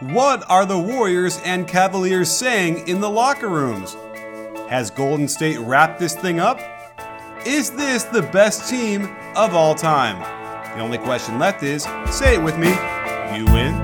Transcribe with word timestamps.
What 0.00 0.48
are 0.48 0.64
the 0.64 0.78
Warriors 0.78 1.40
and 1.44 1.66
Cavaliers 1.66 2.30
saying 2.30 2.86
in 2.86 3.00
the 3.00 3.10
locker 3.10 3.48
rooms? 3.48 3.96
Has 4.68 4.92
Golden 4.92 5.26
State 5.26 5.58
wrapped 5.58 5.98
this 5.98 6.14
thing 6.14 6.38
up? 6.38 6.60
Is 7.44 7.72
this 7.72 8.04
the 8.04 8.22
best 8.22 8.70
team 8.70 9.08
of 9.34 9.54
all 9.54 9.74
time? 9.74 10.20
The 10.76 10.84
only 10.84 10.98
question 10.98 11.40
left 11.40 11.64
is 11.64 11.82
say 12.12 12.36
it 12.36 12.40
with 12.40 12.56
me, 12.56 12.68
you 13.36 13.44
win. 13.46 13.74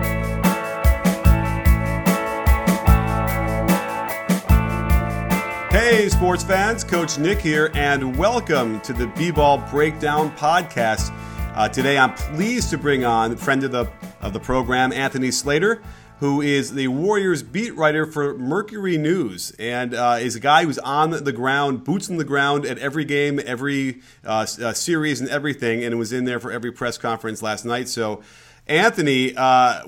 Hey, 5.72 6.08
sports 6.10 6.44
fans, 6.44 6.84
Coach 6.84 7.18
Nick 7.18 7.40
here, 7.40 7.72
and 7.74 8.16
welcome 8.16 8.80
to 8.82 8.92
the 8.92 9.08
B 9.16 9.32
Ball 9.32 9.58
Breakdown 9.68 10.30
Podcast. 10.36 11.12
Uh, 11.56 11.68
today, 11.68 11.98
I'm 11.98 12.14
pleased 12.14 12.70
to 12.70 12.78
bring 12.78 13.04
on 13.04 13.36
friend 13.36 13.64
of 13.64 13.72
the 13.72 13.90
of 14.20 14.32
the 14.32 14.40
program, 14.40 14.92
Anthony 14.92 15.30
Slater 15.30 15.82
who 16.20 16.40
is 16.40 16.74
the 16.74 16.88
Warriors 16.88 17.42
beat 17.42 17.74
writer 17.74 18.06
for 18.06 18.36
Mercury 18.38 18.96
News 18.96 19.54
and 19.58 19.94
uh, 19.94 20.18
is 20.20 20.36
a 20.36 20.40
guy 20.40 20.64
who's 20.64 20.78
on 20.78 21.10
the 21.10 21.32
ground, 21.32 21.84
boots 21.84 22.08
on 22.08 22.16
the 22.16 22.24
ground 22.24 22.64
at 22.64 22.78
every 22.78 23.04
game, 23.04 23.40
every 23.44 24.00
uh, 24.24 24.46
uh, 24.62 24.72
series, 24.72 25.20
and 25.20 25.28
everything, 25.28 25.82
and 25.82 25.98
was 25.98 26.12
in 26.12 26.24
there 26.24 26.38
for 26.38 26.52
every 26.52 26.70
press 26.70 26.98
conference 26.98 27.42
last 27.42 27.64
night. 27.64 27.88
So, 27.88 28.22
Anthony, 28.68 29.34
uh, 29.36 29.82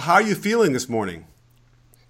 how 0.00 0.14
are 0.14 0.22
you 0.22 0.34
feeling 0.34 0.72
this 0.72 0.88
morning? 0.88 1.26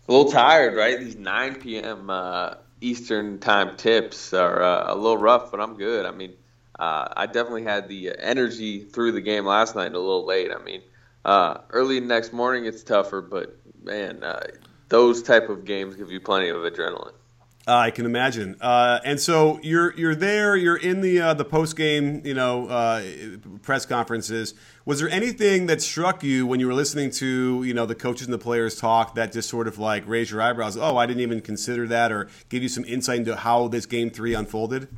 A 0.09 0.13
little 0.13 0.31
tired, 0.31 0.75
right? 0.75 0.99
These 0.99 1.17
9 1.17 1.61
p.m. 1.61 2.09
Uh, 2.09 2.55
Eastern 2.81 3.39
time 3.39 3.77
tips 3.77 4.33
are 4.33 4.63
uh, 4.63 4.93
a 4.93 4.95
little 4.95 5.19
rough, 5.19 5.51
but 5.51 5.61
I'm 5.61 5.77
good. 5.77 6.07
I 6.07 6.11
mean, 6.13 6.33
I 6.79 7.27
definitely 7.27 7.63
had 7.63 7.89
the 7.89 8.13
energy 8.19 8.81
through 8.81 9.13
the 9.13 9.21
game 9.21 9.47
last 9.47 9.77
night, 9.77 9.93
a 9.93 9.99
little 9.99 10.27
late. 10.27 10.51
I 10.51 10.63
mean, 10.63 10.83
uh, 11.25 11.59
early 11.71 12.01
next 12.01 12.33
morning, 12.33 12.67
it's 12.67 12.83
tougher, 12.83 13.21
but 13.21 13.57
man, 13.83 14.23
uh, 14.23 14.47
those 14.89 15.23
type 15.23 15.49
of 15.49 15.65
games 15.65 15.97
give 15.97 16.11
you 16.11 16.21
plenty 16.21 16.49
of 16.49 16.59
adrenaline. 16.59 17.15
Uh, 17.67 17.77
I 17.77 17.91
can 17.91 18.05
imagine. 18.05 18.57
Uh, 18.61 19.01
and 19.07 19.19
so 19.19 19.59
you're 19.63 19.95
you're 19.97 20.15
there. 20.15 20.55
You're 20.55 20.77
in 20.77 21.01
the 21.01 21.19
uh, 21.19 21.35
the 21.35 21.47
post 21.47 21.77
game, 21.77 22.21
you 22.23 22.35
know, 22.35 22.67
uh, 22.69 23.03
press 23.63 23.87
conferences. 23.87 24.53
Was 24.85 25.01
there 25.01 25.09
anything 25.09 25.65
that 25.67 25.81
struck 25.81 26.23
you 26.23 26.47
when 26.47 26.61
you 26.61 26.67
were 26.67 26.75
listening 26.75 27.11
to 27.13 27.63
you 27.65 27.73
know 27.73 27.87
the 27.87 27.95
coaches 27.95 28.27
and 28.27 28.35
the 28.35 28.39
players 28.39 28.79
talk 28.79 29.15
that 29.15 29.33
just 29.33 29.49
sort 29.49 29.67
of 29.67 29.79
like 29.79 30.07
raised 30.07 30.31
your 30.31 30.43
eyebrows? 30.43 30.77
Oh, 30.77 30.99
I 30.99 31.07
didn't 31.07 31.23
even 31.23 31.41
consider 31.41 31.89
that, 31.89 32.13
or 32.13 32.29
give 32.51 32.63
you 32.63 32.69
some 32.69 32.85
insight 32.85 33.21
into 33.21 33.35
how 33.35 33.69
this 33.69 33.87
game 33.87 34.11
three 34.11 34.35
unfolded. 34.35 34.89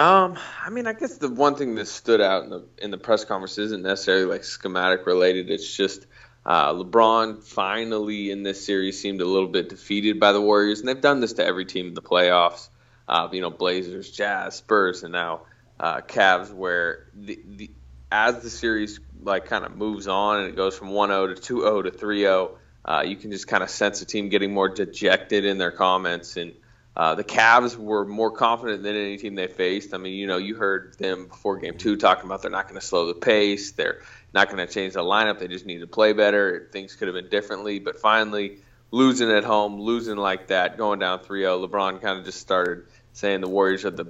Um, 0.00 0.38
I 0.64 0.70
mean, 0.70 0.86
I 0.86 0.94
guess 0.94 1.18
the 1.18 1.28
one 1.28 1.56
thing 1.56 1.74
that 1.74 1.86
stood 1.86 2.22
out 2.22 2.44
in 2.44 2.48
the 2.48 2.64
in 2.78 2.90
the 2.90 2.96
press 2.96 3.26
conference 3.26 3.58
isn't 3.58 3.82
necessarily 3.82 4.24
like 4.24 4.44
schematic 4.44 5.04
related. 5.04 5.50
It's 5.50 5.76
just 5.76 6.06
uh, 6.46 6.72
LeBron 6.72 7.44
finally 7.44 8.30
in 8.30 8.42
this 8.42 8.64
series 8.64 8.98
seemed 8.98 9.20
a 9.20 9.26
little 9.26 9.48
bit 9.48 9.68
defeated 9.68 10.18
by 10.18 10.32
the 10.32 10.40
Warriors, 10.40 10.80
and 10.80 10.88
they've 10.88 10.98
done 10.98 11.20
this 11.20 11.34
to 11.34 11.44
every 11.44 11.66
team 11.66 11.88
in 11.88 11.92
the 11.92 12.00
playoffs. 12.00 12.70
Uh, 13.06 13.28
you 13.30 13.42
know, 13.42 13.50
Blazers, 13.50 14.10
Jazz, 14.10 14.56
Spurs, 14.56 15.02
and 15.02 15.12
now 15.12 15.42
uh, 15.78 16.00
Cavs. 16.00 16.50
Where 16.50 17.08
the, 17.12 17.38
the 17.46 17.70
as 18.10 18.42
the 18.42 18.48
series 18.48 19.00
like 19.22 19.44
kind 19.44 19.66
of 19.66 19.76
moves 19.76 20.08
on 20.08 20.40
and 20.40 20.48
it 20.48 20.56
goes 20.56 20.78
from 20.78 20.88
1-0 20.88 21.42
to 21.42 21.54
2-0 21.56 21.84
to 21.84 21.90
3-0, 21.90 22.50
uh, 22.86 23.02
you 23.06 23.16
can 23.16 23.30
just 23.30 23.46
kind 23.46 23.62
of 23.62 23.68
sense 23.68 24.00
the 24.00 24.06
team 24.06 24.30
getting 24.30 24.54
more 24.54 24.70
dejected 24.70 25.44
in 25.44 25.58
their 25.58 25.70
comments 25.70 26.38
and 26.38 26.54
uh, 26.96 27.14
the 27.14 27.24
Cavs 27.24 27.76
were 27.76 28.04
more 28.04 28.30
confident 28.30 28.82
than 28.82 28.96
any 28.96 29.16
team 29.16 29.34
they 29.34 29.46
faced. 29.46 29.94
I 29.94 29.98
mean, 29.98 30.14
you 30.14 30.26
know, 30.26 30.38
you 30.38 30.56
heard 30.56 30.96
them 30.98 31.28
before 31.28 31.56
game 31.58 31.78
two 31.78 31.96
talking 31.96 32.24
about 32.24 32.42
they're 32.42 32.50
not 32.50 32.68
going 32.68 32.80
to 32.80 32.86
slow 32.86 33.06
the 33.06 33.14
pace. 33.14 33.72
They're 33.72 34.00
not 34.34 34.50
going 34.50 34.66
to 34.66 34.72
change 34.72 34.94
the 34.94 35.00
lineup. 35.00 35.38
They 35.38 35.48
just 35.48 35.66
need 35.66 35.80
to 35.80 35.86
play 35.86 36.12
better. 36.12 36.68
Things 36.72 36.96
could 36.96 37.08
have 37.08 37.14
been 37.14 37.28
differently. 37.28 37.78
But 37.78 38.00
finally, 38.00 38.58
losing 38.90 39.30
at 39.30 39.44
home, 39.44 39.80
losing 39.80 40.16
like 40.16 40.48
that, 40.48 40.76
going 40.76 40.98
down 40.98 41.20
3 41.20 41.42
0, 41.42 41.66
LeBron 41.66 42.02
kind 42.02 42.18
of 42.18 42.24
just 42.24 42.40
started 42.40 42.86
saying 43.12 43.40
the 43.40 43.48
Warriors 43.48 43.84
are 43.84 43.90
the 43.90 44.06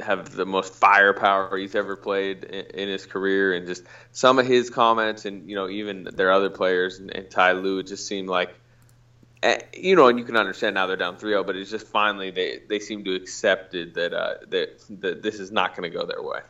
have 0.00 0.34
the 0.34 0.46
most 0.46 0.74
firepower 0.74 1.56
he's 1.56 1.74
ever 1.74 1.96
played 1.96 2.44
in, 2.44 2.88
his 2.88 3.06
career, 3.06 3.52
and 3.52 3.66
just 3.66 3.84
some 4.10 4.38
of 4.38 4.46
his 4.46 4.70
comments, 4.70 5.26
and 5.26 5.48
you 5.48 5.54
know 5.54 5.68
even 5.68 6.08
their 6.14 6.32
other 6.32 6.50
players 6.50 6.98
and, 6.98 7.14
and 7.14 7.30
Ty 7.30 7.52
Lue, 7.52 7.82
just 7.82 8.06
seemed 8.06 8.28
like 8.28 8.54
you 9.74 9.96
know, 9.96 10.08
and 10.08 10.18
you 10.18 10.24
can 10.24 10.36
understand 10.36 10.74
now 10.74 10.86
they're 10.86 10.96
down 10.96 11.16
3-0, 11.16 11.46
but 11.46 11.56
it's 11.56 11.70
just 11.70 11.86
finally 11.86 12.30
they, 12.30 12.60
they 12.68 12.78
seem 12.78 13.04
to 13.04 13.14
accepted 13.14 13.94
that 13.94 14.12
uh, 14.12 14.34
that 14.48 14.82
that 15.00 15.22
this 15.22 15.40
is 15.40 15.50
not 15.50 15.76
going 15.76 15.90
to 15.90 15.96
go 15.96 16.06
their 16.06 16.22
way. 16.22 16.40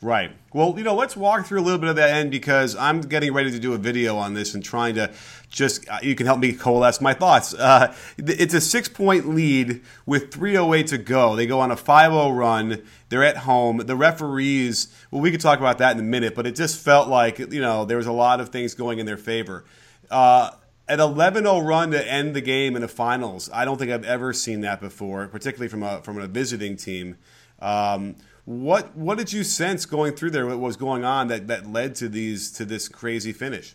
Right. 0.00 0.30
Well, 0.52 0.74
you 0.78 0.84
know, 0.84 0.94
let's 0.94 1.16
walk 1.16 1.44
through 1.44 1.60
a 1.60 1.62
little 1.62 1.80
bit 1.80 1.88
of 1.88 1.96
that 1.96 2.10
end 2.10 2.30
because 2.30 2.76
I'm 2.76 3.00
getting 3.00 3.34
ready 3.34 3.50
to 3.50 3.58
do 3.58 3.74
a 3.74 3.78
video 3.78 4.16
on 4.16 4.32
this 4.32 4.54
and 4.54 4.62
trying 4.62 4.94
to 4.94 5.12
just 5.50 5.88
uh, 5.88 5.98
you 6.02 6.14
can 6.14 6.24
help 6.24 6.38
me 6.38 6.52
coalesce 6.52 7.00
my 7.00 7.14
thoughts. 7.14 7.52
Uh, 7.52 7.94
it's 8.16 8.54
a 8.54 8.60
six 8.60 8.88
point 8.88 9.28
lead 9.28 9.82
with 10.06 10.30
3:08 10.30 10.86
to 10.86 10.98
go. 10.98 11.34
They 11.34 11.46
go 11.46 11.58
on 11.58 11.72
a 11.72 11.76
5-0 11.76 12.38
run. 12.38 12.82
They're 13.08 13.24
at 13.24 13.38
home. 13.38 13.78
The 13.78 13.96
referees. 13.96 14.86
Well, 15.10 15.20
we 15.20 15.32
could 15.32 15.40
talk 15.40 15.58
about 15.58 15.78
that 15.78 15.96
in 15.96 16.00
a 16.00 16.06
minute, 16.06 16.36
but 16.36 16.46
it 16.46 16.54
just 16.54 16.78
felt 16.78 17.08
like 17.08 17.40
you 17.40 17.60
know 17.60 17.84
there 17.84 17.96
was 17.96 18.06
a 18.06 18.12
lot 18.12 18.40
of 18.40 18.50
things 18.50 18.74
going 18.74 19.00
in 19.00 19.06
their 19.06 19.16
favor. 19.16 19.64
Uh, 20.10 20.52
an 20.88 20.98
11-0 20.98 21.66
run 21.66 21.90
to 21.90 22.10
end 22.10 22.34
the 22.34 22.40
game 22.40 22.74
in 22.74 22.82
the 22.82 22.88
finals. 22.88 23.50
I 23.52 23.64
don't 23.64 23.78
think 23.78 23.90
I've 23.90 24.04
ever 24.04 24.32
seen 24.32 24.62
that 24.62 24.80
before, 24.80 25.28
particularly 25.28 25.68
from 25.68 25.82
a 25.82 26.02
from 26.02 26.18
a 26.18 26.26
visiting 26.26 26.76
team. 26.76 27.16
Um, 27.60 28.16
what 28.44 28.96
what 28.96 29.18
did 29.18 29.32
you 29.32 29.44
sense 29.44 29.84
going 29.84 30.14
through 30.14 30.30
there? 30.30 30.46
What 30.46 30.58
was 30.58 30.76
going 30.76 31.04
on 31.04 31.28
that, 31.28 31.48
that 31.48 31.70
led 31.70 31.94
to 31.96 32.08
these 32.08 32.50
to 32.52 32.64
this 32.64 32.88
crazy 32.88 33.32
finish? 33.32 33.74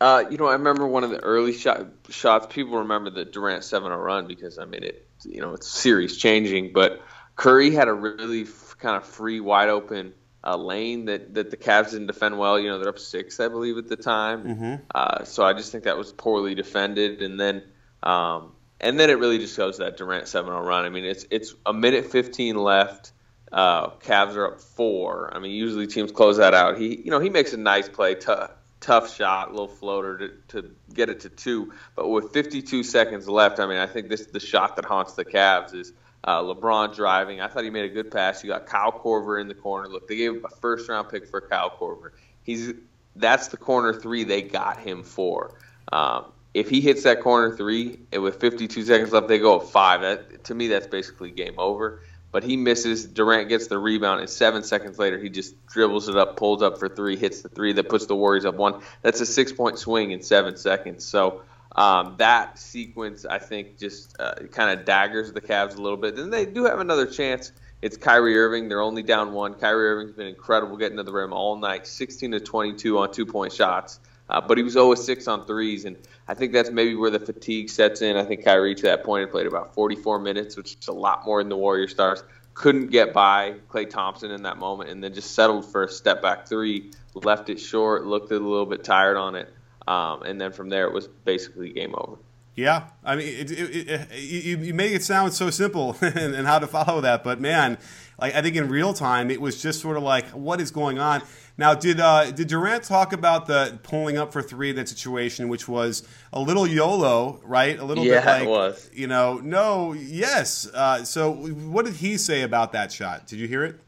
Uh, 0.00 0.24
you 0.30 0.38
know, 0.38 0.46
I 0.46 0.52
remember 0.52 0.86
one 0.86 1.04
of 1.04 1.10
the 1.10 1.18
early 1.18 1.52
shot, 1.52 1.86
shots. 2.08 2.46
People 2.48 2.78
remember 2.78 3.10
the 3.10 3.26
Durant 3.26 3.62
7-0 3.62 4.02
run 4.02 4.26
because 4.26 4.58
I 4.58 4.64
mean 4.64 4.82
it. 4.82 5.06
You 5.24 5.42
know, 5.42 5.52
it's 5.52 5.68
series 5.68 6.16
changing. 6.16 6.72
But 6.72 7.02
Curry 7.36 7.72
had 7.72 7.88
a 7.88 7.92
really 7.92 8.42
f- 8.42 8.76
kind 8.78 8.96
of 8.96 9.04
free, 9.04 9.40
wide 9.40 9.68
open 9.68 10.14
a 10.42 10.56
lane 10.56 11.06
that, 11.06 11.34
that 11.34 11.50
the 11.50 11.56
Cavs 11.56 11.90
didn't 11.90 12.06
defend 12.06 12.38
well. 12.38 12.58
You 12.58 12.68
know, 12.68 12.78
they're 12.78 12.88
up 12.88 12.98
six, 12.98 13.40
I 13.40 13.48
believe, 13.48 13.76
at 13.76 13.88
the 13.88 13.96
time. 13.96 14.44
Mm-hmm. 14.44 14.74
Uh, 14.94 15.24
so 15.24 15.44
I 15.44 15.52
just 15.52 15.70
think 15.70 15.84
that 15.84 15.98
was 15.98 16.12
poorly 16.12 16.54
defended. 16.54 17.22
And 17.22 17.38
then, 17.38 17.62
um, 18.02 18.52
and 18.80 18.98
then 18.98 19.10
it 19.10 19.18
really 19.18 19.38
just 19.38 19.56
goes 19.56 19.76
to 19.76 19.84
that 19.84 19.96
Durant 19.96 20.24
7-0 20.24 20.64
run. 20.64 20.84
I 20.84 20.88
mean, 20.88 21.04
it's 21.04 21.26
it's 21.30 21.54
a 21.66 21.72
minute 21.72 22.06
15 22.06 22.56
left. 22.56 23.12
Uh, 23.52 23.90
Cavs 23.90 24.36
are 24.36 24.54
up 24.54 24.60
four. 24.60 25.34
I 25.34 25.40
mean, 25.40 25.50
usually 25.50 25.86
teams 25.86 26.12
close 26.12 26.38
that 26.38 26.54
out. 26.54 26.78
He, 26.78 26.96
you 26.96 27.10
know, 27.10 27.18
he 27.18 27.28
makes 27.28 27.52
a 27.52 27.56
nice 27.56 27.88
play, 27.88 28.14
tough, 28.14 28.52
tough 28.78 29.14
shot, 29.14 29.50
little 29.50 29.68
floater 29.68 30.18
to, 30.18 30.60
to 30.60 30.70
get 30.94 31.10
it 31.10 31.20
to 31.20 31.28
two. 31.28 31.72
But 31.96 32.08
with 32.08 32.32
52 32.32 32.84
seconds 32.84 33.28
left, 33.28 33.58
I 33.58 33.66
mean, 33.66 33.78
I 33.78 33.86
think 33.86 34.08
this 34.08 34.20
is 34.20 34.28
the 34.28 34.40
shot 34.40 34.76
that 34.76 34.84
haunts 34.84 35.14
the 35.14 35.24
Cavs 35.24 35.74
is– 35.74 35.92
uh, 36.24 36.42
LeBron 36.42 36.94
driving. 36.94 37.40
I 37.40 37.48
thought 37.48 37.64
he 37.64 37.70
made 37.70 37.90
a 37.90 37.94
good 37.94 38.10
pass. 38.10 38.44
You 38.44 38.50
got 38.50 38.66
Kyle 38.66 38.92
Korver 38.92 39.40
in 39.40 39.48
the 39.48 39.54
corner. 39.54 39.88
Look, 39.88 40.08
they 40.08 40.16
gave 40.16 40.44
a 40.44 40.48
first 40.48 40.88
round 40.88 41.08
pick 41.08 41.26
for 41.26 41.40
Kyle 41.40 41.70
Korver. 41.70 42.10
He's 42.42 42.74
that's 43.16 43.48
the 43.48 43.56
corner 43.56 43.92
three 43.92 44.24
they 44.24 44.42
got 44.42 44.78
him 44.78 45.02
for. 45.02 45.54
Um, 45.92 46.26
if 46.52 46.68
he 46.68 46.80
hits 46.80 47.04
that 47.04 47.20
corner 47.20 47.56
three 47.56 48.00
and 48.12 48.22
with 48.22 48.40
52 48.40 48.84
seconds 48.84 49.12
left, 49.12 49.28
they 49.28 49.38
go 49.38 49.60
at 49.60 49.68
five. 49.68 50.00
That, 50.02 50.44
to 50.44 50.54
me, 50.54 50.68
that's 50.68 50.86
basically 50.86 51.30
game 51.30 51.54
over. 51.58 52.02
But 52.32 52.44
he 52.44 52.56
misses. 52.56 53.06
Durant 53.06 53.48
gets 53.48 53.66
the 53.66 53.78
rebound, 53.78 54.20
and 54.20 54.30
seven 54.30 54.62
seconds 54.62 54.98
later, 54.98 55.18
he 55.18 55.30
just 55.30 55.66
dribbles 55.66 56.08
it 56.08 56.16
up, 56.16 56.36
pulls 56.36 56.62
up 56.62 56.78
for 56.78 56.88
three, 56.88 57.16
hits 57.16 57.42
the 57.42 57.48
three 57.48 57.72
that 57.72 57.88
puts 57.88 58.06
the 58.06 58.14
Warriors 58.14 58.44
up 58.44 58.54
one. 58.54 58.82
That's 59.02 59.20
a 59.20 59.26
six 59.26 59.52
point 59.52 59.78
swing 59.78 60.12
in 60.12 60.22
seven 60.22 60.56
seconds. 60.56 61.04
So 61.04 61.42
um, 61.72 62.16
that 62.18 62.58
sequence, 62.58 63.24
I 63.24 63.38
think, 63.38 63.78
just 63.78 64.16
uh, 64.18 64.34
kind 64.50 64.78
of 64.78 64.84
daggers 64.84 65.32
the 65.32 65.40
Cavs 65.40 65.76
a 65.76 65.80
little 65.80 65.96
bit. 65.96 66.18
And 66.18 66.32
they 66.32 66.46
do 66.46 66.64
have 66.64 66.80
another 66.80 67.06
chance. 67.06 67.52
It's 67.80 67.96
Kyrie 67.96 68.36
Irving. 68.36 68.68
They're 68.68 68.82
only 68.82 69.02
down 69.02 69.32
one. 69.32 69.54
Kyrie 69.54 69.88
Irving's 69.88 70.12
been 70.12 70.26
incredible 70.26 70.76
getting 70.76 70.98
to 70.98 71.02
the 71.02 71.12
rim 71.12 71.32
all 71.32 71.56
night, 71.56 71.86
16 71.86 72.32
to 72.32 72.40
22 72.40 72.98
on 72.98 73.12
two 73.12 73.24
point 73.24 73.52
shots. 73.52 74.00
Uh, 74.28 74.40
but 74.40 74.56
he 74.56 74.62
was 74.62 74.74
0 74.74 74.94
6 74.94 75.26
on 75.26 75.44
threes, 75.44 75.84
and 75.84 75.96
I 76.28 76.34
think 76.34 76.52
that's 76.52 76.70
maybe 76.70 76.94
where 76.94 77.10
the 77.10 77.18
fatigue 77.18 77.68
sets 77.68 78.00
in. 78.00 78.16
I 78.16 78.24
think 78.24 78.44
Kyrie, 78.44 78.76
to 78.76 78.82
that 78.82 79.02
point, 79.02 79.22
had 79.22 79.32
played 79.32 79.46
about 79.46 79.74
44 79.74 80.20
minutes, 80.20 80.56
which 80.56 80.76
is 80.80 80.86
a 80.86 80.92
lot 80.92 81.24
more 81.24 81.42
than 81.42 81.48
the 81.48 81.56
Warrior 81.56 81.88
Stars. 81.88 82.22
couldn't 82.54 82.90
get 82.90 83.12
by 83.12 83.54
Klay 83.68 83.90
Thompson 83.90 84.30
in 84.30 84.42
that 84.42 84.56
moment, 84.56 84.90
and 84.90 85.02
then 85.02 85.14
just 85.14 85.34
settled 85.34 85.64
for 85.72 85.84
a 85.84 85.88
step 85.88 86.22
back 86.22 86.46
three, 86.46 86.92
left 87.14 87.48
it 87.48 87.58
short, 87.58 88.06
looked 88.06 88.30
a 88.30 88.34
little 88.34 88.66
bit 88.66 88.84
tired 88.84 89.16
on 89.16 89.34
it, 89.34 89.52
um, 89.88 90.22
and 90.22 90.40
then 90.40 90.52
from 90.52 90.68
there 90.68 90.86
it 90.86 90.92
was 90.92 91.08
basically 91.24 91.72
game 91.72 91.94
over. 91.96 92.16
Yeah, 92.56 92.88
I 93.04 93.16
mean, 93.16 93.28
it, 93.28 93.50
it, 93.50 93.88
it, 93.88 94.08
you, 94.20 94.58
you 94.58 94.74
make 94.74 94.92
it 94.92 95.02
sound 95.02 95.32
so 95.32 95.50
simple 95.50 95.96
and, 96.02 96.34
and, 96.34 96.46
how 96.46 96.58
to 96.58 96.66
follow 96.66 97.00
that, 97.00 97.24
but 97.24 97.40
man, 97.40 97.78
like 98.20 98.34
I 98.34 98.42
think 98.42 98.56
in 98.56 98.68
real 98.68 98.92
time, 98.92 99.30
it 99.30 99.40
was 99.40 99.62
just 99.62 99.80
sort 99.80 99.96
of 99.96 100.02
like, 100.02 100.26
what 100.28 100.60
is 100.60 100.70
going 100.70 100.98
on? 100.98 101.22
Now, 101.56 101.74
did 101.74 102.00
uh, 102.00 102.30
did 102.30 102.48
Durant 102.48 102.84
talk 102.84 103.12
about 103.12 103.46
the 103.46 103.78
pulling 103.82 104.16
up 104.16 104.32
for 104.32 104.42
three 104.42 104.70
in 104.70 104.76
that 104.76 104.88
situation, 104.88 105.48
which 105.48 105.68
was 105.68 106.06
a 106.32 106.40
little 106.40 106.66
YOLO, 106.66 107.40
right? 107.44 107.78
A 107.78 107.84
little 107.84 108.04
yeah, 108.04 108.20
bit 108.20 108.26
like, 108.26 108.42
it 108.42 108.48
was. 108.48 108.90
you 108.92 109.06
know, 109.06 109.38
no, 109.42 109.92
yes. 109.92 110.66
Uh, 110.72 111.04
so, 111.04 111.32
what 111.32 111.84
did 111.84 111.96
he 111.96 112.16
say 112.16 112.42
about 112.42 112.72
that 112.72 112.90
shot? 112.92 113.26
Did 113.26 113.38
you 113.38 113.46
hear 113.46 113.64
it? 113.64 113.78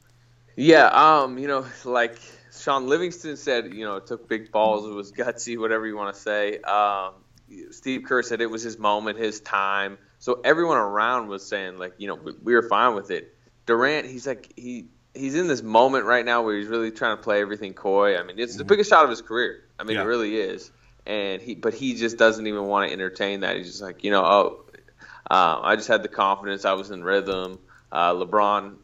Yeah, 0.57 0.87
um, 0.89 1.39
you 1.39 1.49
know, 1.49 1.67
like 1.85 2.19
Shaun 2.63 2.87
Livingston 2.87 3.37
said, 3.37 3.75
you 3.75 3.85
know, 3.85 3.97
it 3.97 4.07
took 4.07 4.29
big 4.29 4.53
balls, 4.53 4.87
it 4.87 4.93
was 4.93 5.13
gutsy, 5.13 5.59
whatever 5.59 5.87
you 5.87 5.97
want 5.97 6.15
to 6.15 6.21
say. 6.21 6.59
Um, 6.59 7.15
Steve 7.71 8.05
Kerr 8.07 8.23
said 8.23 8.41
it 8.41 8.51
was 8.51 8.63
his 8.63 8.79
moment, 8.79 9.19
his 9.19 9.41
time. 9.41 9.99
So 10.19 10.41
everyone 10.45 10.79
around 10.79 11.29
was 11.29 11.47
saying 11.47 11.79
like, 11.79 11.95
you 11.99 12.09
know, 12.09 12.15
we, 12.15 12.33
we 12.43 12.55
were 12.55 12.63
fine 12.63 12.95
with 12.95 13.11
it. 13.11 13.35
Durant, 13.67 14.07
he's 14.07 14.27
like 14.27 14.53
he 14.57 14.87
he's 15.15 15.35
in 15.35 15.49
this 15.49 15.63
moment 15.63 16.05
right 16.05 16.25
now 16.25 16.43
where 16.43 16.57
he's 16.57 16.69
really 16.69 16.91
trying 16.91 17.17
to 17.17 17.23
play 17.23 17.41
everything 17.41 17.75
coy. 17.75 18.17
I 18.17 18.23
mean, 18.23 18.39
it's 18.39 18.57
the 18.57 18.63
mm-hmm. 18.63 18.69
biggest 18.69 18.91
shot 18.91 19.05
of 19.05 19.11
his 19.11 19.23
career. 19.23 19.65
I 19.79 19.85
mean, 19.85 19.97
yeah. 19.97 20.03
it 20.03 20.07
really 20.07 20.37
is. 20.37 20.71
And 21.05 21.43
he, 21.43 21.55
but 21.55 21.75
he 21.75 21.95
just 21.95 22.17
doesn't 22.17 22.47
even 22.47 22.65
want 22.65 22.89
to 22.89 22.93
entertain 22.93 23.41
that. 23.41 23.57
He's 23.57 23.67
just 23.67 23.83
like, 23.83 24.05
you 24.05 24.13
know, 24.13 24.25
oh, 24.25 24.65
uh, 25.29 25.61
I 25.63 25.77
just 25.77 25.89
had 25.89 26.03
the 26.03 26.09
confidence. 26.09 26.65
I 26.65 26.75
was 26.75 26.91
in 26.91 27.03
rhythm. 27.03 27.59
Uh, 27.91 28.15
LeBron, 28.15 28.77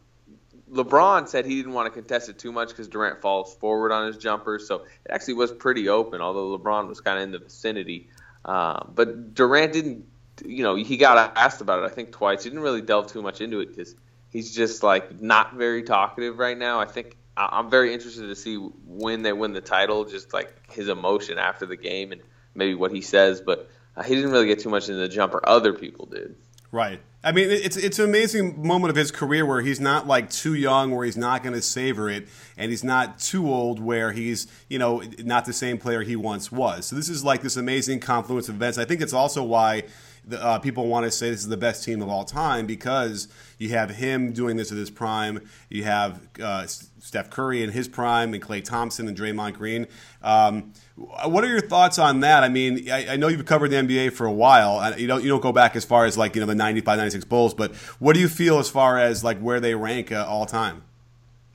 LeBron 0.72 1.28
said 1.28 1.46
he 1.46 1.56
didn't 1.56 1.72
want 1.72 1.86
to 1.86 1.90
contest 1.90 2.28
it 2.28 2.38
too 2.38 2.52
much 2.52 2.68
because 2.68 2.88
Durant 2.88 3.20
falls 3.20 3.54
forward 3.54 3.92
on 3.92 4.06
his 4.06 4.16
jumper, 4.16 4.58
so 4.58 4.84
it 5.04 5.10
actually 5.10 5.34
was 5.34 5.52
pretty 5.52 5.88
open. 5.88 6.20
Although 6.20 6.58
LeBron 6.58 6.88
was 6.88 7.00
kind 7.00 7.18
of 7.18 7.24
in 7.24 7.32
the 7.32 7.38
vicinity, 7.38 8.08
uh, 8.44 8.84
but 8.94 9.34
Durant 9.34 9.72
didn't. 9.72 10.06
You 10.44 10.62
know, 10.62 10.76
he 10.76 10.96
got 10.96 11.36
asked 11.36 11.60
about 11.60 11.82
it. 11.82 11.86
I 11.86 11.88
think 11.88 12.12
twice. 12.12 12.44
He 12.44 12.50
didn't 12.50 12.62
really 12.62 12.82
delve 12.82 13.08
too 13.08 13.22
much 13.22 13.40
into 13.40 13.60
it 13.60 13.74
because 13.74 13.96
he's 14.30 14.54
just 14.54 14.82
like 14.82 15.20
not 15.20 15.54
very 15.54 15.82
talkative 15.82 16.38
right 16.38 16.56
now. 16.56 16.78
I 16.80 16.84
think 16.84 17.16
I'm 17.36 17.70
very 17.70 17.92
interested 17.92 18.28
to 18.28 18.36
see 18.36 18.56
when 18.56 19.22
they 19.22 19.32
win 19.32 19.52
the 19.52 19.60
title, 19.60 20.04
just 20.04 20.32
like 20.32 20.70
his 20.72 20.88
emotion 20.88 21.38
after 21.38 21.66
the 21.66 21.76
game 21.76 22.12
and 22.12 22.20
maybe 22.54 22.74
what 22.74 22.92
he 22.92 23.00
says. 23.00 23.40
But 23.40 23.70
uh, 23.96 24.02
he 24.02 24.14
didn't 24.14 24.30
really 24.30 24.46
get 24.46 24.60
too 24.60 24.70
much 24.70 24.88
into 24.88 25.00
the 25.00 25.08
jumper. 25.08 25.40
Other 25.42 25.72
people 25.72 26.06
did. 26.06 26.36
Right. 26.70 27.00
I 27.24 27.32
mean, 27.32 27.50
it's 27.50 27.76
it's 27.76 27.98
an 27.98 28.04
amazing 28.04 28.64
moment 28.64 28.90
of 28.90 28.96
his 28.96 29.10
career 29.10 29.44
where 29.44 29.60
he's 29.60 29.80
not 29.80 30.06
like 30.06 30.30
too 30.30 30.54
young, 30.54 30.92
where 30.92 31.04
he's 31.04 31.16
not 31.16 31.42
going 31.42 31.54
to 31.54 31.62
savor 31.62 32.08
it, 32.08 32.28
and 32.56 32.70
he's 32.70 32.84
not 32.84 33.18
too 33.18 33.50
old, 33.52 33.80
where 33.80 34.12
he's 34.12 34.46
you 34.68 34.78
know 34.78 35.02
not 35.24 35.44
the 35.44 35.52
same 35.52 35.78
player 35.78 36.02
he 36.02 36.14
once 36.14 36.52
was. 36.52 36.86
So 36.86 36.94
this 36.94 37.08
is 37.08 37.24
like 37.24 37.42
this 37.42 37.56
amazing 37.56 38.00
confluence 38.00 38.48
of 38.48 38.54
events. 38.54 38.78
I 38.78 38.84
think 38.84 39.00
it's 39.00 39.12
also 39.12 39.42
why 39.42 39.82
the, 40.28 40.44
uh, 40.44 40.58
people 40.58 40.86
want 40.86 41.04
to 41.04 41.10
say 41.10 41.30
this 41.30 41.40
is 41.40 41.48
the 41.48 41.56
best 41.56 41.84
team 41.84 42.02
of 42.02 42.08
all 42.08 42.24
time 42.24 42.66
because 42.66 43.28
you 43.58 43.70
have 43.70 43.90
him 43.90 44.32
doing 44.32 44.56
this 44.56 44.70
at 44.70 44.78
his 44.78 44.90
prime. 44.90 45.48
You 45.68 45.84
have 45.84 46.20
uh, 46.40 46.66
Steph 46.66 47.30
Curry 47.30 47.62
in 47.62 47.70
his 47.70 47.88
prime, 47.88 48.34
and 48.34 48.42
Klay 48.42 48.62
Thompson 48.62 49.08
and 49.08 49.16
Draymond 49.16 49.54
Green. 49.54 49.86
Um, 50.22 50.72
what 50.96 51.44
are 51.44 51.48
your 51.48 51.60
thoughts 51.60 51.98
on 51.98 52.20
that? 52.20 52.44
I 52.44 52.48
mean, 52.48 52.90
I, 52.90 53.14
I, 53.14 53.16
know 53.16 53.28
you've 53.28 53.46
covered 53.46 53.70
the 53.70 53.76
NBA 53.76 54.12
for 54.12 54.26
a 54.26 54.32
while. 54.32 54.98
You 54.98 55.06
don't 55.06 55.22
you 55.22 55.28
don't 55.28 55.42
go 55.42 55.52
back 55.52 55.76
as 55.76 55.84
far 55.84 56.04
as 56.04 56.18
like 56.18 56.34
you 56.34 56.40
know 56.40 56.46
the 56.46 56.54
95, 56.54 56.98
96 56.98 57.24
Bulls, 57.24 57.54
but 57.54 57.74
what 57.98 58.14
do 58.14 58.20
you 58.20 58.28
feel 58.28 58.58
as 58.58 58.68
far 58.68 58.98
as 58.98 59.24
like 59.24 59.38
where 59.38 59.60
they 59.60 59.74
rank 59.74 60.12
uh, 60.12 60.26
all 60.28 60.44
time? 60.44 60.82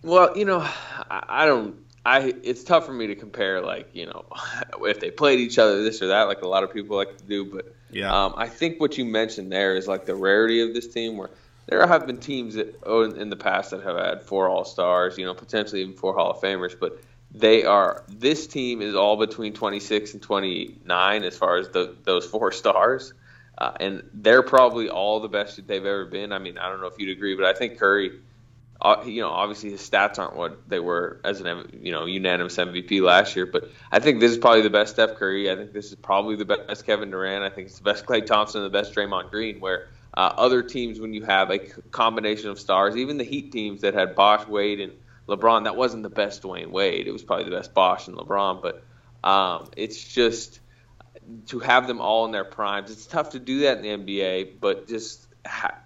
Well, 0.02 0.36
you 0.38 0.46
know, 0.46 0.62
I, 0.62 1.24
I 1.28 1.46
don't 1.46 1.83
I 2.06 2.34
it's 2.44 2.64
tough 2.64 2.86
for 2.86 2.94
me 2.94 3.08
to 3.08 3.16
compare 3.16 3.62
like 3.62 3.90
you 3.94 4.06
know 4.06 4.26
if 4.82 5.00
they 5.00 5.12
played 5.12 5.40
each 5.40 5.58
other 5.58 5.84
this 5.84 6.02
or 6.02 6.08
that 6.08 6.24
like 6.24 6.42
a 6.42 6.48
lot 6.48 6.64
of 6.64 6.74
people 6.74 6.98
like 6.98 7.18
to 7.18 7.24
do 7.24 7.46
but 7.46 7.74
yeah. 7.92 8.26
um, 8.26 8.34
I 8.36 8.48
think 8.48 8.80
what 8.80 8.98
you 8.98 9.06
mentioned 9.06 9.52
there 9.52 9.76
is 9.76 9.88
like 9.88 10.06
the 10.06 10.16
rarity 10.16 10.62
of 10.62 10.74
this 10.74 10.88
team 10.88 11.18
where 11.18 11.30
there 11.68 11.86
have 11.88 12.06
been 12.06 12.18
teams 12.18 12.56
that 12.56 12.78
oh, 12.84 13.04
in 13.04 13.30
the 13.30 13.36
past 13.38 13.72
that 13.72 13.84
have 13.84 13.98
had 13.98 14.22
four 14.24 14.50
All 14.50 14.66
Stars 14.66 15.18
you 15.18 15.26
know 15.26 15.34
potentially 15.34 15.82
even 15.82 15.94
four 15.94 16.14
Hall 16.14 16.32
of 16.32 16.42
Famers 16.42 16.78
but 16.78 17.02
they 17.32 17.64
are 17.64 18.04
this 18.10 18.48
team 18.48 18.82
is 18.82 18.96
all 18.96 19.18
between 19.18 19.54
26 19.54 20.14
and 20.14 20.22
29 20.22 21.24
as 21.24 21.38
far 21.38 21.58
as 21.58 21.70
the, 21.70 21.96
those 22.04 22.26
four 22.26 22.52
stars 22.52 23.14
uh, 23.58 23.72
and 23.80 24.04
they're 24.14 24.44
probably 24.44 24.90
all 24.90 25.20
the 25.20 25.30
best 25.30 25.56
that 25.56 25.68
they've 25.68 25.86
ever 25.86 26.06
been. 26.06 26.34
I 26.34 26.40
mean 26.40 26.58
I 26.58 26.70
don't 26.70 26.82
know 26.82 26.88
if 26.88 27.00
you'd 27.00 27.16
agree 27.16 27.36
but 27.36 27.46
I 27.46 27.54
think 27.54 27.78
Curry 27.80 28.20
you 29.06 29.22
know, 29.22 29.30
obviously 29.30 29.72
his 29.72 29.88
stats 29.88 30.20
aren't 30.20 30.36
what 30.36 30.68
they 30.68 30.80
were 30.80 31.22
as 31.24 31.40
an 31.42 31.80
you 31.82 31.92
know 31.92 32.06
unanimous 32.06 32.58
MVP 32.58 33.02
last 33.02 33.36
year, 33.36 33.46
but 33.46 33.70
I 33.92 34.00
think 34.00 34.20
this 34.20 34.32
is 34.32 34.38
probably 34.38 34.62
the 34.62 34.70
best 34.70 34.94
Steph 34.94 35.16
Curry. 35.16 35.50
I 35.50 35.56
think 35.56 35.74
this 35.74 35.88
is 35.88 35.96
probably 35.96 36.36
the 36.36 36.46
best 36.46 36.86
Kevin 36.86 37.12
Durant. 37.12 37.44
I 37.44 37.50
think 37.50 37.68
it's 37.68 37.78
the 37.78 37.84
best 37.84 38.06
Klay 38.06 38.26
Thompson 38.26 38.62
and 38.62 38.74
the 38.74 38.78
best 38.78 38.94
Draymond 38.94 39.32
Green. 39.32 39.60
Where 39.60 39.88
uh, 40.14 40.34
other 40.38 40.62
teams, 40.62 41.00
when 41.00 41.14
you 41.14 41.24
have 41.24 41.50
a 41.50 41.60
combination 41.60 42.50
of 42.50 42.60
stars, 42.60 42.98
even 42.98 43.18
the 43.18 43.24
Heat 43.24 43.52
teams 43.52 43.82
that 43.82 43.94
had 43.94 44.16
Bosh, 44.16 44.48
Wade, 44.48 44.80
and 44.80 44.94
LeBron, 45.28 45.64
that 45.64 45.76
wasn't 45.76 46.04
the 46.04 46.10
best 46.10 46.44
Dwyane 46.44 46.72
Wade. 46.72 47.08
It 47.08 47.12
was 47.12 47.24
probably 47.24 47.46
the 47.46 47.52
best 47.52 47.74
Bosh 47.74 48.08
and 48.08 48.18
LeBron, 48.18 48.62
but 48.62 48.84
um, 49.24 49.70
it's 49.78 50.04
just 50.04 50.60
to 51.48 51.60
have 51.60 51.88
them 51.88 52.02
all 52.02 52.26
in 52.26 52.32
their 52.32 52.44
primes. 52.44 52.92
It's 52.92 53.06
tough 53.06 53.30
to 53.32 53.40
do 53.40 53.62
that 53.62 53.84
in 53.84 54.06
the 54.06 54.20
NBA, 54.20 54.60
but 54.60 54.88
just 54.88 55.28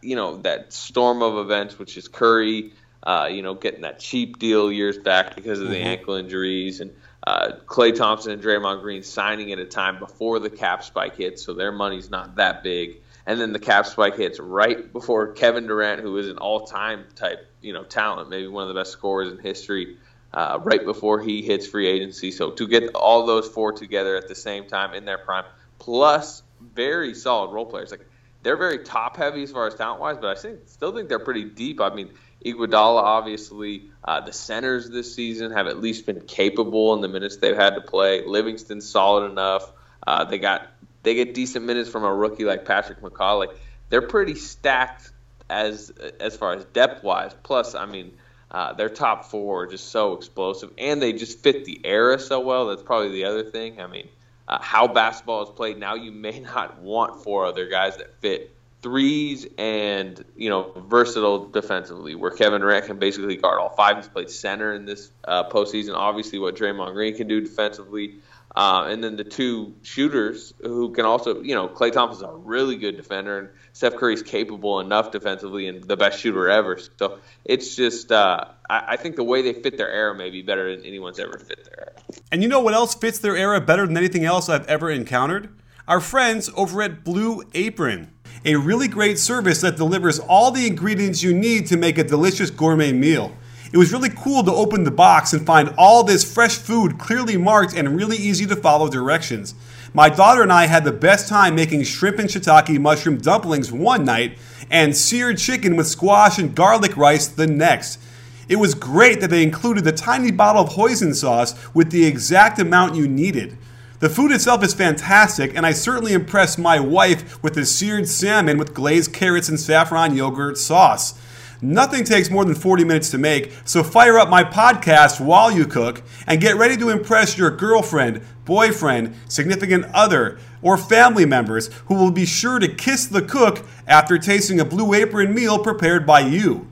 you 0.02 0.16
know 0.16 0.38
that 0.38 0.74
storm 0.74 1.22
of 1.22 1.38
events, 1.38 1.80
which 1.80 1.98
is 1.98 2.08
Curry 2.08 2.74
uh, 3.08 3.30
you 3.32 3.42
know, 3.42 3.54
getting 3.54 3.82
that 3.82 4.00
cheap 4.00 4.38
deal 4.38 4.70
years 4.70 4.98
back 4.98 5.34
because 5.34 5.62
of 5.62 5.70
the 5.70 5.76
mm-hmm. 5.76 5.88
ankle 5.88 6.16
injuries, 6.16 6.82
and 6.82 6.94
uh, 7.26 7.54
Klay 7.66 7.96
Thompson 7.96 8.34
and 8.34 8.44
Draymond 8.44 8.82
Green 8.82 9.02
signing 9.02 9.54
at 9.54 9.60
a 9.60 9.66
time 9.66 9.98
before 9.98 10.40
the 10.40 10.50
cap 10.50 10.84
spike 10.84 11.16
hits, 11.16 11.44
so 11.44 11.54
their 11.54 11.72
money's 11.72 12.10
not 12.10 12.36
that 12.36 12.64
big. 12.64 13.02
And 13.26 13.40
then 13.40 13.54
the 13.54 13.60
cap 13.60 13.86
spike 13.86 14.18
hits 14.18 14.40
right 14.40 14.92
before 14.92 15.34
Kevin 15.34 15.68
Durant, 15.68 16.02
who 16.02 16.18
is 16.18 16.28
an 16.28 16.38
all-time 16.38 17.06
type, 17.16 17.50
you 17.62 17.74
know, 17.74 17.84
talent, 17.84 18.30
maybe 18.30 18.48
one 18.48 18.64
of 18.64 18.70
the 18.70 18.80
best 18.80 18.92
scorers 18.92 19.32
in 19.32 19.40
history, 19.40 19.98
uh, 20.34 20.60
right 20.64 20.84
before 20.84 21.22
he 21.22 21.42
hits 21.42 21.66
free 21.66 21.88
agency. 21.88 22.32
So 22.32 22.52
to 22.52 22.68
get 22.68 22.94
all 22.96 23.26
those 23.26 23.48
four 23.48 23.72
together 23.74 24.18
at 24.18 24.28
the 24.28 24.36
same 24.36 24.68
time 24.68 24.94
in 24.94 25.06
their 25.06 25.18
prime, 25.18 25.46
plus 25.80 26.44
very 26.62 27.14
solid 27.14 27.54
role 27.54 27.66
players, 27.66 27.92
like 27.92 28.06
they're 28.48 28.56
very 28.56 28.80
top 28.80 29.18
heavy 29.18 29.44
as 29.44 29.52
far 29.52 29.68
as 29.68 29.76
talent 29.76 30.00
wise, 30.00 30.16
but 30.22 30.38
I 30.38 30.40
think, 30.40 30.60
still 30.68 30.96
think 30.96 31.10
they're 31.10 31.20
pretty 31.20 31.44
deep. 31.44 31.82
I 31.82 31.94
mean, 31.94 32.12
Iguodala, 32.46 33.04
obviously, 33.04 33.90
uh, 34.06 34.22
the 34.22 34.32
centers 34.32 34.90
this 34.90 35.14
season 35.14 35.52
have 35.52 35.68
at 35.68 35.82
least 35.82 36.06
been 36.06 36.22
capable 36.22 36.94
in 36.94 37.02
the 37.02 37.10
minutes 37.10 37.36
they've 37.36 37.58
had 37.58 37.76
to 37.76 37.82
play. 37.82 38.26
Livingston's 38.26 38.88
solid 38.88 39.30
enough. 39.30 39.70
Uh, 40.08 40.24
they 40.24 40.40
got 40.40 40.66
they 41.04 41.14
get 41.14 41.34
decent 41.34 41.66
minutes 41.66 41.90
from 41.90 42.06
a 42.06 42.14
rookie 42.14 42.46
like 42.46 42.64
Patrick 42.64 43.02
McCaw. 43.02 43.54
They're 43.90 44.02
pretty 44.02 44.36
stacked 44.36 45.12
as 45.50 45.92
as 46.22 46.38
far 46.38 46.54
as 46.54 46.64
depth 46.64 47.04
wise. 47.04 47.36
Plus, 47.44 47.76
I 47.76 47.86
mean, 47.86 48.18
uh, 48.50 48.72
their 48.72 48.88
top 48.88 49.26
four 49.26 49.64
are 49.64 49.68
just 49.68 49.90
so 49.90 50.14
explosive, 50.14 50.72
and 50.78 51.02
they 51.02 51.12
just 51.12 51.44
fit 51.44 51.66
the 51.66 51.82
era 51.84 52.18
so 52.18 52.40
well. 52.40 52.68
That's 52.68 52.82
probably 52.82 53.10
the 53.10 53.26
other 53.26 53.44
thing. 53.44 53.82
I 53.82 53.88
mean, 53.88 54.08
uh, 54.48 54.60
how 54.62 54.88
basketball 54.88 55.44
is 55.44 55.50
played 55.50 55.78
now, 55.78 55.96
you 55.96 56.12
may 56.12 56.40
not 56.56 56.80
want 56.82 57.24
four 57.24 57.46
other 57.46 57.68
guys 57.68 57.98
that 57.98 58.20
fit 58.22 58.54
threes 58.84 59.48
and 59.58 60.24
you 60.36 60.50
know 60.50 60.72
versatile 60.88 61.48
defensively, 61.48 62.16
where 62.16 62.32
Kevin 62.32 62.62
Durant 62.62 62.86
can 62.86 63.00
basically 63.00 63.36
guard 63.36 63.60
all 63.60 63.70
five. 63.70 63.98
He's 63.98 64.08
played 64.08 64.30
center 64.30 64.74
in 64.74 64.86
this 64.86 65.12
uh, 65.26 65.50
postseason. 65.50 65.96
Obviously, 65.96 66.40
what 66.40 66.56
Draymond 66.56 66.94
Green 66.94 67.16
can 67.16 67.28
do 67.28 67.42
defensively, 67.42 68.16
uh, 68.58 68.88
and 68.90 69.04
then 69.04 69.16
the 69.18 69.24
two 69.24 69.76
shooters 69.84 70.52
who 70.62 70.92
can 70.92 71.06
also, 71.06 71.44
you 71.44 71.54
know, 71.54 71.68
Klay 71.68 71.92
Thompson's 71.92 72.24
a 72.24 72.36
really 72.36 72.76
good 72.76 72.98
defender, 72.98 73.38
and 73.38 73.50
Steph 73.74 73.98
Curry's 73.98 74.24
capable 74.24 74.80
enough 74.80 75.12
defensively 75.12 75.68
and 75.68 75.84
the 75.84 75.96
best 75.96 76.20
shooter 76.20 76.50
ever. 76.50 76.80
So 76.98 77.20
it's 77.46 77.76
just, 77.76 78.12
uh, 78.12 78.46
I, 78.68 78.84
I, 78.88 78.98
think 78.98 79.16
the 79.16 79.24
way 79.24 79.44
they 79.44 79.54
fit 79.54 79.78
their 79.78 79.92
era 79.92 80.16
may 80.16 80.32
be 80.32 80.42
better 80.42 80.76
than 80.76 80.84
anyone's 80.88 81.20
ever 81.20 81.38
fit 81.38 81.66
their 81.66 81.80
era. 81.82 81.94
And 82.32 82.42
you 82.42 82.50
know 82.50 82.60
what 82.60 82.74
else 82.74 82.96
fits 82.96 83.20
their 83.20 83.38
era 83.38 83.62
better 83.62 83.86
than 83.86 83.96
anything 83.96 84.26
else 84.26 84.50
I've 84.50 84.66
ever 84.66 84.90
encountered? 84.90 85.50
Our 85.88 86.02
friends 86.02 86.50
over 86.56 86.82
at 86.82 87.04
Blue 87.04 87.44
Apron 87.54 88.12
a 88.44 88.56
really 88.56 88.88
great 88.88 89.20
service 89.20 89.62
that 89.62 89.78
delivers 89.78 90.18
all 90.18 90.50
the 90.50 90.66
ingredients 90.66 91.22
you 91.22 91.32
need 91.32 91.68
to 91.68 91.78
make 91.78 92.00
a 92.00 92.04
delicious 92.04 92.50
gourmet 92.50 92.92
meal. 92.92 93.32
It 93.72 93.78
was 93.78 93.92
really 93.92 94.10
cool 94.10 94.44
to 94.44 94.52
open 94.52 94.84
the 94.84 94.92
box 94.92 95.34
and 95.34 95.46
find 95.46 95.74
all 95.78 96.04
this 96.04 96.24
fresh 96.24 96.56
food 96.56 96.98
clearly 96.98 97.36
marked 97.36 97.76
and 97.76 97.98
really 97.98 98.18
easy 98.18 98.46
to 98.46 98.56
follow 98.56 98.88
directions. 98.90 99.56
My 99.94 100.10
daughter 100.10 100.42
and 100.42 100.54
I 100.54 100.68
had 100.68 100.84
the 100.84 100.92
best 100.92 101.28
time 101.28 101.56
making 101.56 101.84
shrimp 101.84 102.20
and 102.20 102.30
shiitake 102.30 102.80
mushroom 102.80 103.18
dumplings 103.18 103.72
one 103.72 104.06
night 104.06 104.38
and 104.70 104.96
seared 104.96 105.38
chicken 105.38 105.76
with 105.76 105.88
squash 105.88 106.38
and 106.38 106.56
garlic 106.56 106.96
rice 106.96 107.28
the 107.28 107.48
next. 107.48 108.00
It 108.48 108.58
was 108.58 108.74
great 108.74 109.20
that 109.20 109.30
they 109.30 109.44
included 109.44 109.84
the 109.84 109.92
tiny 109.92 110.32
bottle 110.32 110.64
of 110.64 110.70
hoisin 110.74 111.14
sauce 111.14 111.54
with 111.74 111.92
the 111.92 112.06
exact 112.06 112.60
amount 112.60 112.96
you 112.96 113.08
needed. 113.08 113.58
The 114.00 114.10
food 114.10 114.32
itself 114.32 114.64
is 114.64 114.74
fantastic, 114.74 115.56
and 115.56 115.66
I 115.66 115.72
certainly 115.72 116.14
impressed 116.14 116.60
my 116.60 116.80
wife 116.80 117.42
with 117.44 117.56
the 117.56 117.66
seared 117.66 118.08
salmon 118.08 118.58
with 118.58 118.76
glazed 118.76 119.12
carrots 119.12 119.50
and 119.50 119.60
saffron 119.60 120.16
yogurt 120.16 120.58
sauce. 120.58 121.20
Nothing 121.62 122.04
takes 122.04 122.30
more 122.30 122.46
than 122.46 122.56
40 122.56 122.84
minutes 122.84 123.10
to 123.12 123.18
make, 123.18 123.52
so 123.66 123.84
fire 123.84 124.18
up 124.18 124.30
my 124.30 124.44
podcast 124.44 125.20
while 125.20 125.52
you 125.52 125.66
cook 125.66 126.04
and 126.28 126.40
get 126.40 126.56
ready 126.56 126.78
to 126.78 126.90
impress 126.90 127.38
your 127.38 127.50
girlfriend, 127.50 128.22
boyfriend, 128.46 129.16
significant 129.28 129.86
other, 129.94 130.38
or 130.62 130.78
family 130.78 131.26
members 131.26 131.68
who 131.88 131.96
will 131.96 132.12
be 132.12 132.26
sure 132.26 132.60
to 132.60 132.68
kiss 132.68 133.08
the 133.08 133.22
cook 133.22 133.66
after 133.88 134.18
tasting 134.18 134.60
a 134.60 134.66
Blue 134.66 134.94
Apron 134.94 135.34
meal 135.34 135.58
prepared 135.58 136.06
by 136.06 136.20
you. 136.20 136.68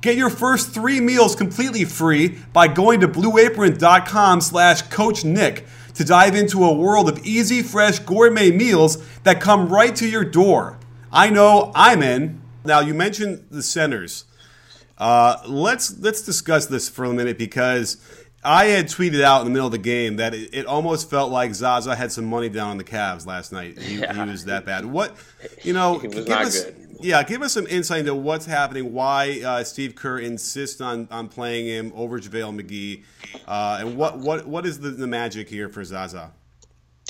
Get 0.00 0.16
your 0.16 0.30
first 0.30 0.74
three 0.74 1.00
meals 1.00 1.34
completely 1.34 1.84
free 1.84 2.38
by 2.52 2.68
going 2.68 3.00
to 3.00 3.08
blueapron.com 3.08 4.40
slash 4.40 4.82
Coach 4.82 5.24
Nick 5.24 5.64
to 5.94 6.04
dive 6.04 6.34
into 6.34 6.64
a 6.64 6.74
world 6.74 7.08
of 7.08 7.24
easy, 7.24 7.62
fresh 7.62 8.00
gourmet 8.00 8.50
meals 8.50 9.02
that 9.22 9.40
come 9.40 9.68
right 9.68 9.94
to 9.96 10.08
your 10.08 10.24
door. 10.24 10.78
I 11.10 11.30
know 11.30 11.72
I'm 11.74 12.02
in. 12.02 12.40
Now 12.64 12.80
you 12.80 12.94
mentioned 12.94 13.46
the 13.50 13.62
centers. 13.62 14.24
Uh, 14.96 15.36
let's 15.46 15.98
let's 15.98 16.22
discuss 16.22 16.66
this 16.66 16.88
for 16.88 17.04
a 17.04 17.12
minute 17.12 17.36
because 17.36 17.96
I 18.44 18.66
had 18.66 18.86
tweeted 18.86 19.22
out 19.22 19.40
in 19.40 19.46
the 19.46 19.50
middle 19.50 19.66
of 19.66 19.72
the 19.72 19.78
game 19.78 20.16
that 20.16 20.34
it, 20.34 20.50
it 20.52 20.66
almost 20.66 21.10
felt 21.10 21.32
like 21.32 21.54
Zaza 21.54 21.96
had 21.96 22.12
some 22.12 22.26
money 22.26 22.48
down 22.48 22.70
on 22.70 22.78
the 22.78 22.84
Cavs 22.84 23.26
last 23.26 23.52
night. 23.52 23.78
He, 23.78 24.00
yeah. 24.00 24.12
he 24.12 24.30
was 24.30 24.44
that 24.44 24.64
bad. 24.64 24.84
What 24.84 25.16
you 25.62 25.72
know? 25.72 25.98
give 25.98 26.28
us, 26.28 26.64
good. 26.64 26.98
Yeah, 27.00 27.22
give 27.22 27.42
us 27.42 27.52
some 27.52 27.66
insight 27.66 28.00
into 28.00 28.14
what's 28.14 28.46
happening. 28.46 28.92
Why 28.92 29.42
uh, 29.44 29.64
Steve 29.64 29.94
Kerr 29.94 30.18
insists 30.18 30.80
on, 30.80 31.08
on 31.10 31.28
playing 31.28 31.66
him 31.66 31.92
over 31.94 32.18
JaVale 32.20 32.60
McGee, 32.60 33.04
uh, 33.46 33.78
and 33.80 33.96
what, 33.96 34.18
what 34.18 34.46
what 34.46 34.64
is 34.64 34.80
the, 34.80 34.90
the 34.90 35.06
magic 35.06 35.48
here 35.48 35.68
for 35.68 35.82
Zaza? 35.84 36.32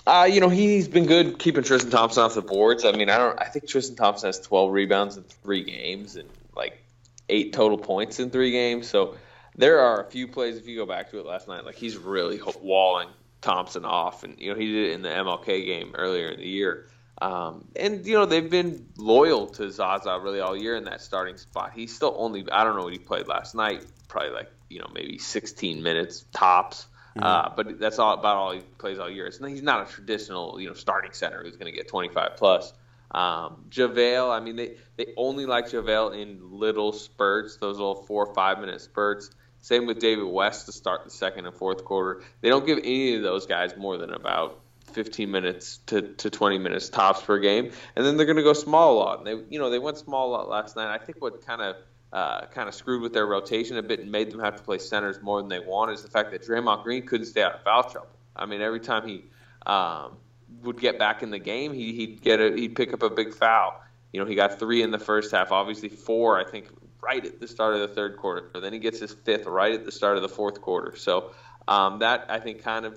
Uh, 0.07 0.29
you 0.31 0.41
know, 0.41 0.51
he's 0.51 0.87
been 0.87 1.07
good 1.07 1.39
keeping 1.39 1.63
Tristan 1.65 1.91
Thompson 1.91 2.25
off 2.25 2.35
the 2.35 2.43
boards. 2.43 2.85
I 2.85 2.93
mean, 2.93 3.09
I 3.09 3.17
don't. 3.17 3.41
I 3.41 3.47
think 3.47 3.67
Tristan 3.67 3.97
Thompson 3.97 4.29
has 4.29 4.41
12 4.41 4.71
rebounds 4.71 5.17
in 5.17 5.23
three 5.23 5.65
games 5.65 6.17
and 6.17 6.29
like 6.55 6.85
eight 7.29 7.55
total 7.55 7.79
points 7.79 8.21
in 8.21 8.31
three 8.31 8.51
games. 8.51 8.89
So 8.89 9.17
there 9.57 9.81
are 9.81 10.03
a 10.03 10.11
few 10.11 10.29
plays. 10.29 10.57
If 10.57 10.67
you 10.67 10.77
go 10.77 10.87
back 10.87 11.11
to 11.11 11.21
it 11.21 11.27
last 11.27 11.49
night, 11.49 11.65
like 11.65 11.77
he's 11.77 11.97
really 11.97 12.41
walling 12.61 13.09
Thompson 13.41 13.85
off, 13.85 14.25
and 14.25 14.39
you 14.39 14.53
know 14.53 14.59
he 14.59 14.67
did 14.67 14.91
it 14.91 14.93
in 14.93 15.03
the 15.03 15.09
MLK 15.09 15.65
game 15.65 15.95
earlier 15.95 16.29
in 16.29 16.41
the 16.41 16.49
year. 16.49 16.89
Um, 17.23 17.69
and 17.77 18.05
you 18.05 18.15
know 18.15 18.27
they've 18.27 18.51
been 18.51 18.89
loyal 18.99 19.47
to 19.47 19.71
Zaza 19.71 20.19
really 20.21 20.41
all 20.41 20.57
year 20.57 20.77
in 20.77 20.85
that 20.85 21.01
starting 21.01 21.37
spot. 21.37 21.73
He's 21.75 21.95
still 21.95 22.15
only 22.19 22.45
I 22.51 22.65
don't 22.65 22.77
know 22.77 22.83
what 22.83 22.93
he 22.93 22.99
played 22.99 23.29
last 23.29 23.55
night, 23.55 23.85
probably 24.09 24.31
like 24.31 24.51
you 24.69 24.81
know 24.81 24.91
maybe 24.93 25.19
16 25.19 25.83
minutes 25.83 26.25
tops. 26.33 26.87
Mm-hmm. 27.17 27.23
Uh, 27.23 27.55
but 27.55 27.79
that's 27.79 27.99
all 27.99 28.15
about 28.15 28.37
all 28.37 28.53
he 28.53 28.61
plays 28.79 28.99
all 28.99 29.09
year. 29.09 29.27
It's, 29.27 29.39
he's 29.39 29.63
not 29.63 29.89
a 29.89 29.93
traditional 29.93 30.61
you 30.61 30.69
know 30.69 30.75
starting 30.75 31.13
center 31.13 31.43
who's 31.43 31.57
going 31.57 31.71
to 31.71 31.77
get 31.77 31.89
25 31.89 32.37
plus. 32.37 32.73
Um, 33.11 33.67
JaVale, 33.71 34.31
I 34.31 34.41
mean 34.41 34.57
they 34.57 34.77
they 34.97 35.07
only 35.17 35.47
like 35.47 35.67
JaVale 35.67 36.21
in 36.21 36.59
little 36.59 36.93
spurts, 36.93 37.57
those 37.57 37.79
little 37.79 37.95
four 37.95 38.27
or 38.27 38.35
five 38.35 38.59
minute 38.59 38.81
spurts. 38.81 39.31
Same 39.61 39.87
with 39.87 39.99
David 39.99 40.27
West 40.27 40.67
to 40.67 40.73
start 40.73 41.05
the 41.05 41.11
second 41.11 41.47
and 41.47 41.55
fourth 41.55 41.85
quarter. 41.85 42.23
They 42.43 42.51
don't 42.51 42.67
give 42.67 42.79
any 42.79 43.15
of 43.15 43.23
those 43.23 43.47
guys 43.47 43.77
more 43.79 43.97
than 43.97 44.11
about 44.13 44.61
15 44.93 45.31
minutes 45.31 45.79
to, 45.87 46.03
to 46.03 46.29
20 46.29 46.59
minutes 46.59 46.91
tops 46.91 47.23
per 47.23 47.39
game, 47.39 47.71
and 47.97 48.05
then 48.05 48.17
they're 48.17 48.27
going 48.27 48.37
to 48.37 48.43
go 48.43 48.53
small 48.53 48.95
a 48.95 48.99
lot. 48.99 49.19
And 49.19 49.27
they, 49.27 49.45
you 49.49 49.59
know, 49.59 49.71
they 49.71 49.79
went 49.79 49.97
small 49.97 50.29
a 50.29 50.33
lot 50.33 50.49
last 50.51 50.77
night. 50.77 50.93
I 50.93 50.99
think 50.99 51.23
what 51.23 51.45
kind 51.47 51.63
of 51.63 51.77
uh, 52.15 52.47
kind 52.47 52.69
of 52.69 52.75
screwed 52.75 53.03
with 53.03 53.13
their 53.13 53.27
rotation 53.27 53.77
a 53.77 53.83
bit 53.83 53.99
and 53.99 54.11
made 54.11 54.31
them 54.31 54.39
have 54.39 54.55
to 54.55 54.63
play 54.63 54.79
centers 54.79 55.21
more 55.21 55.41
than 55.41 55.49
they 55.49 55.59
wanted 55.59 55.95
is 55.95 56.03
the 56.03 56.09
fact 56.09 56.31
that 56.31 56.47
Draymond 56.47 56.85
Green 56.85 57.05
couldn't 57.05 57.27
stay 57.27 57.43
out 57.43 57.57
of 57.57 57.63
foul 57.63 57.83
trouble. 57.83 58.09
I 58.37 58.47
mean, 58.47 58.61
every 58.61 58.79
time 58.79 59.07
he 59.07 59.25
um, 59.67 60.17
would 60.63 60.81
get 60.81 60.97
back 60.97 61.25
in 61.25 61.31
the 61.31 61.41
game, 61.41 61.75
he, 61.75 61.93
he'd 61.93 62.23
get 62.23 62.41
a, 62.41 62.55
he'd 62.55 62.77
pick 62.77 62.93
up 62.93 63.03
a 63.03 63.11
big 63.11 63.35
foul. 63.35 63.83
You 64.13 64.21
know, 64.21 64.27
he 64.27 64.37
got 64.37 64.61
three 64.61 64.81
in 64.81 64.93
the 64.93 64.99
first 64.99 65.33
half, 65.33 65.51
obviously 65.51 65.89
four, 65.89 66.39
I 66.39 66.49
think, 66.49 66.69
right 67.03 67.25
at 67.25 67.41
the 67.41 67.49
start 67.49 67.75
of 67.75 67.81
the 67.81 67.89
third 67.89 68.17
quarter. 68.17 68.49
Then 68.61 68.73
he 68.73 68.79
gets 68.79 69.01
his 69.01 69.13
fifth 69.13 69.47
right 69.47 69.75
at 69.75 69.85
the 69.85 69.91
start 69.91 70.15
of 70.17 70.23
the 70.23 70.29
fourth 70.29 70.61
quarter. 70.61 70.97
So 70.97 71.33
um, 71.67 71.99
that 71.99 72.27
I 72.29 72.39
think 72.39 72.63
kind 72.63 72.87
of 72.87 72.97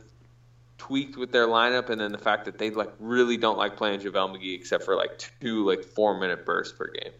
tweaked 0.77 1.17
with 1.17 1.31
their 1.31 1.47
lineup, 1.47 1.89
and 1.89 2.00
then 2.00 2.12
the 2.12 2.19
fact 2.19 2.45
that 2.45 2.59
they 2.59 2.69
like 2.69 2.93
really 3.00 3.38
don't 3.38 3.57
like 3.57 3.77
playing 3.77 4.01
JaVale 4.01 4.38
McGee 4.38 4.53
except 4.53 4.83
for 4.83 4.95
like 4.95 5.17
two 5.41 5.65
like 5.65 5.83
four 5.83 6.19
minute 6.19 6.45
bursts 6.45 6.77
per 6.77 6.91
game. 6.91 7.13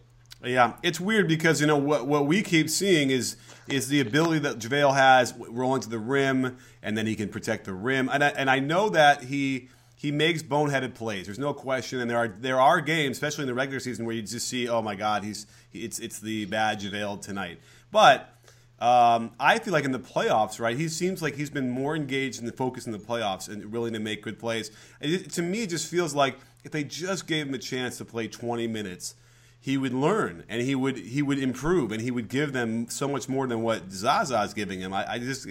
Yeah, 0.44 0.74
it's 0.82 1.00
weird 1.00 1.26
because 1.26 1.60
you 1.60 1.66
know 1.66 1.76
what 1.76 2.06
what 2.06 2.26
we 2.26 2.42
keep 2.42 2.70
seeing 2.70 3.10
is 3.10 3.36
is 3.66 3.88
the 3.88 4.00
ability 4.00 4.38
that 4.40 4.58
JaVale 4.58 4.94
has 4.94 5.34
rolling 5.36 5.80
to 5.82 5.88
the 5.88 5.98
rim, 5.98 6.58
and 6.82 6.96
then 6.96 7.06
he 7.06 7.16
can 7.16 7.28
protect 7.28 7.64
the 7.64 7.74
rim, 7.74 8.08
and 8.12 8.22
I, 8.22 8.28
and 8.28 8.48
I 8.48 8.60
know 8.60 8.88
that 8.90 9.24
he 9.24 9.68
he 9.96 10.12
makes 10.12 10.44
boneheaded 10.44 10.94
plays. 10.94 11.26
There's 11.26 11.40
no 11.40 11.52
question, 11.52 11.98
and 11.98 12.08
there 12.08 12.18
are 12.18 12.28
there 12.28 12.60
are 12.60 12.80
games, 12.80 13.16
especially 13.16 13.42
in 13.42 13.48
the 13.48 13.54
regular 13.54 13.80
season, 13.80 14.04
where 14.04 14.14
you 14.14 14.22
just 14.22 14.46
see, 14.46 14.68
oh 14.68 14.80
my 14.80 14.94
God, 14.94 15.24
he's 15.24 15.46
it's 15.72 15.98
it's 15.98 16.20
the 16.20 16.44
bad 16.44 16.80
JaVale 16.80 17.20
tonight, 17.20 17.58
but 17.90 18.32
um, 18.80 19.32
I 19.40 19.58
feel 19.58 19.72
like 19.72 19.84
in 19.84 19.90
the 19.90 19.98
playoffs, 19.98 20.60
right? 20.60 20.76
He 20.76 20.88
seems 20.88 21.20
like 21.20 21.34
he's 21.34 21.50
been 21.50 21.68
more 21.68 21.96
engaged 21.96 22.38
in 22.38 22.46
the 22.46 22.52
focus 22.52 22.86
in 22.86 22.92
the 22.92 22.98
playoffs 22.98 23.48
and 23.48 23.72
willing 23.72 23.92
to 23.94 23.98
make 23.98 24.22
good 24.22 24.38
plays. 24.38 24.70
It, 25.00 25.30
to 25.32 25.42
me, 25.42 25.64
it 25.64 25.70
just 25.70 25.90
feels 25.90 26.14
like 26.14 26.38
if 26.62 26.70
they 26.70 26.84
just 26.84 27.26
gave 27.26 27.48
him 27.48 27.54
a 27.54 27.58
chance 27.58 27.98
to 27.98 28.04
play 28.04 28.28
20 28.28 28.68
minutes, 28.68 29.16
he 29.60 29.76
would 29.76 29.92
learn 29.92 30.44
and 30.48 30.62
he 30.62 30.74
would 30.74 30.96
he 30.98 31.22
would 31.22 31.38
improve 31.38 31.92
and 31.92 32.00
he 32.00 32.10
would 32.10 32.28
give 32.28 32.52
them 32.52 32.88
so 32.88 33.08
much 33.08 33.28
more 33.28 33.46
than 33.46 33.62
what 33.62 33.90
Zaza 33.90 34.42
is 34.42 34.54
giving 34.54 34.80
him. 34.80 34.92
I, 34.92 35.12
I 35.12 35.18
just 35.18 35.46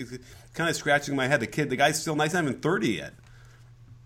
kind 0.53 0.69
of 0.69 0.75
scratching 0.75 1.15
my 1.15 1.27
head. 1.27 1.39
The 1.39 1.47
kid, 1.47 1.69
the 1.69 1.75
guy's 1.75 2.01
still 2.01 2.15
nice, 2.15 2.33
not 2.33 2.43
even 2.43 2.59
30 2.59 2.89
yet. 2.89 3.13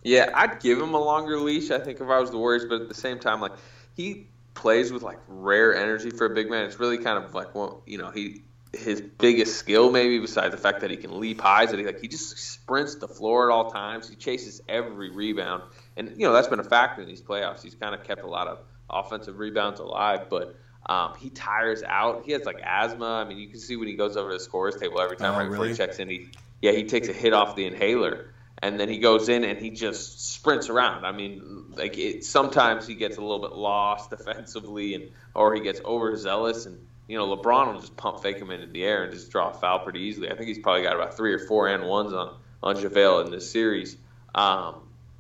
Yeah, 0.04 0.32
I'd 0.34 0.60
give 0.60 0.80
him 0.80 0.94
a 0.96 1.00
longer 1.00 1.38
leash. 1.38 1.70
I 1.70 1.80
think 1.80 2.02
if 2.02 2.10
I 2.10 2.20
was 2.20 2.32
the 2.32 2.38
Warriors, 2.38 2.66
but 2.66 2.82
at 2.82 2.88
the 2.88 2.96
same 2.96 3.20
time, 3.20 3.40
like 3.40 3.54
he 3.96 4.28
plays 4.54 4.92
with 4.92 5.04
like 5.04 5.20
rare 5.28 5.76
energy 5.76 6.10
for 6.10 6.26
a 6.26 6.34
big 6.34 6.50
man. 6.50 6.66
It's 6.66 6.80
really 6.80 6.98
kind 6.98 7.24
of 7.24 7.34
like 7.34 7.54
well, 7.54 7.84
you 7.86 7.98
know, 7.98 8.10
he 8.10 8.42
his 8.74 9.02
biggest 9.02 9.58
skill, 9.58 9.92
maybe 9.92 10.20
besides 10.20 10.56
the 10.56 10.62
fact 10.62 10.82
that 10.82 10.90
he 10.90 10.98
can 10.98 11.20
leap 11.20 11.42
highs, 11.42 11.72
that 11.72 11.80
he 11.80 11.86
like 11.86 12.00
he 12.00 12.08
just 12.08 12.38
sprints 12.38 12.96
the 12.96 13.08
floor 13.08 13.50
at 13.50 13.54
all 13.54 13.70
times. 13.70 14.10
He 14.10 14.16
chases 14.16 14.62
every 14.68 15.10
rebound, 15.10 15.64
and 15.98 16.10
you 16.18 16.26
know 16.28 16.34
that's 16.34 16.48
been 16.48 16.60
a 16.60 16.64
factor 16.64 17.02
in 17.02 17.08
these 17.08 17.22
playoffs. 17.22 17.62
He's 17.62 17.76
kind 17.76 17.94
of 17.94 18.04
kept 18.04 18.24
a 18.24 18.28
lot 18.28 18.48
of 18.48 18.60
offensive 18.92 19.40
rebounds 19.40 19.80
alive, 19.80 20.28
but 20.30 20.56
um, 20.88 21.14
he 21.20 21.30
tires 21.30 21.84
out. 21.84 22.24
He 22.26 22.32
has 22.34 22.44
like 22.44 22.60
asthma. 22.64 23.06
I 23.06 23.24
mean, 23.24 23.38
you 23.38 23.48
can 23.48 23.60
see 23.60 23.76
when 23.76 23.88
he 23.88 23.96
goes 23.96 24.18
over 24.18 24.30
to 24.30 24.38
the 24.38 24.44
scores 24.44 24.76
table 24.76 25.00
every 25.00 25.18
time 25.18 25.34
oh, 25.34 25.38
right 25.38 25.44
really? 25.44 25.52
before 25.52 25.68
he 25.68 25.76
checks 25.76 26.00
in. 26.00 26.10
He 26.10 26.30
yeah, 26.62 26.72
he 26.72 26.84
takes 26.84 27.08
a 27.08 27.14
hit 27.14 27.34
off 27.34 27.56
the 27.56 27.66
inhaler, 27.66 28.34
and 28.62 28.80
then 28.80 28.90
he 28.90 29.00
goes 29.00 29.30
in 29.30 29.44
and 29.44 29.58
he 29.58 29.70
just 29.70 30.34
sprints 30.34 30.70
around. 30.70 31.06
I 31.06 31.12
mean, 31.12 31.74
like 31.76 31.98
it, 31.98 32.26
sometimes 32.26 32.88
he 32.88 32.96
gets 32.96 33.18
a 33.18 33.22
little 33.22 33.40
bit 33.40 33.54
lost 33.54 34.10
defensively, 34.18 34.96
and 34.96 35.10
or 35.34 35.54
he 35.54 35.62
gets 35.62 35.82
overzealous 35.82 36.66
and 36.66 36.78
you 37.12 37.18
know, 37.18 37.36
LeBron 37.36 37.74
will 37.74 37.82
just 37.82 37.98
pump 37.98 38.22
fake 38.22 38.38
him 38.38 38.52
into 38.52 38.68
the 38.68 38.86
air 38.86 39.04
and 39.04 39.12
just 39.12 39.32
draw 39.32 39.50
a 39.50 39.54
foul 39.54 39.80
pretty 39.80 40.00
easily. 40.00 40.32
I 40.32 40.36
think 40.36 40.48
he's 40.48 40.60
probably 40.60 40.84
got 40.84 40.96
about 40.96 41.18
three 41.18 41.34
or 41.34 41.40
four 41.40 41.68
and 41.68 41.84
ones 41.84 42.14
on 42.14 42.38
on 42.64 42.78
JaVale 42.78 43.26
in 43.26 43.32
this 43.32 43.52
series. 43.52 43.98
Um, 44.34 44.76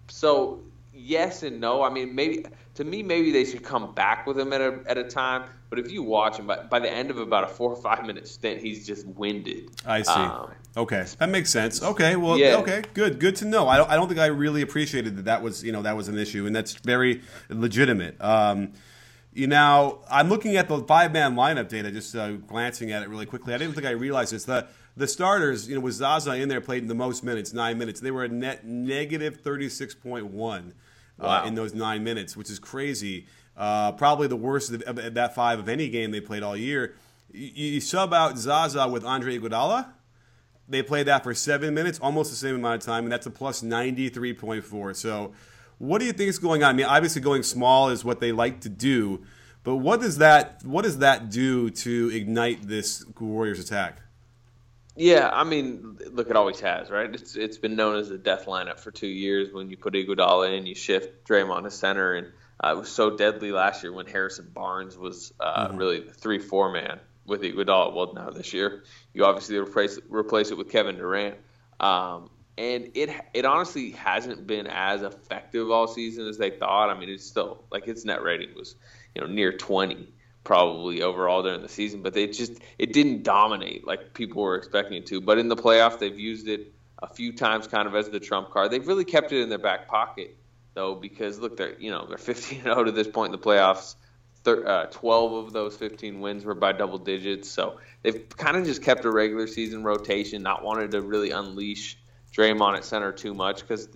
so 0.07 0.61
yes 0.93 1.43
and 1.43 1.59
no. 1.59 1.83
I 1.83 1.89
mean, 1.89 2.15
maybe 2.15 2.45
to 2.75 2.83
me, 2.83 3.03
maybe 3.03 3.31
they 3.31 3.43
should 3.43 3.63
come 3.63 3.93
back 3.93 4.25
with 4.25 4.39
him 4.39 4.53
at 4.53 4.61
a 4.61 4.79
at 4.85 4.97
a 4.97 5.03
time. 5.03 5.43
But 5.69 5.79
if 5.79 5.91
you 5.91 6.03
watch 6.03 6.37
him, 6.37 6.47
by, 6.47 6.63
by 6.63 6.79
the 6.79 6.91
end 6.91 7.11
of 7.11 7.17
about 7.17 7.43
a 7.43 7.47
four 7.47 7.71
or 7.71 7.81
five 7.81 8.05
minute 8.05 8.27
stint, 8.27 8.61
he's 8.61 8.85
just 8.85 9.05
winded. 9.05 9.69
I 9.85 10.01
see. 10.01 10.11
Um, 10.11 10.51
okay, 10.77 11.05
that 11.17 11.29
makes 11.29 11.49
sense. 11.49 11.81
Okay, 11.81 12.15
well, 12.15 12.37
yeah. 12.37 12.57
okay, 12.57 12.83
good, 12.93 13.19
good 13.19 13.35
to 13.37 13.45
know. 13.45 13.67
I 13.67 13.77
don't, 13.77 13.89
I 13.89 13.95
don't 13.95 14.07
think 14.07 14.19
I 14.19 14.27
really 14.27 14.61
appreciated 14.61 15.17
that 15.17 15.25
that 15.25 15.41
was 15.41 15.63
you 15.63 15.71
know 15.71 15.81
that 15.81 15.95
was 15.97 16.07
an 16.07 16.17
issue, 16.17 16.45
and 16.45 16.55
that's 16.55 16.73
very 16.73 17.21
legitimate. 17.49 18.21
Um, 18.21 18.73
you 19.33 19.47
know, 19.47 20.01
I'm 20.09 20.29
looking 20.29 20.57
at 20.57 20.67
the 20.67 20.79
five 20.83 21.11
man 21.13 21.35
lineup 21.35 21.69
data, 21.69 21.91
just 21.91 22.15
uh, 22.15 22.33
glancing 22.33 22.91
at 22.91 23.03
it 23.03 23.09
really 23.09 23.25
quickly. 23.25 23.53
I 23.53 23.57
didn't 23.57 23.73
think 23.73 23.87
I 23.87 23.91
realized 23.91 24.33
this. 24.33 24.45
The 24.45 24.67
the 24.97 25.07
starters, 25.07 25.69
you 25.69 25.75
know, 25.75 25.81
with 25.81 25.93
Zaza 25.93 26.35
in 26.35 26.49
there, 26.49 26.61
played 26.61 26.87
the 26.87 26.95
most 26.95 27.23
minutes, 27.23 27.53
nine 27.53 27.77
minutes. 27.77 27.99
They 27.99 28.11
were 28.11 28.25
a 28.25 28.29
net 28.29 28.65
negative 28.65 29.41
36.1 29.41 30.73
uh, 31.19 31.43
in 31.45 31.55
those 31.55 31.73
nine 31.73 32.03
minutes, 32.03 32.35
which 32.35 32.49
is 32.49 32.59
crazy. 32.59 33.27
Uh, 33.55 33.91
probably 33.91 34.27
the 34.27 34.35
worst 34.35 34.71
of, 34.71 34.81
of, 34.83 35.13
that 35.13 35.35
five 35.35 35.59
of 35.59 35.69
any 35.69 35.89
game 35.89 36.11
they 36.11 36.21
played 36.21 36.43
all 36.43 36.55
year. 36.55 36.95
You, 37.31 37.73
you 37.73 37.81
sub 37.81 38.13
out 38.13 38.37
Zaza 38.37 38.87
with 38.87 39.03
Andre 39.05 39.37
Iguodala. 39.37 39.89
They 40.67 40.81
played 40.81 41.07
that 41.07 41.23
for 41.23 41.33
seven 41.33 41.73
minutes, 41.73 41.99
almost 41.99 42.29
the 42.29 42.37
same 42.37 42.55
amount 42.55 42.75
of 42.75 42.85
time, 42.85 43.03
and 43.03 43.11
that's 43.11 43.25
a 43.25 43.31
plus 43.31 43.61
93.4. 43.61 44.95
So 44.95 45.33
what 45.77 45.99
do 45.99 46.05
you 46.05 46.13
think 46.13 46.29
is 46.29 46.39
going 46.39 46.63
on? 46.63 46.69
I 46.69 46.73
mean, 46.73 46.85
obviously 46.85 47.21
going 47.21 47.43
small 47.43 47.89
is 47.89 48.05
what 48.05 48.19
they 48.19 48.31
like 48.31 48.61
to 48.61 48.69
do, 48.69 49.23
but 49.63 49.77
what 49.77 49.99
does 49.99 50.17
that 50.19 50.61
what 50.63 50.83
does 50.83 50.99
that 50.99 51.29
do 51.29 51.69
to 51.69 52.09
ignite 52.13 52.67
this 52.67 53.05
Warriors 53.19 53.59
attack? 53.59 53.97
Yeah, 55.01 55.31
I 55.34 55.46
mean, 55.46 55.98
look, 56.12 56.29
it 56.29 56.36
always 56.36 56.60
has, 56.60 56.91
right? 56.91 57.12
It's 57.12 57.36
it's 57.36 57.58
been 57.58 57.75
known 57.75 57.98
as 57.98 58.10
the 58.10 58.20
death 58.20 58.46
lineup 58.46 58.79
for 58.79 58.91
two 58.91 59.08
years. 59.08 59.51
When 59.51 59.72
you 59.72 59.75
put 59.75 59.96
Iguodala 59.96 60.55
in, 60.55 60.67
you 60.67 60.75
shift 60.75 61.27
Draymond 61.27 61.63
to 61.63 61.72
center, 61.72 62.13
and 62.13 62.27
uh, 62.63 62.74
it 62.75 62.77
was 62.77 62.89
so 62.89 63.17
deadly 63.17 63.51
last 63.51 63.81
year 63.81 63.91
when 63.91 64.05
Harrison 64.05 64.51
Barnes 64.53 64.96
was 64.96 65.34
uh, 65.39 65.70
mm-hmm. 65.70 65.77
really 65.77 66.00
the 66.01 66.13
three 66.13 66.38
four 66.38 66.72
man 66.72 67.00
with 67.25 67.41
Iguodala. 67.41 67.96
Well, 67.96 68.13
now 68.13 68.29
this 68.29 68.53
year 68.53 68.84
you 69.12 69.25
obviously 69.25 69.58
replace 69.58 69.98
replace 70.08 70.51
it 70.51 70.58
with 70.60 70.70
Kevin 70.70 70.98
Durant. 70.98 71.38
Um, 71.79 72.29
and 72.60 72.91
it 72.93 73.10
it 73.34 73.43
honestly 73.43 73.91
hasn't 73.91 74.46
been 74.46 74.67
as 74.67 75.01
effective 75.01 75.72
all 75.72 75.88
season 75.88 76.27
as 76.27 76.38
they 76.38 76.51
thought. 76.51 76.91
I 76.91 77.00
mean, 77.00 77.10
it's 77.10 77.25
still 77.25 77.63
like 77.72 77.88
its 77.88 78.05
net 78.05 78.22
rating 78.22 78.53
was 78.55 78.75
you 79.15 79.22
know 79.22 79.27
near 79.27 79.51
20, 79.51 80.13
probably 80.43 81.01
overall 81.01 81.43
during 81.43 81.62
the 81.62 81.69
season, 81.69 82.01
but 82.01 82.13
they 82.13 82.27
just 82.27 82.53
it 82.77 82.93
didn't 82.93 83.24
dominate 83.24 83.86
like 83.86 84.13
people 84.13 84.41
were 84.41 84.55
expecting 84.55 84.98
it 84.98 85.05
to. 85.07 85.21
But 85.21 85.38
in 85.38 85.48
the 85.48 85.55
playoffs, 85.55 86.00
they've 86.00 86.17
used 86.17 86.48
it 86.48 86.74
a 87.01 87.07
few 87.07 87.33
times, 87.33 87.67
kind 87.67 87.88
of 87.88 87.95
as 87.95 88.10
the 88.10 88.19
trump 88.19 88.51
card. 88.51 88.71
They've 88.71 88.88
really 88.88 89.05
kept 89.05 89.31
it 89.31 89.41
in 89.41 89.50
their 89.50 89.60
back 89.60 89.88
pocket 89.88 90.38
though, 90.74 90.95
because 90.95 91.39
look, 91.39 91.57
they're 91.57 91.79
you 91.79 91.91
know 91.91 92.05
they're 92.07 92.17
15 92.17 92.63
0 92.63 92.83
to 92.86 92.91
this 92.91 93.07
point 93.07 93.33
in 93.33 93.39
the 93.39 93.45
playoffs. 93.45 93.95
Uh, 94.43 94.88
12 94.88 95.33
of 95.33 95.53
those 95.53 95.77
15 95.77 96.19
wins 96.19 96.43
were 96.43 96.55
by 96.55 96.71
double 96.71 96.98
digits, 96.98 97.48
so 97.48 97.79
they've 98.01 98.27
kind 98.29 98.57
of 98.57 98.65
just 98.65 98.81
kept 98.81 99.05
a 99.05 99.12
regular 99.12 99.45
season 99.45 99.83
rotation, 99.83 100.41
not 100.41 100.63
wanted 100.63 100.89
to 100.89 101.01
really 101.01 101.29
unleash 101.29 102.00
Draymond 102.36 102.77
at 102.77 102.83
center 102.83 103.12
too 103.12 103.36
much 103.36 103.62
because 103.62 103.88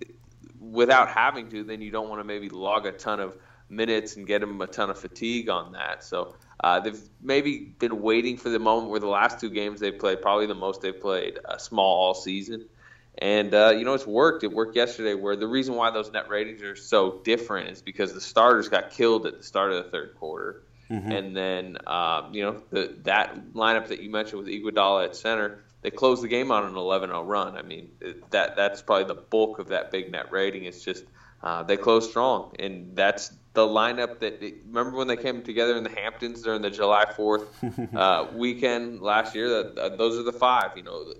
without 0.60 1.08
having 1.08 1.48
to, 1.50 1.64
then 1.64 1.80
you 1.80 1.90
don't 1.90 2.08
want 2.08 2.20
to 2.20 2.24
maybe 2.24 2.48
log 2.48 2.86
a 2.86 2.92
ton 2.92 3.18
of 3.18 3.36
minutes 3.68 4.16
and 4.16 4.26
get 4.26 4.40
them 4.40 4.60
a 4.60 4.66
ton 4.66 4.90
of 4.90 4.98
fatigue 4.98 5.48
on 5.48 5.72
that. 5.72 6.04
So 6.04 6.34
uh, 6.62 6.80
they've 6.80 7.00
maybe 7.20 7.58
been 7.58 8.00
waiting 8.00 8.36
for 8.36 8.48
the 8.48 8.58
moment 8.58 8.90
where 8.90 9.00
the 9.00 9.08
last 9.08 9.40
two 9.40 9.50
games 9.50 9.80
they 9.80 9.90
played, 9.90 10.22
probably 10.22 10.46
the 10.46 10.54
most 10.54 10.80
they've 10.80 10.98
played, 10.98 11.38
uh, 11.44 11.58
small 11.58 11.96
all 11.96 12.14
season. 12.14 12.66
And 13.18 13.54
uh, 13.54 13.72
you 13.76 13.84
know 13.84 13.94
it's 13.94 14.06
worked. 14.06 14.44
It 14.44 14.52
worked 14.52 14.76
yesterday. 14.76 15.14
Where 15.14 15.36
the 15.36 15.46
reason 15.46 15.74
why 15.74 15.90
those 15.90 16.12
net 16.12 16.28
ratings 16.28 16.62
are 16.62 16.76
so 16.76 17.20
different 17.24 17.70
is 17.70 17.80
because 17.80 18.12
the 18.12 18.20
starters 18.20 18.68
got 18.68 18.90
killed 18.90 19.24
at 19.26 19.38
the 19.38 19.42
start 19.42 19.72
of 19.72 19.84
the 19.84 19.90
third 19.90 20.16
quarter, 20.18 20.64
mm-hmm. 20.90 21.10
and 21.10 21.34
then 21.34 21.78
um, 21.86 22.34
you 22.34 22.42
know 22.42 22.62
the, 22.70 22.94
that 23.04 23.54
lineup 23.54 23.88
that 23.88 24.02
you 24.02 24.10
mentioned 24.10 24.42
with 24.42 24.48
Iguodala 24.48 25.06
at 25.06 25.16
center, 25.16 25.64
they 25.80 25.90
closed 25.90 26.22
the 26.22 26.28
game 26.28 26.50
on 26.50 26.64
an 26.64 26.74
11-0 26.74 27.26
run. 27.26 27.56
I 27.56 27.62
mean 27.62 27.88
that 28.32 28.54
that's 28.54 28.82
probably 28.82 29.04
the 29.04 29.22
bulk 29.22 29.60
of 29.60 29.68
that 29.68 29.90
big 29.90 30.12
net 30.12 30.30
rating. 30.30 30.64
It's 30.64 30.84
just 30.84 31.04
uh, 31.42 31.62
they 31.62 31.78
closed 31.78 32.10
strong, 32.10 32.52
and 32.58 32.94
that's 32.94 33.32
the 33.56 33.66
lineup 33.66 34.20
that 34.20 34.40
remember 34.68 34.96
when 34.96 35.08
they 35.08 35.16
came 35.16 35.42
together 35.42 35.76
in 35.76 35.82
the 35.82 35.90
Hamptons 35.90 36.42
during 36.42 36.62
the 36.62 36.70
July 36.70 37.06
Fourth 37.16 37.48
uh, 37.96 38.28
weekend 38.34 39.00
last 39.00 39.34
year. 39.34 39.48
That 39.48 39.78
uh, 39.78 39.96
those 39.96 40.18
are 40.18 40.22
the 40.22 40.32
five. 40.32 40.76
You 40.76 40.84
know, 40.84 41.14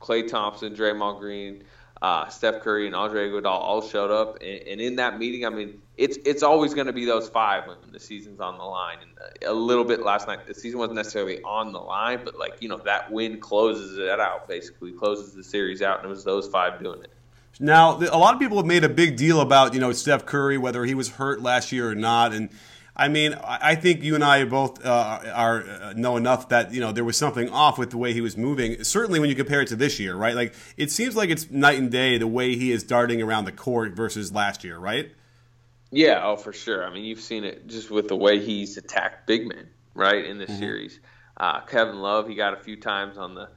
Klay 0.00 0.28
Thompson, 0.28 0.76
Draymond 0.76 1.18
Green, 1.18 1.64
uh, 2.00 2.28
Steph 2.28 2.60
Curry, 2.60 2.86
and 2.86 2.94
Andre 2.94 3.28
Iguodala 3.28 3.46
all 3.46 3.82
showed 3.82 4.10
up. 4.10 4.36
And, 4.40 4.60
and 4.68 4.80
in 4.80 4.96
that 4.96 5.18
meeting, 5.18 5.44
I 5.44 5.48
mean, 5.48 5.80
it's 5.96 6.18
it's 6.24 6.42
always 6.42 6.74
going 6.74 6.86
to 6.86 6.92
be 6.92 7.06
those 7.06 7.28
five 7.28 7.66
when 7.66 7.78
the 7.90 7.98
season's 7.98 8.38
on 8.38 8.58
the 8.58 8.64
line. 8.64 8.98
And 9.02 9.10
uh, 9.18 9.52
a 9.52 9.54
little 9.54 9.84
bit 9.84 10.02
last 10.02 10.28
night, 10.28 10.46
the 10.46 10.54
season 10.54 10.78
wasn't 10.78 10.96
necessarily 10.96 11.42
on 11.42 11.72
the 11.72 11.80
line, 11.80 12.20
but 12.24 12.38
like 12.38 12.60
you 12.60 12.68
know, 12.68 12.78
that 12.84 13.10
win 13.10 13.40
closes 13.40 13.98
it 13.98 14.20
out, 14.20 14.46
basically 14.46 14.92
closes 14.92 15.32
the 15.34 15.42
series 15.42 15.82
out, 15.82 15.98
and 15.98 16.06
it 16.06 16.10
was 16.10 16.22
those 16.22 16.46
five 16.46 16.80
doing 16.80 17.02
it. 17.02 17.10
Now, 17.60 17.98
a 17.98 18.18
lot 18.18 18.34
of 18.34 18.40
people 18.40 18.56
have 18.58 18.66
made 18.66 18.84
a 18.84 18.88
big 18.88 19.16
deal 19.16 19.40
about 19.40 19.74
you 19.74 19.80
know 19.80 19.92
Steph 19.92 20.26
Curry, 20.26 20.58
whether 20.58 20.84
he 20.84 20.94
was 20.94 21.10
hurt 21.10 21.42
last 21.42 21.72
year 21.72 21.90
or 21.90 21.94
not, 21.94 22.32
and 22.32 22.50
I 22.98 23.06
mean, 23.06 23.34
I 23.44 23.76
think 23.76 24.02
you 24.02 24.16
and 24.16 24.24
I 24.24 24.44
both 24.44 24.84
uh, 24.84 25.20
are 25.32 25.62
uh, 25.62 25.92
know 25.96 26.16
enough 26.16 26.48
that 26.48 26.72
you 26.72 26.80
know 26.80 26.90
there 26.90 27.04
was 27.04 27.16
something 27.16 27.48
off 27.48 27.78
with 27.78 27.90
the 27.90 27.96
way 27.96 28.12
he 28.12 28.20
was 28.20 28.36
moving. 28.36 28.82
Certainly, 28.82 29.20
when 29.20 29.30
you 29.30 29.36
compare 29.36 29.60
it 29.60 29.68
to 29.68 29.76
this 29.76 30.00
year, 30.00 30.16
right? 30.16 30.34
Like 30.34 30.52
it 30.76 30.90
seems 30.90 31.14
like 31.14 31.30
it's 31.30 31.48
night 31.48 31.78
and 31.78 31.92
day 31.92 32.18
the 32.18 32.26
way 32.26 32.56
he 32.56 32.72
is 32.72 32.82
darting 32.82 33.22
around 33.22 33.44
the 33.44 33.52
court 33.52 33.92
versus 33.92 34.32
last 34.32 34.64
year, 34.64 34.78
right? 34.78 35.12
Yeah, 35.92 36.22
oh 36.24 36.36
for 36.36 36.52
sure. 36.52 36.84
I 36.84 36.92
mean, 36.92 37.04
you've 37.04 37.20
seen 37.20 37.44
it 37.44 37.68
just 37.68 37.88
with 37.88 38.08
the 38.08 38.16
way 38.16 38.40
he's 38.40 38.76
attacked 38.76 39.28
big 39.28 39.46
men, 39.46 39.68
right, 39.94 40.24
in 40.24 40.38
this 40.38 40.50
mm-hmm. 40.50 40.58
series. 40.58 40.98
Uh, 41.36 41.60
Kevin 41.60 42.00
Love, 42.00 42.26
he 42.26 42.34
got 42.34 42.52
a 42.52 42.58
few 42.58 42.76
times 42.76 43.16
on 43.16 43.36
the 43.36 43.48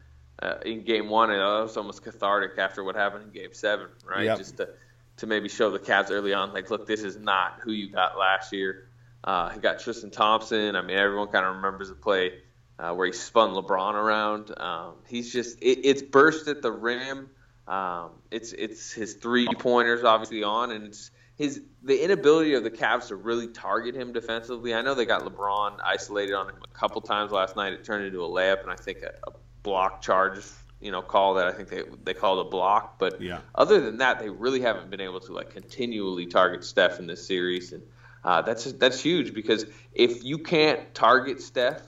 uh, 0.42 0.56
in 0.66 0.84
game 0.84 1.10
one, 1.10 1.30
and 1.30 1.40
it 1.40 1.44
was 1.44 1.78
almost 1.78 2.04
cathartic 2.04 2.58
after 2.58 2.84
what 2.84 2.96
happened 2.96 3.26
in 3.26 3.32
game 3.32 3.54
seven, 3.54 3.88
right? 4.06 4.26
Yep. 4.26 4.38
Just 4.38 4.58
to 4.58 4.70
to 5.18 5.28
maybe 5.28 5.50
show 5.50 5.70
the 5.70 5.80
Cavs 5.80 6.10
early 6.10 6.34
on, 6.34 6.54
like, 6.54 6.72
look, 6.72 6.88
this 6.88 7.04
is 7.04 7.18
not 7.18 7.60
who 7.62 7.72
you 7.72 7.92
got 7.92 8.18
last 8.18 8.54
year. 8.54 8.88
Uh, 9.24 9.50
he 9.50 9.60
got 9.60 9.80
Tristan 9.80 10.10
Thompson. 10.10 10.76
I 10.76 10.82
mean, 10.82 10.98
everyone 10.98 11.28
kind 11.28 11.46
of 11.46 11.58
remembers 11.58 11.90
the 11.90 11.96
play 11.96 12.40
uh, 12.80 12.94
where 12.94 13.06
he 13.06 13.14
spun 13.14 13.52
LeBron 13.52 13.94
around. 13.94 14.60
Um, 14.60 14.96
he's 15.08 15.32
just 15.32 15.62
it, 15.62 15.86
it's 15.86 16.02
burst 16.02 16.48
at 16.48 16.62
the 16.62 16.72
rim. 16.72 17.30
Um, 17.68 18.12
it's 18.32 18.54
it's 18.54 18.92
his 18.92 19.14
three 19.14 19.48
pointers 19.48 20.04
obviously 20.04 20.44
on, 20.44 20.72
and 20.72 20.88
it's 20.88 21.12
his 21.38 21.62
the 21.84 22.04
inability 22.04 22.56
of 22.56 22.64
the 22.64 22.72
Cavs 22.72 23.10
to 23.10 23.16
really 23.16 23.48
target 23.48 23.96
him 23.96 24.14
defensively. 24.14 24.74
I 24.74 24.82
know 24.82 24.96
they 24.96 25.06
got 25.06 25.24
LeBron 25.24 25.80
isolated 25.84 26.34
on 26.34 26.50
him 26.50 26.56
a 26.64 26.78
couple 26.78 27.02
times 27.02 27.32
last 27.32 27.56
night. 27.56 27.74
It 27.74 27.84
turned 27.84 28.06
into 28.06 28.24
a 28.24 28.28
layup, 28.28 28.64
and 28.64 28.72
I 28.72 28.76
think 28.76 29.00
a, 29.04 29.14
a 29.28 29.32
block 29.64 30.02
charge, 30.02 30.40
you 30.80 30.92
know, 30.92 31.02
call 31.02 31.36
that 31.36 31.48
I 31.48 31.52
think 31.52 31.70
they 31.70 31.84
they 32.04 32.14
called 32.14 32.46
a 32.46 32.50
block. 32.50 32.98
But 33.00 33.22
yeah. 33.22 33.40
other 33.56 33.80
than 33.80 33.98
that, 33.98 34.20
they 34.20 34.30
really 34.30 34.62
haven't 34.62 34.90
been 34.90 35.02
able 35.02 35.20
to 35.22 35.34
like 35.34 35.52
continually 35.52 36.26
target 36.26 36.64
Steph 36.64 37.00
in 37.00 37.08
this 37.08 37.26
series, 37.26 37.74
and 37.74 37.84
uh, 38.24 38.42
that's 38.42 38.72
that's 38.74 39.02
huge 39.02 39.34
because 39.34 39.66
if 39.94 40.24
you 40.24 40.38
can't 40.38 40.94
target 40.94 41.42
Steph, 41.42 41.82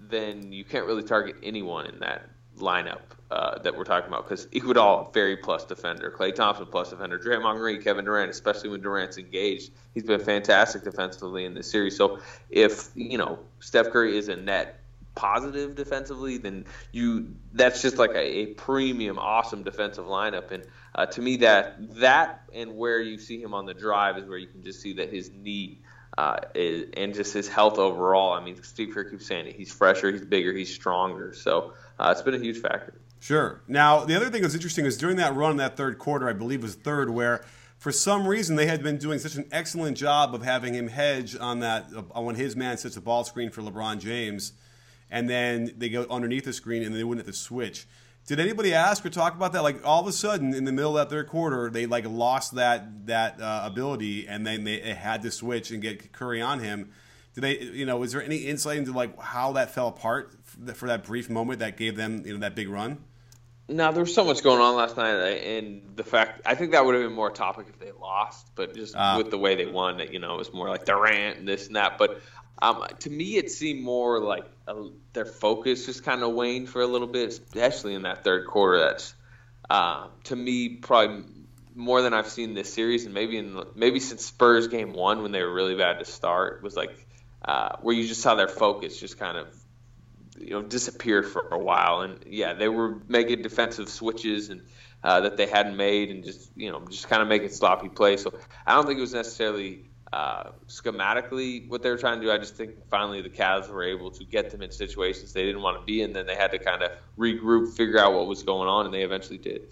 then 0.00 0.52
you 0.52 0.64
can't 0.64 0.86
really 0.86 1.02
target 1.02 1.36
anyone 1.42 1.86
in 1.86 1.98
that 2.00 2.28
lineup 2.58 3.00
uh, 3.30 3.58
that 3.58 3.76
we're 3.76 3.84
talking 3.84 4.08
about. 4.08 4.28
Because 4.28 4.46
Iguodala, 4.46 5.12
very 5.12 5.36
plus 5.36 5.64
defender, 5.64 6.14
Klay 6.16 6.34
Thompson 6.34 6.66
plus 6.66 6.90
defender, 6.90 7.18
Draymond 7.18 7.58
Green, 7.58 7.82
Kevin 7.82 8.04
Durant, 8.04 8.30
especially 8.30 8.70
when 8.70 8.80
Durant's 8.80 9.18
engaged, 9.18 9.72
he's 9.94 10.04
been 10.04 10.20
fantastic 10.20 10.84
defensively 10.84 11.44
in 11.44 11.54
this 11.54 11.70
series. 11.70 11.96
So 11.96 12.20
if 12.50 12.88
you 12.94 13.18
know 13.18 13.38
Steph 13.60 13.90
Curry 13.90 14.16
is 14.16 14.28
a 14.28 14.36
net 14.36 14.80
positive 15.16 15.74
defensively, 15.74 16.38
then 16.38 16.64
you 16.92 17.34
that's 17.52 17.82
just 17.82 17.96
like 17.96 18.10
a, 18.10 18.20
a 18.20 18.46
premium, 18.54 19.18
awesome 19.18 19.64
defensive 19.64 20.04
lineup. 20.04 20.52
And 20.52 20.64
uh, 20.94 21.06
to 21.06 21.20
me, 21.20 21.38
that 21.38 21.96
that 21.96 22.42
and 22.54 22.76
where 22.76 23.00
you 23.00 23.18
see 23.18 23.42
him 23.42 23.52
on 23.52 23.66
the 23.66 23.74
drive 23.74 24.16
is 24.18 24.28
where 24.28 24.38
you 24.38 24.46
can 24.46 24.62
just 24.62 24.80
see 24.80 24.92
that 24.94 25.12
his 25.12 25.32
knee 25.32 25.80
uh, 26.16 26.36
is, 26.54 26.90
and 26.96 27.14
just 27.14 27.34
his 27.34 27.48
health 27.48 27.78
overall. 27.78 28.32
I 28.32 28.44
mean, 28.44 28.62
Steve 28.62 28.94
Kerr 28.94 29.04
keeps 29.04 29.26
saying 29.26 29.48
it. 29.48 29.56
He's 29.56 29.72
fresher, 29.72 30.12
he's 30.12 30.24
bigger, 30.24 30.52
he's 30.52 30.72
stronger. 30.72 31.34
So 31.34 31.72
uh, 31.98 32.10
it's 32.12 32.22
been 32.22 32.34
a 32.34 32.38
huge 32.38 32.58
factor. 32.58 32.94
Sure. 33.18 33.62
Now, 33.66 34.04
the 34.04 34.14
other 34.14 34.30
thing 34.30 34.42
that's 34.42 34.54
interesting 34.54 34.84
is 34.84 34.96
during 34.96 35.16
that 35.16 35.34
run, 35.34 35.52
in 35.52 35.56
that 35.56 35.76
third 35.76 35.98
quarter, 35.98 36.28
I 36.28 36.32
believe 36.32 36.62
was 36.62 36.74
third, 36.74 37.10
where 37.10 37.44
for 37.78 37.90
some 37.90 38.26
reason 38.26 38.56
they 38.56 38.66
had 38.66 38.82
been 38.82 38.98
doing 38.98 39.18
such 39.18 39.34
an 39.36 39.46
excellent 39.50 39.96
job 39.96 40.34
of 40.34 40.42
having 40.42 40.74
him 40.74 40.88
hedge 40.88 41.36
on 41.38 41.60
that 41.60 41.86
uh, 41.94 42.20
when 42.20 42.36
his 42.36 42.54
man 42.54 42.76
sets 42.76 42.96
a 42.96 43.00
ball 43.00 43.24
screen 43.24 43.50
for 43.50 43.62
LeBron 43.62 43.98
James 43.98 44.52
and 45.10 45.28
then 45.28 45.72
they 45.76 45.88
go 45.88 46.06
underneath 46.10 46.44
the 46.44 46.52
screen 46.52 46.82
and 46.82 46.94
they 46.94 47.04
wouldn't 47.04 47.26
have 47.26 47.34
to 47.34 47.40
switch. 47.40 47.86
Did 48.26 48.40
anybody 48.40 48.74
ask 48.74 49.06
or 49.06 49.10
talk 49.10 49.34
about 49.34 49.52
that? 49.52 49.62
Like 49.62 49.86
all 49.86 50.00
of 50.00 50.06
a 50.08 50.12
sudden, 50.12 50.52
in 50.52 50.64
the 50.64 50.72
middle 50.72 50.98
of 50.98 51.08
that 51.08 51.14
third 51.14 51.28
quarter, 51.28 51.70
they 51.70 51.86
like 51.86 52.04
lost 52.08 52.56
that 52.56 53.06
that 53.06 53.40
uh, 53.40 53.62
ability, 53.64 54.26
and 54.26 54.44
then 54.44 54.64
they 54.64 54.78
had 54.94 55.22
to 55.22 55.30
switch 55.30 55.70
and 55.70 55.80
get 55.80 56.12
Curry 56.12 56.42
on 56.42 56.58
him. 56.58 56.90
Did 57.34 57.40
they, 57.42 57.58
you 57.60 57.86
know, 57.86 58.02
is 58.02 58.12
there 58.12 58.22
any 58.22 58.38
insight 58.38 58.78
into 58.78 58.92
like 58.92 59.20
how 59.20 59.52
that 59.52 59.70
fell 59.70 59.88
apart 59.88 60.34
for 60.74 60.88
that 60.88 61.04
brief 61.04 61.30
moment 61.30 61.60
that 61.60 61.76
gave 61.76 61.96
them, 61.96 62.24
you 62.26 62.32
know, 62.32 62.40
that 62.40 62.56
big 62.56 62.68
run? 62.68 63.04
No, 63.68 63.90
there 63.90 64.04
was 64.04 64.14
so 64.14 64.24
much 64.24 64.44
going 64.44 64.60
on 64.60 64.76
last 64.76 64.96
night, 64.96 65.14
and 65.14 65.82
the 65.96 66.04
fact 66.04 66.42
I 66.46 66.54
think 66.54 66.70
that 66.70 66.84
would 66.84 66.94
have 66.94 67.02
been 67.02 67.12
more 67.12 67.30
a 67.30 67.32
topic 67.32 67.66
if 67.68 67.80
they 67.80 67.90
lost, 67.90 68.48
but 68.54 68.76
just 68.76 68.94
uh, 68.94 69.14
with 69.18 69.30
the 69.30 69.38
way 69.38 69.56
they 69.56 69.66
won, 69.66 69.98
it, 70.00 70.12
you 70.12 70.20
know, 70.20 70.34
it 70.34 70.38
was 70.38 70.52
more 70.52 70.68
like 70.68 70.84
Durant 70.84 71.38
and 71.38 71.48
this 71.48 71.66
and 71.66 71.74
that. 71.74 71.98
But 71.98 72.20
um, 72.62 72.86
to 73.00 73.10
me, 73.10 73.36
it 73.36 73.50
seemed 73.50 73.82
more 73.82 74.20
like 74.20 74.44
a, 74.68 74.90
their 75.14 75.24
focus 75.24 75.84
just 75.84 76.04
kind 76.04 76.22
of 76.22 76.32
waned 76.32 76.68
for 76.68 76.80
a 76.80 76.86
little 76.86 77.08
bit, 77.08 77.28
especially 77.28 77.94
in 77.94 78.02
that 78.02 78.22
third 78.22 78.46
quarter. 78.46 78.78
That's 78.78 79.14
uh, 79.68 80.06
to 80.24 80.36
me 80.36 80.76
probably 80.76 81.24
more 81.74 82.02
than 82.02 82.14
I've 82.14 82.28
seen 82.28 82.54
this 82.54 82.72
series, 82.72 83.04
and 83.04 83.14
maybe 83.14 83.36
in 83.36 83.64
maybe 83.74 83.98
since 83.98 84.24
Spurs 84.24 84.68
game 84.68 84.92
one 84.92 85.22
when 85.22 85.32
they 85.32 85.42
were 85.42 85.52
really 85.52 85.74
bad 85.74 85.98
to 85.98 86.04
start 86.04 86.62
was 86.62 86.76
like 86.76 87.06
uh, 87.44 87.76
where 87.80 87.96
you 87.96 88.06
just 88.06 88.20
saw 88.20 88.36
their 88.36 88.48
focus 88.48 88.98
just 89.00 89.18
kind 89.18 89.36
of 89.36 89.48
you 90.38 90.50
know 90.50 90.62
disappeared 90.62 91.26
for 91.26 91.48
a 91.50 91.58
while. 91.58 92.00
And 92.00 92.18
yeah, 92.26 92.54
they 92.54 92.68
were 92.68 93.00
making 93.08 93.42
defensive 93.42 93.88
switches 93.88 94.50
and 94.50 94.62
uh, 95.02 95.20
that 95.20 95.36
they 95.36 95.46
hadn't 95.46 95.76
made, 95.76 96.10
and 96.10 96.24
just 96.24 96.50
you 96.56 96.70
know 96.70 96.84
just 96.88 97.08
kind 97.08 97.22
of 97.22 97.28
making 97.28 97.50
sloppy 97.50 97.88
plays. 97.88 98.22
So 98.22 98.34
I 98.66 98.74
don't 98.74 98.86
think 98.86 98.98
it 98.98 99.02
was 99.02 99.14
necessarily 99.14 99.84
uh, 100.12 100.50
schematically 100.68 101.68
what 101.68 101.82
they 101.82 101.90
were 101.90 101.98
trying 101.98 102.20
to 102.20 102.26
do. 102.26 102.32
I 102.32 102.38
just 102.38 102.56
think 102.56 102.72
finally 102.88 103.22
the 103.22 103.30
Cavs 103.30 103.68
were 103.68 103.82
able 103.82 104.10
to 104.12 104.24
get 104.24 104.50
them 104.50 104.62
in 104.62 104.70
situations 104.70 105.32
they 105.32 105.44
didn't 105.44 105.62
want 105.62 105.78
to 105.78 105.84
be 105.84 106.02
in. 106.02 106.12
Then 106.12 106.26
they 106.26 106.36
had 106.36 106.52
to 106.52 106.58
kind 106.58 106.82
of 106.82 106.92
regroup, 107.18 107.76
figure 107.76 107.98
out 107.98 108.14
what 108.14 108.26
was 108.26 108.42
going 108.42 108.68
on, 108.68 108.86
and 108.86 108.94
they 108.94 109.02
eventually 109.02 109.38
did. 109.38 109.62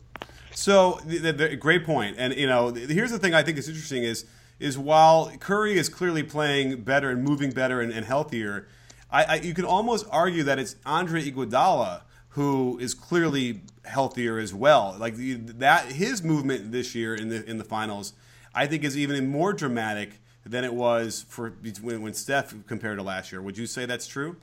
So, 0.54 1.00
the, 1.04 1.32
the, 1.32 1.56
great 1.56 1.84
point. 1.84 2.16
And 2.18 2.34
you 2.34 2.46
know, 2.46 2.72
here's 2.72 3.10
the 3.10 3.18
thing 3.18 3.34
I 3.34 3.42
think 3.42 3.58
is 3.58 3.68
interesting 3.68 4.02
is 4.02 4.24
is 4.60 4.78
while 4.78 5.32
Curry 5.40 5.76
is 5.76 5.88
clearly 5.88 6.22
playing 6.22 6.82
better 6.82 7.10
and 7.10 7.24
moving 7.24 7.50
better 7.50 7.80
and, 7.80 7.92
and 7.92 8.06
healthier, 8.06 8.68
I, 9.14 9.24
I, 9.24 9.34
you 9.36 9.54
can 9.54 9.64
almost 9.64 10.06
argue 10.10 10.42
that 10.42 10.58
it's 10.58 10.74
Andre 10.84 11.22
Iguodala 11.22 12.02
who 12.30 12.78
is 12.80 12.94
clearly 12.94 13.60
healthier 13.84 14.38
as 14.38 14.52
well. 14.52 14.96
Like 14.98 15.14
the, 15.14 15.34
that, 15.34 15.86
his 15.86 16.24
movement 16.24 16.72
this 16.72 16.94
year 16.94 17.14
in 17.14 17.28
the 17.28 17.48
in 17.48 17.58
the 17.58 17.64
finals, 17.64 18.12
I 18.52 18.66
think, 18.66 18.82
is 18.82 18.98
even 18.98 19.28
more 19.30 19.52
dramatic 19.52 20.18
than 20.44 20.64
it 20.64 20.74
was 20.74 21.24
for 21.28 21.50
when, 21.80 22.02
when 22.02 22.12
Steph 22.12 22.52
compared 22.66 22.98
to 22.98 23.04
last 23.04 23.30
year. 23.30 23.40
Would 23.40 23.56
you 23.56 23.66
say 23.66 23.86
that's 23.86 24.08
true? 24.08 24.36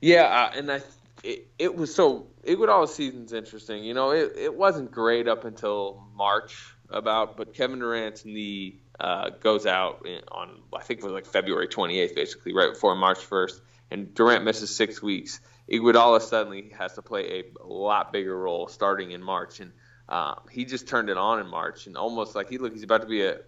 Yeah, 0.00 0.22
uh, 0.22 0.58
and 0.58 0.72
I 0.72 0.80
it, 1.22 1.48
it 1.58 1.74
was 1.74 1.94
so 1.94 2.28
Iguodala's 2.46 2.94
season's 2.94 3.34
interesting. 3.34 3.84
You 3.84 3.92
know, 3.92 4.12
it, 4.12 4.32
it 4.36 4.54
wasn't 4.54 4.90
great 4.90 5.28
up 5.28 5.44
until 5.44 6.02
March 6.16 6.74
about, 6.88 7.36
but 7.36 7.52
Kevin 7.52 7.78
Durant's 7.78 8.24
knee 8.24 8.80
uh, 9.00 9.30
goes 9.40 9.66
out 9.66 10.06
on 10.30 10.62
I 10.74 10.82
think 10.82 11.00
it 11.00 11.04
was 11.04 11.12
like 11.12 11.26
February 11.26 11.68
28th, 11.68 12.14
basically 12.14 12.54
right 12.54 12.72
before 12.72 12.94
March 12.94 13.18
1st, 13.18 13.60
and 13.92 14.14
Durant 14.14 14.44
misses 14.44 14.74
six 14.74 15.02
weeks, 15.02 15.40
Iguodala 15.70 16.22
suddenly 16.22 16.72
has 16.78 16.94
to 16.94 17.02
play 17.02 17.44
a 17.60 17.66
lot 17.66 18.12
bigger 18.12 18.36
role 18.36 18.66
starting 18.66 19.10
in 19.10 19.22
March, 19.22 19.60
and 19.60 19.72
uh, 20.08 20.34
he 20.50 20.64
just 20.64 20.88
turned 20.88 21.10
it 21.10 21.16
on 21.16 21.40
in 21.40 21.46
March, 21.46 21.86
and 21.86 21.96
almost 21.96 22.34
like 22.34 22.48
he 22.48 22.58
look 22.58 22.72
he's 22.72 22.82
about 22.82 23.02
to 23.02 23.06
be 23.06 23.22
a 23.22 23.38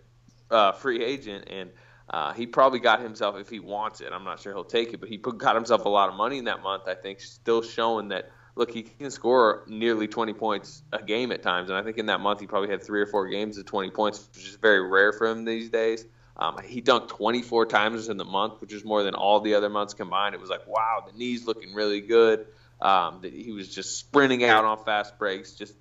uh, 0.50 0.72
free 0.72 1.02
agent, 1.02 1.48
and 1.50 1.70
uh, 2.10 2.32
he 2.34 2.46
probably 2.46 2.78
got 2.78 3.00
himself 3.00 3.36
if 3.36 3.48
he 3.48 3.58
wants 3.58 4.00
it. 4.00 4.12
I'm 4.12 4.24
not 4.24 4.40
sure 4.40 4.52
he'll 4.52 4.64
take 4.64 4.92
it, 4.92 5.00
but 5.00 5.08
he 5.08 5.16
put, 5.16 5.38
got 5.38 5.54
himself 5.54 5.86
a 5.86 5.88
lot 5.88 6.10
of 6.10 6.14
money 6.14 6.38
in 6.38 6.44
that 6.44 6.62
month. 6.62 6.84
I 6.86 6.94
think 6.94 7.20
still 7.20 7.62
showing 7.62 8.08
that 8.08 8.30
look 8.54 8.70
he 8.70 8.82
can 8.82 9.10
score 9.10 9.64
nearly 9.66 10.06
20 10.06 10.34
points 10.34 10.82
a 10.92 11.02
game 11.02 11.32
at 11.32 11.42
times, 11.42 11.70
and 11.70 11.78
I 11.78 11.82
think 11.82 11.96
in 11.98 12.06
that 12.06 12.20
month 12.20 12.40
he 12.40 12.46
probably 12.46 12.68
had 12.68 12.82
three 12.82 13.00
or 13.00 13.06
four 13.06 13.28
games 13.28 13.56
of 13.56 13.64
20 13.64 13.90
points, 13.90 14.28
which 14.34 14.46
is 14.46 14.56
very 14.56 14.86
rare 14.86 15.12
for 15.12 15.26
him 15.26 15.44
these 15.44 15.70
days. 15.70 16.04
Um, 16.36 16.58
he 16.64 16.82
dunked 16.82 17.08
24 17.08 17.66
times 17.66 18.08
in 18.08 18.16
the 18.16 18.24
month, 18.24 18.60
which 18.60 18.72
is 18.72 18.84
more 18.84 19.02
than 19.02 19.14
all 19.14 19.40
the 19.40 19.54
other 19.54 19.68
months 19.68 19.94
combined. 19.94 20.34
It 20.34 20.40
was 20.40 20.50
like, 20.50 20.66
wow, 20.66 21.04
the 21.06 21.16
knee's 21.16 21.46
looking 21.46 21.74
really 21.74 22.00
good. 22.00 22.46
Um, 22.80 23.22
he 23.22 23.52
was 23.52 23.72
just 23.72 23.96
sprinting 23.98 24.44
out 24.44 24.64
on 24.64 24.84
fast 24.84 25.16
breaks, 25.18 25.52
just 25.52 25.74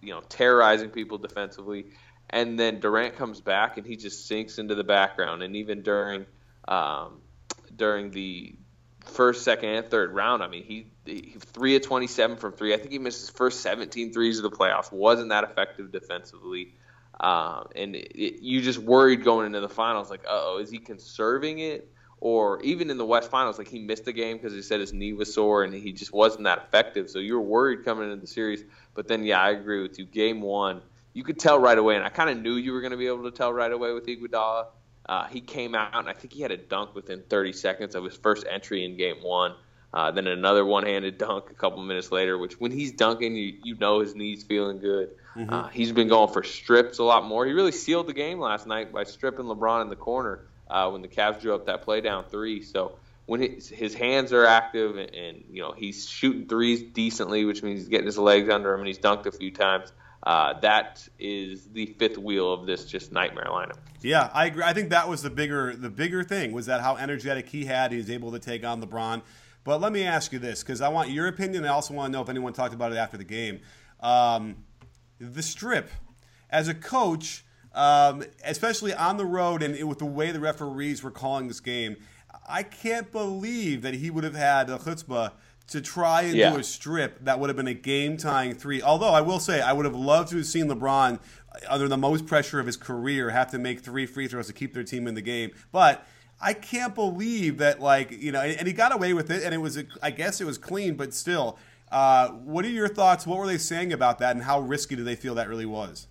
you 0.00 0.12
know, 0.12 0.20
terrorizing 0.28 0.90
people 0.90 1.18
defensively. 1.18 1.86
And 2.30 2.58
then 2.58 2.80
Durant 2.80 3.16
comes 3.16 3.40
back 3.40 3.78
and 3.78 3.86
he 3.86 3.96
just 3.96 4.26
sinks 4.26 4.58
into 4.58 4.74
the 4.74 4.84
background. 4.84 5.42
And 5.42 5.56
even 5.56 5.82
during 5.82 6.26
um, 6.68 7.20
during 7.74 8.10
the 8.10 8.54
first, 9.04 9.44
second, 9.44 9.68
and 9.70 9.90
third 9.90 10.12
round, 10.12 10.42
I 10.42 10.48
mean, 10.48 10.64
he, 10.64 10.86
he 11.04 11.36
three 11.38 11.76
of 11.76 11.82
27 11.82 12.36
from 12.36 12.52
three. 12.52 12.74
I 12.74 12.78
think 12.78 12.92
he 12.92 12.98
missed 12.98 13.20
his 13.20 13.30
first 13.30 13.60
17 13.60 14.12
threes 14.12 14.38
of 14.38 14.42
the 14.42 14.56
playoffs. 14.56 14.90
wasn't 14.92 15.30
that 15.30 15.44
effective 15.44 15.92
defensively. 15.92 16.74
Um, 17.20 17.68
and 17.74 17.96
it, 17.96 18.12
it, 18.14 18.42
you 18.42 18.60
just 18.60 18.78
worried 18.78 19.24
going 19.24 19.46
into 19.46 19.60
the 19.60 19.68
finals, 19.68 20.10
like, 20.10 20.24
oh, 20.28 20.58
is 20.58 20.70
he 20.70 20.78
conserving 20.78 21.60
it? 21.60 21.90
Or 22.18 22.62
even 22.62 22.90
in 22.90 22.96
the 22.96 23.04
West 23.04 23.30
Finals, 23.30 23.58
like 23.58 23.68
he 23.68 23.78
missed 23.78 24.08
a 24.08 24.12
game 24.12 24.38
because 24.38 24.54
he 24.54 24.62
said 24.62 24.80
his 24.80 24.92
knee 24.92 25.12
was 25.12 25.32
sore 25.32 25.64
and 25.64 25.74
he 25.74 25.92
just 25.92 26.12
wasn't 26.12 26.44
that 26.44 26.64
effective. 26.66 27.10
So 27.10 27.18
you 27.18 27.34
were 27.34 27.42
worried 27.42 27.84
coming 27.84 28.10
into 28.10 28.20
the 28.20 28.26
series. 28.26 28.64
But 28.94 29.06
then, 29.06 29.22
yeah, 29.22 29.40
I 29.40 29.50
agree 29.50 29.82
with 29.82 29.98
you. 29.98 30.06
Game 30.06 30.40
one, 30.40 30.80
you 31.12 31.22
could 31.24 31.38
tell 31.38 31.58
right 31.58 31.76
away, 31.76 31.96
and 31.96 32.04
I 32.04 32.08
kind 32.08 32.30
of 32.30 32.38
knew 32.38 32.56
you 32.56 32.72
were 32.72 32.80
going 32.80 32.92
to 32.92 32.96
be 32.96 33.06
able 33.06 33.24
to 33.24 33.30
tell 33.30 33.52
right 33.52 33.72
away 33.72 33.92
with 33.92 34.06
Iguodala. 34.06 34.66
Uh, 35.08 35.26
he 35.26 35.40
came 35.40 35.74
out, 35.74 35.94
and 35.94 36.08
I 36.08 36.12
think 36.12 36.32
he 36.32 36.42
had 36.42 36.50
a 36.50 36.56
dunk 36.56 36.94
within 36.94 37.22
30 37.28 37.52
seconds 37.52 37.94
of 37.94 38.04
his 38.04 38.16
first 38.16 38.46
entry 38.50 38.84
in 38.84 38.96
game 38.96 39.22
one. 39.22 39.54
Uh, 39.92 40.10
then 40.10 40.26
another 40.26 40.64
one-handed 40.64 41.16
dunk 41.16 41.50
a 41.50 41.54
couple 41.54 41.82
minutes 41.82 42.12
later, 42.12 42.36
which 42.36 42.60
when 42.60 42.70
he's 42.70 42.92
dunking, 42.92 43.34
you, 43.34 43.54
you 43.62 43.74
know 43.76 44.00
his 44.00 44.14
knees 44.14 44.42
feeling 44.42 44.78
good. 44.78 45.10
Mm-hmm. 45.34 45.52
Uh, 45.52 45.68
he's 45.68 45.92
been 45.92 46.08
going 46.08 46.32
for 46.32 46.42
strips 46.42 46.98
a 46.98 47.04
lot 47.04 47.24
more. 47.24 47.46
He 47.46 47.52
really 47.52 47.72
sealed 47.72 48.06
the 48.06 48.12
game 48.12 48.38
last 48.38 48.66
night 48.66 48.92
by 48.92 49.04
stripping 49.04 49.46
LeBron 49.46 49.82
in 49.82 49.88
the 49.88 49.96
corner 49.96 50.46
uh, 50.68 50.90
when 50.90 51.02
the 51.02 51.08
Cavs 51.08 51.40
drew 51.40 51.54
up 51.54 51.66
that 51.66 51.82
play 51.82 52.00
down 52.00 52.24
three. 52.24 52.62
So 52.62 52.98
when 53.26 53.40
his, 53.40 53.68
his 53.68 53.94
hands 53.94 54.32
are 54.32 54.46
active 54.46 54.96
and, 54.96 55.14
and, 55.14 55.44
you 55.50 55.62
know 55.62 55.72
he's 55.72 56.08
shooting 56.08 56.46
threes 56.46 56.82
decently, 56.82 57.44
which 57.44 57.62
means 57.62 57.80
he's 57.80 57.88
getting 57.88 58.06
his 58.06 58.18
legs 58.18 58.48
under 58.48 58.72
him 58.72 58.80
and 58.80 58.86
he's 58.86 58.98
dunked 58.98 59.26
a 59.26 59.32
few 59.32 59.50
times. 59.50 59.92
Uh, 60.22 60.58
that 60.60 61.06
is 61.18 61.66
the 61.66 61.86
fifth 61.86 62.18
wheel 62.18 62.52
of 62.52 62.66
this 62.66 62.84
just 62.84 63.12
nightmare 63.12 63.46
lineup. 63.48 63.76
Yeah, 64.00 64.30
I 64.32 64.46
agree. 64.46 64.64
I 64.64 64.72
think 64.72 64.90
that 64.90 65.08
was 65.08 65.22
the 65.22 65.30
bigger 65.30 65.74
the 65.76 65.90
bigger 65.90 66.24
thing 66.24 66.52
was 66.52 66.66
that 66.66 66.80
how 66.80 66.96
energetic 66.96 67.48
he 67.48 67.64
had. 67.64 67.92
He 67.92 67.98
was 67.98 68.10
able 68.10 68.32
to 68.32 68.38
take 68.38 68.64
on 68.64 68.82
LeBron. 68.82 69.22
But 69.66 69.80
let 69.80 69.92
me 69.92 70.04
ask 70.04 70.32
you 70.32 70.38
this, 70.38 70.62
because 70.62 70.80
I 70.80 70.88
want 70.88 71.10
your 71.10 71.26
opinion. 71.26 71.64
I 71.64 71.70
also 71.70 71.92
want 71.92 72.12
to 72.12 72.16
know 72.16 72.22
if 72.22 72.28
anyone 72.28 72.52
talked 72.52 72.72
about 72.72 72.92
it 72.92 72.96
after 72.98 73.16
the 73.16 73.24
game. 73.24 73.58
Um, 73.98 74.64
the 75.18 75.42
strip, 75.42 75.90
as 76.48 76.68
a 76.68 76.74
coach, 76.74 77.44
um, 77.74 78.22
especially 78.44 78.94
on 78.94 79.16
the 79.16 79.26
road 79.26 79.64
and 79.64 79.88
with 79.88 79.98
the 79.98 80.06
way 80.06 80.30
the 80.30 80.38
referees 80.38 81.02
were 81.02 81.10
calling 81.10 81.48
this 81.48 81.58
game, 81.58 81.96
I 82.48 82.62
can't 82.62 83.10
believe 83.10 83.82
that 83.82 83.94
he 83.94 84.08
would 84.08 84.22
have 84.22 84.36
had 84.36 84.70
a 84.70 84.78
chutzpah 84.78 85.32
to 85.66 85.80
try 85.80 86.22
and 86.22 86.36
yeah. 86.36 86.50
do 86.52 86.60
a 86.60 86.62
strip 86.62 87.24
that 87.24 87.40
would 87.40 87.50
have 87.50 87.56
been 87.56 87.66
a 87.66 87.74
game 87.74 88.16
tying 88.16 88.54
three. 88.54 88.80
Although 88.80 89.10
I 89.10 89.20
will 89.20 89.40
say, 89.40 89.60
I 89.60 89.72
would 89.72 89.84
have 89.84 89.96
loved 89.96 90.28
to 90.30 90.36
have 90.36 90.46
seen 90.46 90.68
LeBron, 90.68 91.18
under 91.68 91.88
the 91.88 91.96
most 91.96 92.24
pressure 92.24 92.60
of 92.60 92.66
his 92.66 92.76
career, 92.76 93.30
have 93.30 93.50
to 93.50 93.58
make 93.58 93.80
three 93.80 94.06
free 94.06 94.28
throws 94.28 94.46
to 94.46 94.52
keep 94.52 94.74
their 94.74 94.84
team 94.84 95.08
in 95.08 95.16
the 95.16 95.22
game. 95.22 95.50
But 95.72 96.06
I 96.40 96.52
can't 96.52 96.94
believe 96.94 97.58
that, 97.58 97.80
like, 97.80 98.10
you 98.10 98.30
know, 98.32 98.40
and 98.40 98.66
he 98.66 98.72
got 98.72 98.94
away 98.94 99.14
with 99.14 99.30
it, 99.30 99.42
and 99.42 99.54
it 99.54 99.58
was, 99.58 99.82
I 100.02 100.10
guess 100.10 100.40
it 100.40 100.44
was 100.44 100.58
clean, 100.58 100.94
but 100.94 101.14
still. 101.14 101.58
Uh, 101.90 102.28
what 102.30 102.64
are 102.64 102.70
your 102.70 102.88
thoughts? 102.88 103.26
What 103.26 103.38
were 103.38 103.46
they 103.46 103.58
saying 103.58 103.92
about 103.92 104.18
that, 104.18 104.34
and 104.34 104.44
how 104.44 104.60
risky 104.60 104.96
do 104.96 105.04
they 105.04 105.16
feel 105.16 105.36
that 105.36 105.48
really 105.48 105.66
was? 105.66 106.08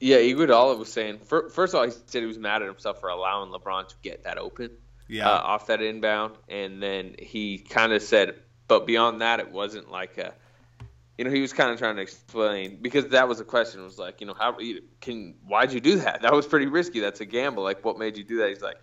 Yeah, 0.00 0.16
Iguodala 0.16 0.78
was 0.78 0.90
saying. 0.90 1.18
First 1.18 1.56
of 1.56 1.74
all, 1.74 1.84
he 1.84 1.90
said 1.90 2.22
he 2.22 2.26
was 2.26 2.38
mad 2.38 2.62
at 2.62 2.68
himself 2.68 3.00
for 3.00 3.10
allowing 3.10 3.52
LeBron 3.52 3.88
to 3.88 3.94
get 4.02 4.24
that 4.24 4.38
open, 4.38 4.70
yeah, 5.08 5.28
uh, 5.28 5.40
off 5.42 5.66
that 5.66 5.82
inbound, 5.82 6.36
and 6.48 6.82
then 6.82 7.14
he 7.18 7.58
kind 7.58 7.92
of 7.92 8.02
said, 8.02 8.34
but 8.66 8.86
beyond 8.86 9.20
that, 9.20 9.40
it 9.40 9.50
wasn't 9.50 9.90
like 9.90 10.16
a, 10.16 10.32
you 11.18 11.24
know, 11.24 11.30
he 11.30 11.42
was 11.42 11.52
kind 11.52 11.70
of 11.70 11.78
trying 11.78 11.96
to 11.96 12.02
explain 12.02 12.78
because 12.80 13.08
that 13.08 13.28
was 13.28 13.40
a 13.40 13.44
question. 13.44 13.80
It 13.82 13.84
was 13.84 13.98
like, 13.98 14.22
you 14.22 14.26
know, 14.26 14.34
how 14.34 14.56
can 15.02 15.34
why'd 15.46 15.70
you 15.72 15.80
do 15.80 15.96
that? 15.96 16.22
That 16.22 16.32
was 16.32 16.46
pretty 16.46 16.66
risky. 16.66 17.00
That's 17.00 17.20
a 17.20 17.26
gamble. 17.26 17.62
Like, 17.62 17.84
what 17.84 17.98
made 17.98 18.16
you 18.16 18.24
do 18.24 18.38
that? 18.38 18.48
He's 18.48 18.62
like, 18.62 18.78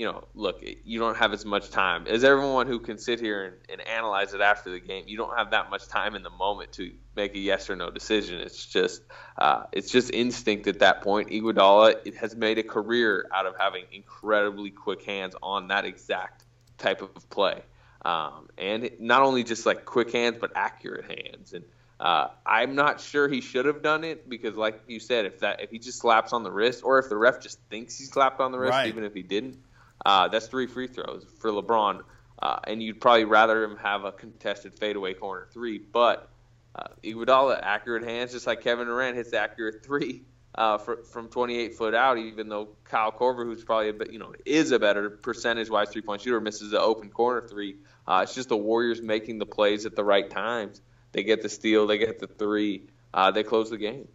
you 0.00 0.06
know, 0.06 0.24
look, 0.34 0.64
you 0.82 0.98
don't 0.98 1.18
have 1.18 1.34
as 1.34 1.44
much 1.44 1.68
time 1.68 2.06
as 2.06 2.24
everyone 2.24 2.66
who 2.66 2.78
can 2.78 2.96
sit 2.96 3.20
here 3.20 3.44
and, 3.44 3.56
and, 3.68 3.86
analyze 3.86 4.32
it 4.32 4.40
after 4.40 4.70
the 4.70 4.80
game. 4.80 5.04
You 5.06 5.18
don't 5.18 5.36
have 5.36 5.50
that 5.50 5.68
much 5.68 5.88
time 5.88 6.14
in 6.14 6.22
the 6.22 6.30
moment 6.30 6.72
to 6.72 6.90
make 7.14 7.34
a 7.34 7.38
yes 7.38 7.68
or 7.68 7.76
no 7.76 7.90
decision. 7.90 8.40
It's 8.40 8.64
just, 8.64 9.02
uh, 9.36 9.64
it's 9.72 9.90
just 9.90 10.10
instinct 10.10 10.66
at 10.68 10.78
that 10.78 11.02
point. 11.02 11.28
Iguodala 11.28 12.16
has 12.16 12.34
made 12.34 12.56
a 12.56 12.62
career 12.62 13.28
out 13.30 13.44
of 13.44 13.58
having 13.58 13.84
incredibly 13.92 14.70
quick 14.70 15.02
hands 15.02 15.34
on 15.42 15.68
that 15.68 15.84
exact 15.84 16.46
type 16.78 17.02
of 17.02 17.28
play, 17.28 17.60
um, 18.02 18.48
and 18.56 18.90
not 19.00 19.20
only 19.20 19.44
just 19.44 19.66
like 19.66 19.84
quick 19.84 20.14
hands, 20.14 20.38
but 20.40 20.52
accurate 20.54 21.04
hands. 21.10 21.52
And 21.52 21.62
uh, 21.98 22.28
I'm 22.46 22.74
not 22.74 23.02
sure 23.02 23.28
he 23.28 23.42
should 23.42 23.66
have 23.66 23.82
done 23.82 24.04
it 24.04 24.30
because, 24.30 24.56
like 24.56 24.80
you 24.86 24.98
said, 24.98 25.26
if 25.26 25.40
that 25.40 25.60
if 25.60 25.68
he 25.68 25.78
just 25.78 25.98
slaps 25.98 26.32
on 26.32 26.42
the 26.42 26.50
wrist, 26.50 26.84
or 26.84 26.98
if 26.98 27.10
the 27.10 27.18
ref 27.18 27.42
just 27.42 27.60
thinks 27.68 27.98
he 27.98 28.04
slapped 28.04 28.40
on 28.40 28.50
the 28.50 28.58
wrist, 28.58 28.72
right. 28.72 28.88
even 28.88 29.04
if 29.04 29.12
he 29.12 29.22
didn't 29.22 29.58
uh, 30.04 30.28
that's 30.28 30.46
three 30.46 30.66
free 30.66 30.86
throws 30.86 31.26
for 31.38 31.50
LeBron, 31.50 32.02
uh, 32.40 32.60
and 32.64 32.82
you'd 32.82 33.00
probably 33.00 33.24
rather 33.24 33.62
him 33.64 33.76
have 33.76 34.04
a 34.04 34.12
contested 34.12 34.74
fadeaway 34.74 35.14
corner 35.14 35.46
three. 35.52 35.78
But 35.78 36.30
uh, 36.74 36.88
Iguodala, 37.02 37.60
accurate 37.62 38.04
hands, 38.04 38.32
just 38.32 38.46
like 38.46 38.62
Kevin 38.62 38.86
Durant 38.86 39.16
hits 39.16 39.32
accurate 39.32 39.84
three 39.84 40.22
uh, 40.54 40.78
for, 40.78 41.02
from 41.04 41.28
28 41.28 41.74
foot 41.74 41.94
out. 41.94 42.18
Even 42.18 42.48
though 42.48 42.68
Kyle 42.84 43.12
Korver, 43.12 43.44
who's 43.44 43.64
probably 43.64 43.90
a 43.90 43.92
bit, 43.92 44.12
you 44.12 44.18
know 44.18 44.32
is 44.44 44.70
a 44.72 44.78
better 44.78 45.10
percentage-wise 45.10 45.90
three-point 45.90 46.22
shooter, 46.22 46.40
misses 46.40 46.70
the 46.70 46.80
open 46.80 47.10
corner 47.10 47.46
three. 47.46 47.76
Uh, 48.06 48.20
it's 48.22 48.34
just 48.34 48.48
the 48.48 48.56
Warriors 48.56 49.02
making 49.02 49.38
the 49.38 49.46
plays 49.46 49.86
at 49.86 49.94
the 49.94 50.04
right 50.04 50.28
times. 50.28 50.80
They 51.12 51.24
get 51.24 51.42
the 51.42 51.48
steal, 51.48 51.86
they 51.86 51.98
get 51.98 52.20
the 52.20 52.26
three, 52.26 52.88
uh, 53.12 53.30
they 53.32 53.42
close 53.42 53.70
the 53.70 53.78
game. 53.78 54.08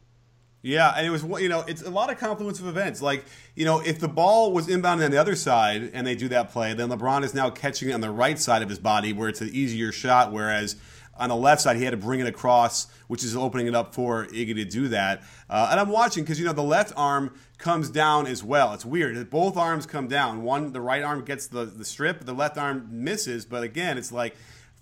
Yeah, 0.65 0.95
and 0.97 1.05
it 1.05 1.11
was 1.11 1.21
you 1.39 1.47
know 1.47 1.59
it's 1.67 1.83
a 1.83 1.91
lot 1.91 2.11
of 2.11 2.17
confluence 2.17 2.59
of 2.59 2.65
events. 2.65 2.99
Like 2.99 3.23
you 3.53 3.65
know 3.65 3.81
if 3.81 3.99
the 3.99 4.07
ball 4.07 4.51
was 4.51 4.67
inbound 4.67 5.03
on 5.03 5.11
the 5.11 5.21
other 5.21 5.35
side 5.35 5.91
and 5.93 6.07
they 6.07 6.15
do 6.15 6.27
that 6.29 6.49
play, 6.49 6.73
then 6.73 6.89
LeBron 6.89 7.23
is 7.23 7.35
now 7.35 7.51
catching 7.51 7.89
it 7.89 7.91
on 7.91 8.01
the 8.01 8.09
right 8.09 8.39
side 8.39 8.63
of 8.63 8.69
his 8.69 8.79
body 8.79 9.13
where 9.13 9.29
it's 9.29 9.41
an 9.41 9.51
easier 9.53 9.91
shot. 9.91 10.31
Whereas 10.31 10.75
on 11.17 11.29
the 11.29 11.35
left 11.35 11.61
side 11.61 11.77
he 11.77 11.83
had 11.83 11.91
to 11.91 11.97
bring 11.97 12.19
it 12.19 12.25
across, 12.25 12.87
which 13.07 13.23
is 13.23 13.35
opening 13.35 13.67
it 13.67 13.75
up 13.75 13.93
for 13.93 14.25
Iggy 14.25 14.55
to 14.55 14.65
do 14.65 14.87
that. 14.87 15.21
Uh, 15.47 15.67
and 15.69 15.79
I'm 15.79 15.89
watching 15.89 16.23
because 16.23 16.39
you 16.39 16.47
know 16.47 16.53
the 16.53 16.63
left 16.63 16.91
arm 16.97 17.35
comes 17.59 17.91
down 17.91 18.25
as 18.25 18.43
well. 18.43 18.73
It's 18.73 18.85
weird. 18.85 19.29
Both 19.29 19.57
arms 19.57 19.85
come 19.85 20.07
down. 20.07 20.41
One 20.41 20.73
the 20.73 20.81
right 20.81 21.03
arm 21.03 21.23
gets 21.23 21.45
the 21.45 21.65
the 21.65 21.85
strip, 21.85 22.25
the 22.25 22.33
left 22.33 22.57
arm 22.57 22.87
misses. 22.89 23.45
But 23.45 23.61
again, 23.61 23.99
it's 23.99 24.11
like 24.11 24.35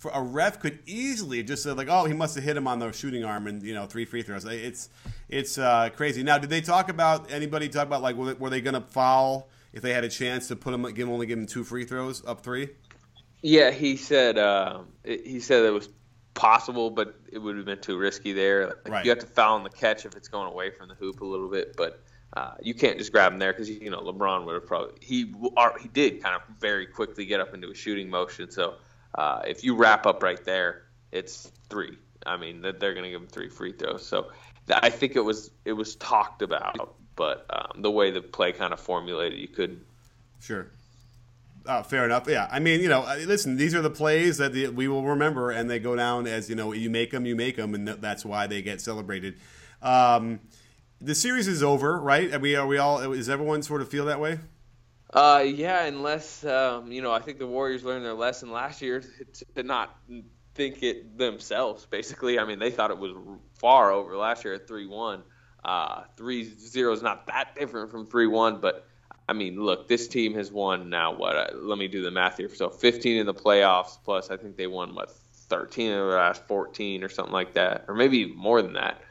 for 0.04 0.12
a 0.13 0.22
ref 0.22 0.60
could 0.60 0.80
easily 0.86 1.44
just 1.44 1.63
say 1.63 1.72
like, 1.72 1.88
oh, 1.89 2.04
he 2.04 2.13
must 2.13 2.36
have 2.36 2.44
hit 2.44 2.58
him 2.58 2.68
on 2.68 2.78
the 2.78 2.92
shooting 2.92 3.24
arm 3.24 3.48
and 3.48 3.63
you 3.63 3.74
know 3.74 3.86
three 3.86 4.04
free 4.04 4.22
throws. 4.22 4.44
It's 4.44 4.89
it's 5.30 5.58
uh, 5.58 5.92
crazy. 5.96 6.24
Now, 6.24 6.38
did 6.38 6.50
they 6.50 6.60
talk 6.60 6.89
about 6.89 7.32
anybody 7.32 7.70
talk 7.70 7.88
about 7.88 8.02
like 8.02 8.18
were 8.18 8.50
they 8.50 8.60
going 8.60 8.74
to 8.74 8.82
foul 8.82 9.48
if 9.72 9.82
they 9.82 9.94
had 9.94 10.04
a 10.04 10.10
chance 10.10 10.50
to 10.50 10.58
put 10.58 10.74
him 10.74 10.84
give 10.94 11.08
him, 11.08 11.13
only 11.13 11.26
give 11.26 11.39
him 11.39 11.46
two 11.46 11.63
free 11.63 11.86
throws 11.86 12.22
up 12.28 12.44
three? 12.44 12.68
Yeah, 13.42 13.72
he 13.72 13.96
said 13.96 14.38
uh, 14.38 14.82
he 15.06 15.39
said 15.39 15.63
it 15.63 15.72
was 15.72 15.88
possible, 16.34 16.89
but 16.89 17.16
it 17.32 17.38
would 17.38 17.56
have 17.56 17.66
been 17.66 17.80
too 17.80 17.98
risky 17.98 18.34
there. 18.34 18.68
Like, 18.68 18.89
right. 18.89 19.06
You 19.06 19.12
have 19.12 19.20
to 19.20 19.26
foul 19.26 19.56
on 19.56 19.63
the 19.63 19.70
catch 19.70 20.06
if 20.06 20.18
it's 20.18 20.28
going 20.28 20.52
away 20.52 20.70
from 20.70 20.89
the 20.89 20.96
hoop 20.96 21.22
a 21.22 21.26
little 21.26 21.50
bit, 21.50 21.76
but. 21.78 22.04
Uh, 22.36 22.56
you 22.63 22.74
can't 22.74 22.98
just 22.98 23.12
grab 23.12 23.32
him 23.32 23.38
there 23.38 23.54
because 23.54 23.70
you 23.70 23.92
know 23.92 24.00
LeBron 24.00 24.44
would 24.44 24.56
have 24.56 24.66
probably 24.66 24.96
he 25.02 25.32
he 25.80 25.88
did 25.89 26.24
kind 26.24 26.36
of 26.36 26.42
very 26.60 26.88
quickly 26.88 27.28
get 27.28 27.39
up 27.39 27.54
into 27.54 27.70
a 27.70 27.76
shooting 27.76 28.10
motion. 28.10 28.50
So 28.50 28.78
uh, 29.15 29.41
if 29.45 29.63
you 29.63 29.76
wrap 29.76 30.06
up 30.06 30.23
right 30.23 30.43
there, 30.43 30.84
it's 31.12 31.52
three. 31.69 31.97
I 32.26 32.38
mean, 32.38 32.62
they're 32.62 32.93
going 32.93 33.04
to 33.04 33.10
give 33.10 33.21
him 33.21 33.28
three 33.28 33.49
free 33.49 33.73
throws. 33.73 34.06
So 34.06 34.32
I 34.69 34.89
think 34.89 35.15
it 35.15 35.21
was 35.21 35.52
it 35.65 35.73
was 35.73 35.95
talked 35.95 36.41
about, 36.41 36.95
but 37.15 37.45
um, 37.49 37.82
the 37.82 37.91
way 37.91 38.12
the 38.12 38.21
play 38.21 38.54
kind 38.54 38.73
of 38.73 38.80
formulated, 38.80 39.39
you 39.39 39.47
couldn't. 39.47 39.84
Sure. 40.39 40.67
Uh, 41.65 41.82
fair 41.82 42.04
enough. 42.04 42.28
Yeah, 42.28 42.47
I 42.52 42.60
mean, 42.60 42.82
you 42.82 42.89
know, 42.89 43.02
listen, 43.26 43.56
these 43.56 43.73
are 43.73 43.82
the 43.82 43.89
plays 43.89 44.38
that 44.38 44.52
the, 44.52 44.67
we 44.67 44.89
will 44.89 45.04
remember, 45.04 45.49
and 45.49 45.69
they 45.69 45.80
go 45.80 45.95
down 45.95 46.28
as 46.28 46.49
you 46.49 46.56
know, 46.56 46.73
you 46.73 46.89
make 46.89 47.12
them, 47.12 47.26
you 47.26 47.38
make 47.38 47.56
them, 47.56 47.73
and 47.73 47.88
that's 47.88 48.26
why 48.26 48.47
they 48.47 48.62
get 48.62 48.82
celebrated. 48.82 49.36
Um, 49.82 50.41
the 50.99 51.15
series 51.15 51.47
is 51.47 51.63
over, 51.63 51.99
right? 51.99 52.34
Are 52.34 52.39
we 52.39 52.56
are 52.56 52.67
we 52.67 52.78
all? 52.78 53.13
Is 53.13 53.30
everyone 53.30 53.63
sort 53.63 53.82
of 53.82 53.89
feel 53.89 54.06
that 54.06 54.19
way? 54.19 54.39
Uh, 55.13 55.45
yeah, 55.45 55.86
unless 55.86 56.43
um, 56.43 56.91
you 56.91 57.02
know, 57.02 57.12
I 57.12 57.19
think 57.19 57.38
the 57.38 57.47
Warriors 57.47 57.84
learned 57.84 58.04
their 58.04 58.13
lesson 58.13 58.52
last 58.52 58.82
year 58.82 59.04
to 59.56 59.63
not 59.63 59.95
think 60.56 60.82
it 60.82 61.17
themselves. 61.17 61.86
Basically, 61.86 62.39
I 62.39 62.45
mean, 62.45 62.58
they 62.58 62.71
thought 62.71 62.89
it 62.89 62.97
was 62.97 63.15
far 63.60 63.91
over 63.91 64.17
last 64.17 64.43
year 64.43 64.56
at 64.56 64.67
three 64.67 64.88
one. 64.88 65.23
Uh, 65.63 66.04
three 66.17 66.43
zero 66.43 66.91
is 66.93 67.04
not 67.04 67.28
that 67.28 67.56
different 67.56 67.91
from 67.91 68.08
three 68.08 68.26
one, 68.26 68.60
but 68.60 68.88
I 69.30 69.34
mean, 69.34 69.62
look, 69.62 69.88
this 69.88 70.08
team 70.08 70.34
has 70.34 70.52
won 70.52 70.89
now. 70.89 71.15
What? 71.15 71.36
Uh, 71.36 71.47
let 71.54 71.78
me 71.78 71.88
do 71.88 72.02
the 72.02 72.12
math 72.12 72.38
here. 72.38 72.54
So 72.54 72.69
15 72.69 73.19
in 73.19 73.26
the 73.26 73.34
playoffs, 73.36 73.97
plus 74.04 74.32
I 74.32 74.38
think 74.38 74.58
they 74.58 74.67
won 74.67 74.95
what 74.95 75.12
13 75.49 75.91
of 75.91 76.10
their 76.10 76.17
last 76.17 76.45
14 76.47 77.04
or 77.04 77.10
something 77.10 77.32
like 77.32 77.54
that, 77.54 77.86
or 77.88 77.93
maybe 77.93 78.26
more 78.26 78.62
than 78.63 78.73
that, 78.73 79.02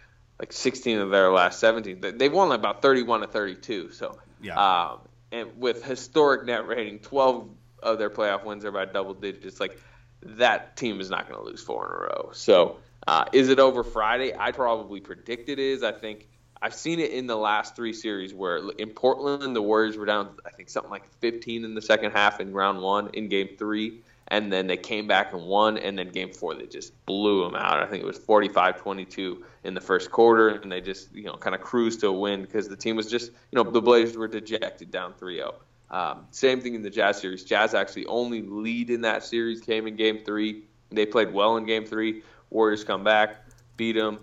like 0.41 0.53
16 0.53 0.99
of 0.99 1.11
their 1.11 1.31
last 1.31 1.61
17. 1.61 2.19
They've 2.19 2.33
won 2.33 2.51
about 2.51 2.83
31 2.83 3.21
to 3.21 3.27
32. 3.29 3.93
So 3.93 4.19
yeah. 4.43 4.57
Um, 4.57 5.01
and 5.33 5.59
with 5.59 5.83
historic 5.85 6.45
net 6.45 6.69
rating, 6.69 7.01
12 7.01 7.49
of 7.83 7.99
their 7.99 8.11
playoff 8.11 8.45
wins 8.45 8.65
are 8.65 8.71
by 8.71 8.85
double 8.85 9.15
digits. 9.15 9.59
Like 9.59 9.81
that 10.23 10.77
team 10.77 11.01
is 11.01 11.11
not 11.11 11.29
going 11.29 11.43
to 11.43 11.45
lose 11.45 11.63
four 11.63 11.87
in 11.87 11.93
a 11.93 11.97
row. 11.97 12.31
So 12.33 12.77
uh, 13.07 13.25
is 13.33 13.49
it 13.49 13.59
over 13.59 13.83
Friday? 13.83 14.33
I 14.39 14.53
probably 14.53 15.01
predict 15.01 15.49
it 15.49 15.59
is. 15.59 15.83
I 15.83 15.93
think 15.93 16.29
I've 16.61 16.75
seen 16.75 17.01
it 17.01 17.11
in 17.11 17.27
the 17.27 17.37
last 17.37 17.75
three 17.75 17.93
series 17.93 18.33
where 18.33 18.59
in 18.79 18.91
Portland 18.91 19.57
the 19.57 19.63
Warriors 19.63 19.97
were 19.97 20.07
down 20.07 20.37
I 20.47 20.51
think 20.51 20.69
something 20.69 20.91
like 20.91 21.09
15 21.21 21.65
in 21.65 21.75
the 21.75 21.83
second 21.83 22.13
half 22.13 22.39
in 22.39 22.53
round 22.53 22.81
one 22.81 23.11
in 23.15 23.29
game 23.29 23.49
three. 23.59 24.03
And 24.33 24.53
then 24.53 24.67
they 24.67 24.77
came 24.77 25.07
back 25.07 25.33
and 25.33 25.45
won, 25.45 25.79
and 25.79 25.97
then 25.97 26.09
game 26.09 26.33
four 26.33 26.55
they 26.55 26.67
just 26.67 26.93
blew 27.07 27.45
them 27.45 27.55
out. 27.55 27.81
I 27.83 27.87
think 27.87 28.03
it 28.03 28.07
was 28.07 28.19
45-22 28.19 29.43
in 29.63 29.75
the 29.75 29.81
first 29.81 30.11
quarter, 30.11 30.49
and 30.49 30.73
they 30.73 30.81
just 30.81 31.15
you 31.15 31.25
know 31.25 31.35
kind 31.35 31.55
of 31.55 31.61
cruised 31.61 32.01
to 32.01 32.09
a 32.09 32.13
win 32.13 32.43
because 32.43 32.69
the 32.69 32.77
team 32.77 32.97
was 32.97 33.11
just 33.11 33.31
you 33.51 33.63
know 33.63 33.71
the 33.71 33.83
Blazers 33.83 34.17
were 34.17 34.29
dejected 34.29 34.91
down 34.91 35.13
3-0. 35.21 35.55
Um, 35.91 36.27
same 36.31 36.61
thing 36.61 36.75
in 36.75 36.83
the 36.83 36.91
Jazz 36.91 37.21
series. 37.21 37.45
Jazz 37.45 37.75
actually 37.75 38.07
only 38.07 38.43
lead 38.43 38.89
in 38.89 39.03
that 39.03 39.23
series 39.23 39.61
came 39.61 39.87
in 39.87 39.97
Game 39.97 40.25
Three. 40.25 40.63
They 40.91 41.07
played 41.07 41.33
well 41.33 41.59
in 41.59 41.67
Game 41.67 41.85
Three. 41.85 42.23
Warriors 42.49 42.85
come 42.85 43.05
back, 43.05 43.45
beat 43.77 43.93
them, 43.93 44.19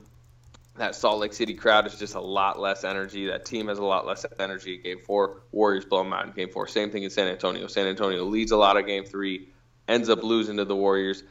that 0.80 0.96
Salt 0.96 1.20
Lake 1.20 1.34
City 1.34 1.54
crowd 1.54 1.86
is 1.86 2.00
just 2.00 2.16
a 2.16 2.22
lot 2.22 2.60
less 2.60 2.84
energy. 2.84 3.28
That 3.28 3.46
team 3.46 3.68
has 3.68 3.78
a 3.78 3.84
lot 3.84 4.08
less 4.08 4.26
energy 4.40 4.76
in 4.76 4.82
game 4.82 5.00
four. 5.06 5.42
Warriors 5.52 5.86
blow 5.86 6.04
them 6.04 6.14
out 6.14 6.26
in 6.26 6.32
game 6.32 6.50
four. 6.50 6.68
Same 6.68 6.90
thing 6.90 7.04
in 7.04 7.10
San 7.10 7.28
Antonio. 7.28 7.68
San 7.68 7.86
Antonio 7.86 8.24
leads 8.24 8.52
a 8.52 8.58
lot 8.58 8.78
of 8.78 8.88
game 8.88 9.04
three, 9.04 9.50
ends 9.90 10.10
up 10.10 10.24
losing 10.24 10.58
to 10.58 10.66
the 10.66 10.76
Warriors, 10.76 11.24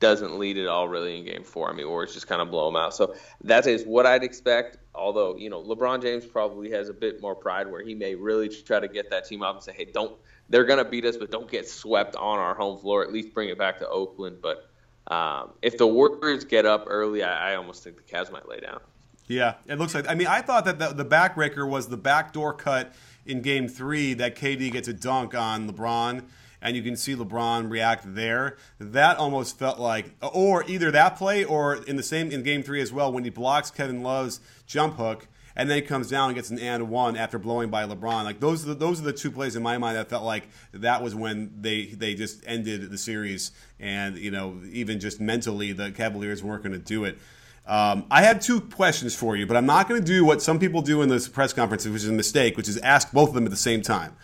doesn't 0.00 0.38
lead 0.38 0.58
at 0.58 0.66
all 0.66 0.88
really 0.88 1.18
in 1.18 1.24
game 1.24 1.44
four. 1.44 1.70
I 1.70 1.72
mean, 1.72 1.88
Warriors 1.88 2.14
just 2.14 2.26
kind 2.26 2.42
of 2.42 2.50
blow 2.50 2.66
them 2.66 2.76
out. 2.76 2.94
So 2.94 3.14
that 3.44 3.66
is 3.66 3.84
what 3.84 4.06
I'd 4.06 4.24
expect. 4.24 4.78
Although, 4.94 5.36
you 5.36 5.50
know, 5.50 5.62
LeBron 5.62 6.02
James 6.02 6.26
probably 6.26 6.70
has 6.70 6.88
a 6.88 6.92
bit 6.92 7.20
more 7.22 7.34
pride 7.34 7.70
where 7.70 7.82
he 7.82 7.94
may 7.94 8.14
really 8.14 8.48
try 8.48 8.80
to 8.80 8.88
get 8.88 9.10
that 9.10 9.26
team 9.26 9.42
up 9.42 9.54
and 9.54 9.62
say, 9.62 9.72
hey, 9.72 9.86
don't, 9.86 10.14
they're 10.48 10.64
going 10.64 10.82
to 10.82 10.90
beat 10.90 11.04
us, 11.04 11.16
but 11.16 11.30
don't 11.30 11.50
get 11.50 11.68
swept 11.68 12.16
on 12.16 12.38
our 12.38 12.54
home 12.54 12.78
floor. 12.78 13.02
At 13.02 13.12
least 13.12 13.32
bring 13.32 13.48
it 13.48 13.58
back 13.58 13.78
to 13.78 13.88
Oakland. 13.88 14.38
But 14.42 14.68
um, 15.12 15.52
if 15.62 15.78
the 15.78 15.86
Warriors 15.86 16.44
get 16.44 16.66
up 16.66 16.84
early, 16.88 17.22
I, 17.22 17.52
I 17.52 17.56
almost 17.56 17.84
think 17.84 17.96
the 17.96 18.02
Cavs 18.02 18.32
might 18.32 18.48
lay 18.48 18.60
down. 18.60 18.80
Yeah, 19.28 19.54
it 19.66 19.78
looks 19.78 19.94
like. 19.94 20.08
I 20.08 20.14
mean, 20.14 20.28
I 20.28 20.40
thought 20.40 20.64
that 20.66 20.78
the, 20.78 20.88
the 20.88 21.04
backbreaker 21.04 21.68
was 21.68 21.88
the 21.88 21.96
backdoor 21.96 22.54
cut 22.54 22.94
in 23.24 23.42
Game 23.42 23.66
Three 23.66 24.14
that 24.14 24.36
KD 24.36 24.70
gets 24.70 24.86
a 24.88 24.92
dunk 24.92 25.34
on 25.34 25.68
LeBron, 25.70 26.22
and 26.66 26.76
you 26.76 26.82
can 26.82 26.96
see 26.96 27.14
LeBron 27.14 27.70
react 27.70 28.02
there. 28.14 28.56
That 28.80 29.18
almost 29.18 29.56
felt 29.56 29.78
like, 29.78 30.10
or 30.20 30.64
either 30.66 30.90
that 30.90 31.16
play, 31.16 31.44
or 31.44 31.76
in 31.84 31.94
the 31.94 32.02
same 32.02 32.32
in 32.32 32.42
Game 32.42 32.64
Three 32.64 32.82
as 32.82 32.92
well 32.92 33.12
when 33.12 33.22
he 33.22 33.30
blocks 33.30 33.70
Kevin 33.70 34.02
Love's 34.02 34.40
jump 34.66 34.96
hook, 34.96 35.28
and 35.54 35.70
then 35.70 35.76
he 35.76 35.82
comes 35.82 36.10
down 36.10 36.30
and 36.30 36.34
gets 36.34 36.50
an 36.50 36.58
and 36.58 36.90
one 36.90 37.16
after 37.16 37.38
blowing 37.38 37.70
by 37.70 37.84
LeBron. 37.84 38.24
Like 38.24 38.40
those 38.40 38.64
are 38.64 38.68
the, 38.70 38.74
those 38.74 39.00
are 39.00 39.04
the 39.04 39.12
two 39.12 39.30
plays 39.30 39.54
in 39.54 39.62
my 39.62 39.78
mind 39.78 39.96
that 39.96 40.10
felt 40.10 40.24
like 40.24 40.48
that 40.72 41.04
was 41.04 41.14
when 41.14 41.52
they 41.60 41.84
they 41.86 42.14
just 42.14 42.42
ended 42.48 42.90
the 42.90 42.98
series, 42.98 43.52
and 43.78 44.18
you 44.18 44.32
know 44.32 44.60
even 44.72 44.98
just 44.98 45.20
mentally 45.20 45.70
the 45.70 45.92
Cavaliers 45.92 46.42
weren't 46.42 46.64
going 46.64 46.72
to 46.72 46.84
do 46.84 47.04
it. 47.04 47.16
Um, 47.64 48.06
I 48.10 48.22
have 48.22 48.40
two 48.40 48.60
questions 48.60 49.14
for 49.14 49.36
you, 49.36 49.46
but 49.46 49.56
I'm 49.56 49.66
not 49.66 49.88
going 49.88 50.00
to 50.00 50.06
do 50.06 50.24
what 50.24 50.42
some 50.42 50.58
people 50.58 50.82
do 50.82 51.02
in 51.02 51.08
this 51.08 51.28
press 51.28 51.52
conference, 51.52 51.84
which 51.84 52.02
is 52.02 52.08
a 52.08 52.12
mistake, 52.12 52.56
which 52.56 52.68
is 52.68 52.76
ask 52.78 53.12
both 53.12 53.28
of 53.28 53.34
them 53.36 53.44
at 53.44 53.50
the 53.50 53.56
same 53.56 53.82
time, 53.82 54.16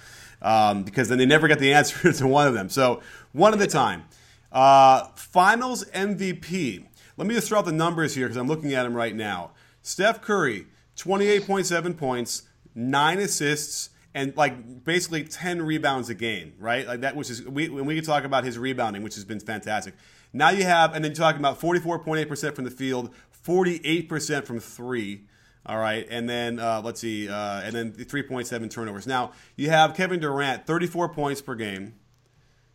um, 0.43 0.83
because 0.83 1.09
then 1.09 1.19
they 1.19 1.27
never 1.27 1.49
get 1.49 1.59
the 1.59 1.73
answer 1.73 2.13
to 2.13 2.27
one 2.27 2.47
of 2.47 2.55
them. 2.55 2.69
So 2.69 3.01
one 3.33 3.55
at 3.55 3.61
a 3.61 3.67
time. 3.67 4.05
Uh, 4.51 5.07
finals 5.15 5.85
MVP. 5.95 6.85
Let 7.17 7.27
me 7.27 7.35
just 7.35 7.49
throw 7.49 7.61
out 7.61 7.65
the 7.65 7.73
numbers 7.73 8.15
here 8.15 8.27
because 8.27 8.37
I'm 8.37 8.49
looking 8.49 8.75
at 8.75 8.83
them 8.83 8.95
right 8.95 9.15
now. 9.15 9.53
Steph 9.81 10.21
Curry, 10.21 10.67
28.7 10.97 11.97
points, 11.97 12.43
nine 12.75 13.19
assists, 13.19 13.91
and 14.15 14.37
like 14.37 14.85
basically 14.85 15.25
10 15.25 15.63
rebounds 15.63 16.11
a 16.11 16.15
game, 16.15 16.53
right? 16.59 16.87
Like 16.87 17.01
that, 17.01 17.17
which 17.17 17.31
is 17.31 17.43
we 17.43 17.69
when 17.69 17.87
we 17.87 17.95
can 17.95 18.05
talk 18.05 18.25
about 18.25 18.45
his 18.45 18.59
rebounding, 18.59 19.03
which 19.03 19.15
has 19.15 19.25
been 19.25 19.41
fantastic. 19.41 19.95
Now 20.33 20.51
you 20.51 20.65
have, 20.65 20.95
and 20.95 21.05
then 21.05 21.13
you're 21.13 21.17
talking 21.17 21.41
about 21.41 21.61
44.8% 21.61 22.55
from 22.55 22.65
the 22.65 22.71
field, 22.71 23.11
48% 23.47 24.45
from 24.45 24.61
three. 24.61 25.25
All 25.65 25.79
right, 25.79 26.07
and 26.11 26.29
then 26.29 26.59
uh, 26.59 26.83
let's 26.85 27.01
see, 27.01 27.29
uh, 27.29 27.61
and 27.61 27.73
then 27.73 27.93
3.7 27.93 28.71
turnovers. 28.71 29.07
Now 29.07 29.33
you 29.55 29.71
have 29.71 29.95
Kevin 29.95 30.19
Durant, 30.19 30.67
34 30.67 31.11
points 31.11 31.41
per 31.41 31.55
game, 31.55 31.95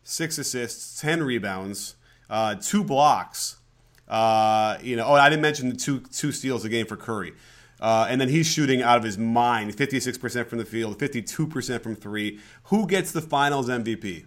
six 0.02 0.38
assists, 0.38 0.98
10 1.00 1.22
rebounds, 1.22 1.96
uh, 2.30 2.54
two 2.54 2.82
blocks. 2.82 3.56
Uh, 4.08 4.78
you 4.82 4.96
know, 4.96 5.04
oh, 5.04 5.14
I 5.14 5.28
didn't 5.28 5.42
mention 5.42 5.68
the 5.68 5.76
two 5.76 6.00
two 6.00 6.32
steals 6.32 6.64
a 6.64 6.70
game 6.70 6.86
for 6.86 6.96
Curry. 6.96 7.34
Uh, 7.80 8.06
and 8.08 8.20
then 8.20 8.28
he's 8.28 8.46
shooting 8.46 8.82
out 8.82 8.96
of 8.96 9.04
his 9.04 9.16
mind, 9.16 9.76
56% 9.76 10.46
from 10.46 10.58
the 10.58 10.64
field, 10.64 10.98
52% 10.98 11.80
from 11.80 11.94
three. 11.94 12.40
Who 12.64 12.86
gets 12.88 13.12
the 13.12 13.20
Finals 13.20 13.68
MVP? 13.68 14.24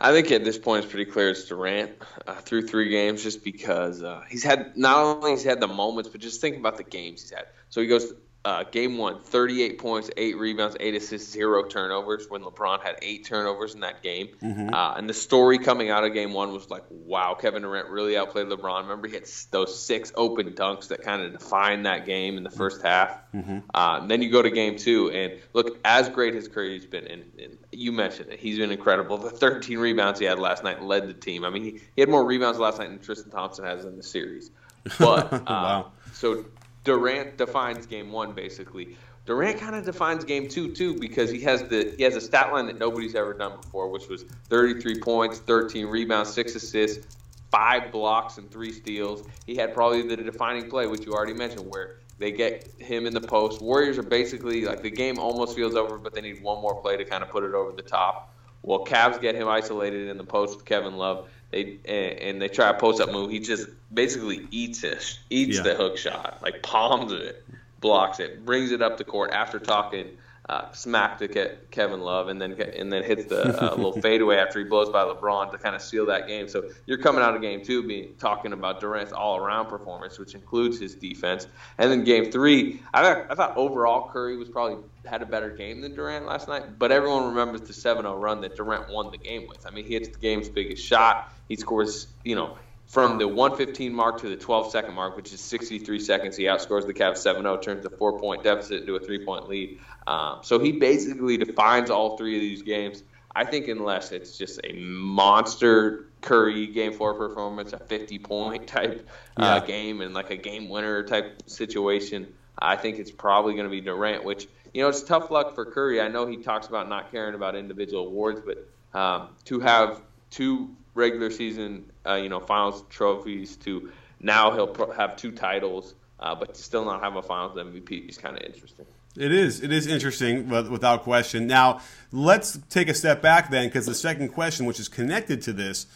I 0.00 0.12
think 0.12 0.30
at 0.30 0.44
this 0.44 0.58
point 0.58 0.84
it's 0.84 0.92
pretty 0.92 1.10
clear 1.10 1.30
it's 1.30 1.44
Durant 1.46 1.90
uh, 2.26 2.34
through 2.34 2.68
three 2.68 2.88
games, 2.88 3.22
just 3.22 3.42
because 3.42 4.02
uh, 4.02 4.22
he's 4.28 4.44
had 4.44 4.76
not 4.76 5.02
only 5.04 5.32
he's 5.32 5.42
had 5.42 5.60
the 5.60 5.66
moments, 5.66 6.08
but 6.08 6.20
just 6.20 6.40
think 6.40 6.56
about 6.56 6.76
the 6.76 6.84
games 6.84 7.22
he's 7.22 7.30
had. 7.30 7.46
So 7.68 7.80
he 7.80 7.88
goes 7.88 8.12
uh, 8.48 8.64
game 8.64 8.96
one, 8.96 9.20
38 9.20 9.78
points, 9.78 10.10
eight 10.16 10.38
rebounds, 10.38 10.74
eight 10.80 10.94
assists, 10.94 11.30
zero 11.30 11.64
turnovers. 11.64 12.30
When 12.30 12.40
LeBron 12.40 12.82
had 12.82 12.96
eight 13.02 13.26
turnovers 13.26 13.74
in 13.74 13.80
that 13.80 14.02
game, 14.02 14.28
mm-hmm. 14.42 14.72
uh, 14.72 14.94
and 14.94 15.06
the 15.06 15.12
story 15.12 15.58
coming 15.58 15.90
out 15.90 16.02
of 16.02 16.14
game 16.14 16.32
one 16.32 16.52
was 16.52 16.70
like, 16.70 16.84
wow, 16.88 17.34
Kevin 17.34 17.60
Durant 17.60 17.90
really 17.90 18.16
outplayed 18.16 18.46
LeBron. 18.46 18.84
Remember, 18.84 19.06
he 19.06 19.12
had 19.12 19.28
those 19.50 19.78
six 19.78 20.12
open 20.14 20.52
dunks 20.52 20.88
that 20.88 21.02
kind 21.02 21.20
of 21.20 21.32
defined 21.32 21.84
that 21.84 22.06
game 22.06 22.38
in 22.38 22.42
the 22.42 22.50
first 22.50 22.80
half. 22.80 23.18
Mm-hmm. 23.34 23.58
Uh, 23.74 24.06
then 24.06 24.22
you 24.22 24.30
go 24.30 24.40
to 24.40 24.50
game 24.50 24.78
two, 24.78 25.10
and 25.10 25.34
look, 25.52 25.78
as 25.84 26.08
great 26.08 26.34
as 26.34 26.48
Curry's 26.48 26.86
been, 26.86 27.06
and, 27.06 27.24
and, 27.38 27.58
you 27.70 27.92
mentioned 27.92 28.32
it, 28.32 28.40
he's 28.40 28.56
been 28.56 28.70
incredible. 28.70 29.18
The 29.18 29.28
13 29.28 29.76
rebounds 29.76 30.20
he 30.20 30.24
had 30.24 30.38
last 30.38 30.64
night 30.64 30.82
led 30.82 31.06
the 31.06 31.12
team. 31.12 31.44
I 31.44 31.50
mean, 31.50 31.64
he, 31.64 31.70
he 31.94 32.00
had 32.00 32.08
more 32.08 32.24
rebounds 32.24 32.58
last 32.58 32.78
night 32.78 32.88
than 32.88 32.98
Tristan 32.98 33.30
Thompson 33.30 33.66
has 33.66 33.84
in 33.84 33.98
the 33.98 34.02
series. 34.02 34.50
But 34.98 35.30
uh, 35.34 35.42
wow. 35.46 35.92
so 36.14 36.46
Durant 36.84 37.36
defines 37.36 37.86
game 37.86 38.12
one 38.12 38.32
basically. 38.32 38.96
Durant 39.26 39.58
kind 39.58 39.74
of 39.74 39.84
defines 39.84 40.24
game 40.24 40.48
two 40.48 40.72
too 40.72 40.98
because 40.98 41.30
he 41.30 41.40
has 41.40 41.62
the 41.64 41.94
he 41.96 42.02
has 42.02 42.16
a 42.16 42.20
stat 42.20 42.52
line 42.52 42.66
that 42.66 42.78
nobody's 42.78 43.14
ever 43.14 43.34
done 43.34 43.60
before, 43.60 43.90
which 43.90 44.08
was 44.08 44.24
33 44.48 45.00
points, 45.00 45.38
13 45.40 45.86
rebounds, 45.86 46.32
six 46.32 46.54
assists, 46.54 47.06
five 47.50 47.92
blocks, 47.92 48.38
and 48.38 48.50
three 48.50 48.72
steals. 48.72 49.28
He 49.46 49.54
had 49.54 49.74
probably 49.74 50.02
the 50.02 50.16
defining 50.16 50.70
play, 50.70 50.86
which 50.86 51.04
you 51.04 51.12
already 51.12 51.34
mentioned, 51.34 51.70
where 51.70 51.96
they 52.18 52.32
get 52.32 52.72
him 52.78 53.06
in 53.06 53.12
the 53.12 53.20
post. 53.20 53.60
Warriors 53.60 53.98
are 53.98 54.02
basically 54.02 54.64
like 54.64 54.82
the 54.82 54.90
game 54.90 55.18
almost 55.18 55.54
feels 55.54 55.74
over, 55.74 55.98
but 55.98 56.14
they 56.14 56.20
need 56.20 56.42
one 56.42 56.60
more 56.60 56.80
play 56.80 56.96
to 56.96 57.04
kind 57.04 57.22
of 57.22 57.30
put 57.30 57.44
it 57.44 57.54
over 57.54 57.72
the 57.72 57.82
top. 57.82 58.34
Well, 58.62 58.84
Cavs 58.84 59.20
get 59.20 59.34
him 59.34 59.46
isolated 59.46 60.08
in 60.08 60.16
the 60.16 60.24
post 60.24 60.56
with 60.56 60.64
Kevin 60.64 60.96
Love. 60.96 61.28
They 61.50 61.78
and 61.86 62.40
they 62.42 62.48
try 62.48 62.68
a 62.68 62.74
post 62.74 63.00
up 63.00 63.10
move. 63.10 63.30
He 63.30 63.40
just 63.40 63.68
basically 63.92 64.46
eats 64.50 64.84
it, 64.84 65.18
eats 65.30 65.56
yeah. 65.56 65.62
the 65.62 65.74
hook 65.74 65.96
shot, 65.96 66.38
like 66.42 66.62
palms 66.62 67.12
it, 67.12 67.42
blocks 67.80 68.20
it, 68.20 68.44
brings 68.44 68.70
it 68.70 68.82
up 68.82 68.98
the 68.98 69.04
court 69.04 69.30
after 69.32 69.58
talking 69.58 70.06
uh, 70.48 70.72
smack 70.72 71.18
to 71.18 71.28
Ke- 71.28 71.70
Kevin 71.70 72.00
Love, 72.00 72.28
and 72.28 72.40
then 72.40 72.52
and 72.52 72.90
then 72.92 73.02
hits 73.02 73.26
the 73.26 73.62
uh, 73.62 73.74
little 73.74 73.92
fadeaway 74.02 74.36
after 74.36 74.58
he 74.58 74.64
blows 74.64 74.88
by 74.88 75.02
LeBron 75.04 75.52
to 75.52 75.58
kind 75.58 75.76
of 75.76 75.82
seal 75.82 76.06
that 76.06 76.26
game. 76.26 76.48
So 76.48 76.70
you're 76.86 76.98
coming 76.98 77.22
out 77.22 77.36
of 77.36 77.42
game 77.42 77.62
two, 77.62 77.86
being 77.86 78.14
talking 78.18 78.52
about 78.52 78.80
Durant's 78.80 79.12
all-around 79.12 79.68
performance, 79.68 80.18
which 80.18 80.34
includes 80.34 80.80
his 80.80 80.94
defense, 80.94 81.46
and 81.76 81.90
then 81.90 82.04
game 82.04 82.30
three, 82.30 82.82
I 82.94 83.02
thought, 83.02 83.26
I 83.30 83.34
thought 83.34 83.56
overall 83.56 84.10
Curry 84.10 84.36
was 84.36 84.48
probably 84.48 84.78
had 85.04 85.22
a 85.22 85.26
better 85.26 85.50
game 85.50 85.80
than 85.82 85.94
Durant 85.94 86.26
last 86.26 86.48
night, 86.48 86.78
but 86.78 86.92
everyone 86.92 87.26
remembers 87.26 87.62
the 87.62 87.72
7-0 87.72 88.20
run 88.20 88.40
that 88.42 88.56
Durant 88.56 88.90
won 88.90 89.10
the 89.10 89.18
game 89.18 89.46
with. 89.48 89.66
I 89.66 89.70
mean, 89.70 89.84
he 89.84 89.94
hits 89.94 90.08
the 90.08 90.18
game's 90.18 90.48
biggest 90.48 90.84
shot. 90.84 91.32
He 91.48 91.56
scores, 91.56 92.08
you 92.24 92.34
know, 92.34 92.56
from 92.88 93.18
the 93.18 93.28
115 93.28 93.92
mark 93.92 94.22
to 94.22 94.30
the 94.30 94.36
12 94.36 94.70
second 94.70 94.94
mark, 94.94 95.14
which 95.14 95.32
is 95.32 95.40
63 95.40 96.00
seconds, 96.00 96.36
he 96.36 96.44
outscores 96.44 96.86
the 96.86 96.94
Cavs 96.94 97.18
7 97.18 97.42
0, 97.42 97.58
turns 97.58 97.82
the 97.82 97.90
four 97.90 98.18
point 98.18 98.42
deficit 98.42 98.80
into 98.80 98.96
a 98.96 99.00
three 99.00 99.24
point 99.24 99.48
lead. 99.48 99.78
Um, 100.06 100.40
so 100.42 100.58
he 100.58 100.72
basically 100.72 101.36
defines 101.36 101.90
all 101.90 102.16
three 102.16 102.36
of 102.36 102.40
these 102.40 102.62
games. 102.62 103.02
I 103.36 103.44
think 103.44 103.68
unless 103.68 104.10
it's 104.10 104.36
just 104.38 104.58
a 104.64 104.72
monster 104.72 106.06
Curry 106.22 106.66
game 106.66 106.94
four 106.94 107.14
performance, 107.14 107.74
a 107.74 107.78
50 107.78 108.18
point 108.20 108.66
type 108.66 109.06
uh, 109.36 109.60
yeah. 109.60 109.66
game, 109.66 110.00
and 110.00 110.14
like 110.14 110.30
a 110.30 110.36
game 110.36 110.70
winner 110.70 111.04
type 111.04 111.42
situation, 111.46 112.32
I 112.58 112.76
think 112.76 112.98
it's 112.98 113.10
probably 113.10 113.52
going 113.52 113.66
to 113.66 113.70
be 113.70 113.82
Durant, 113.82 114.24
which 114.24 114.48
you 114.72 114.82
know, 114.82 114.88
it's 114.88 115.02
tough 115.02 115.30
luck 115.30 115.54
for 115.54 115.66
Curry. 115.66 116.00
I 116.00 116.08
know 116.08 116.26
he 116.26 116.38
talks 116.38 116.66
about 116.66 116.88
not 116.88 117.10
caring 117.10 117.34
about 117.34 117.54
individual 117.54 118.06
awards, 118.06 118.40
but 118.40 118.98
um, 118.98 119.28
to 119.44 119.60
have 119.60 120.00
two 120.30 120.74
regular 120.94 121.30
season, 121.30 121.90
uh, 122.08 122.14
you 122.14 122.28
know, 122.28 122.40
finals 122.40 122.84
trophies, 122.88 123.56
to 123.56 123.90
now 124.20 124.52
he'll 124.52 124.66
pro- 124.66 124.92
have 124.92 125.16
two 125.16 125.32
titles, 125.32 125.94
uh, 126.20 126.34
but 126.34 126.56
still 126.56 126.84
not 126.84 127.02
have 127.02 127.16
a 127.16 127.22
finals 127.22 127.56
MVP 127.56 128.08
is 128.08 128.18
kind 128.18 128.36
of 128.36 128.42
interesting. 128.42 128.86
It 129.16 129.32
is. 129.32 129.62
It 129.62 129.72
is 129.72 129.86
interesting, 129.86 130.48
without 130.48 131.02
question. 131.02 131.46
Now, 131.46 131.80
let's 132.12 132.58
take 132.70 132.88
a 132.88 132.94
step 132.94 133.20
back 133.20 133.50
then, 133.50 133.68
because 133.68 133.86
the 133.86 133.94
second 133.94 134.28
question, 134.28 134.64
which 134.64 134.78
is 134.78 134.88
connected 134.88 135.42
to 135.42 135.52
this, 135.52 135.86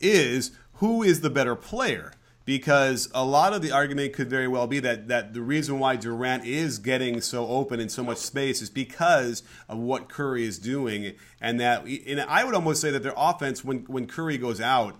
is 0.00 0.52
who 0.74 1.02
is 1.02 1.20
the 1.20 1.30
better 1.30 1.54
player? 1.54 2.12
because 2.50 3.08
a 3.14 3.24
lot 3.24 3.52
of 3.52 3.62
the 3.62 3.70
argument 3.70 4.12
could 4.12 4.28
very 4.28 4.48
well 4.48 4.66
be 4.66 4.80
that, 4.80 5.06
that 5.06 5.34
the 5.34 5.40
reason 5.40 5.78
why 5.78 5.94
Durant 5.94 6.44
is 6.44 6.78
getting 6.78 7.20
so 7.20 7.46
open 7.46 7.78
and 7.78 7.92
so 7.92 8.02
much 8.02 8.18
space 8.18 8.60
is 8.60 8.68
because 8.68 9.44
of 9.68 9.78
what 9.78 10.08
Curry 10.08 10.44
is 10.44 10.58
doing, 10.58 11.14
and 11.40 11.60
that 11.60 11.84
and 11.84 12.20
I 12.20 12.42
would 12.42 12.54
almost 12.54 12.80
say 12.80 12.90
that 12.90 13.04
their 13.04 13.14
offense 13.16 13.64
when 13.64 13.84
when 13.84 14.06
Curry 14.06 14.36
goes 14.36 14.60
out 14.60 14.96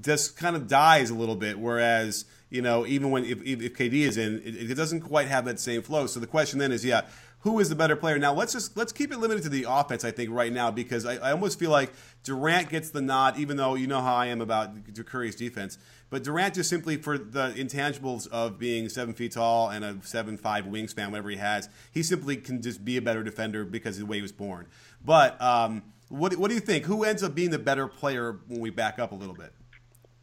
just 0.00 0.36
kind 0.36 0.56
of 0.56 0.68
dies 0.68 1.10
a 1.10 1.14
little 1.14 1.36
bit, 1.36 1.58
whereas 1.58 2.24
you 2.50 2.62
know 2.62 2.86
even 2.86 3.10
when 3.10 3.24
if, 3.24 3.42
if 3.42 3.74
KD 3.74 3.94
is 3.94 4.16
in, 4.16 4.42
it, 4.44 4.70
it 4.70 4.74
doesn't 4.74 5.00
quite 5.00 5.28
have 5.28 5.44
that 5.44 5.60
same 5.60 5.82
flow. 5.82 6.06
So 6.06 6.20
the 6.20 6.26
question 6.26 6.58
then 6.58 6.72
is, 6.72 6.84
yeah, 6.84 7.02
who 7.44 7.60
is 7.60 7.68
the 7.68 7.74
better 7.74 7.94
player. 7.94 8.18
Now 8.18 8.32
let's 8.32 8.54
just 8.54 8.74
let's 8.74 8.90
keep 8.90 9.12
it 9.12 9.18
limited 9.18 9.42
to 9.42 9.50
the 9.50 9.66
offense. 9.68 10.02
I 10.02 10.10
think 10.10 10.30
right 10.30 10.52
now 10.52 10.70
because 10.70 11.04
I, 11.04 11.16
I, 11.16 11.30
almost 11.30 11.58
feel 11.58 11.70
like 11.70 11.92
Durant 12.24 12.70
gets 12.70 12.88
the 12.90 13.02
nod, 13.02 13.38
even 13.38 13.58
though 13.58 13.74
you 13.74 13.86
know 13.86 14.00
how 14.00 14.14
I 14.14 14.26
am 14.26 14.40
about 14.40 14.70
Curry's 15.04 15.36
defense. 15.36 15.76
But 16.08 16.24
Durant 16.24 16.54
just 16.54 16.70
simply 16.70 16.96
for 16.96 17.18
the 17.18 17.50
intangibles 17.50 18.26
of 18.28 18.58
being 18.58 18.88
seven 18.88 19.12
feet 19.12 19.32
tall 19.32 19.68
and 19.68 19.84
a 19.84 19.98
seven 20.02 20.38
five 20.38 20.64
wingspan, 20.64 21.10
whatever 21.10 21.28
he 21.28 21.36
has, 21.36 21.68
he 21.92 22.02
simply 22.02 22.38
can 22.38 22.62
just 22.62 22.82
be 22.82 22.96
a 22.96 23.02
better 23.02 23.22
defender 23.22 23.66
because 23.66 23.96
of 23.96 24.00
the 24.00 24.06
way 24.06 24.16
he 24.16 24.22
was 24.22 24.32
born. 24.32 24.66
But 25.04 25.40
um, 25.42 25.82
what 26.14 26.36
what 26.36 26.48
do 26.48 26.54
you 26.54 26.60
think? 26.60 26.84
Who 26.84 27.04
ends 27.04 27.22
up 27.22 27.34
being 27.34 27.50
the 27.50 27.58
better 27.58 27.88
player 27.88 28.38
when 28.46 28.60
we 28.60 28.70
back 28.70 28.98
up 28.98 29.12
a 29.12 29.14
little 29.14 29.34
bit? 29.34 29.52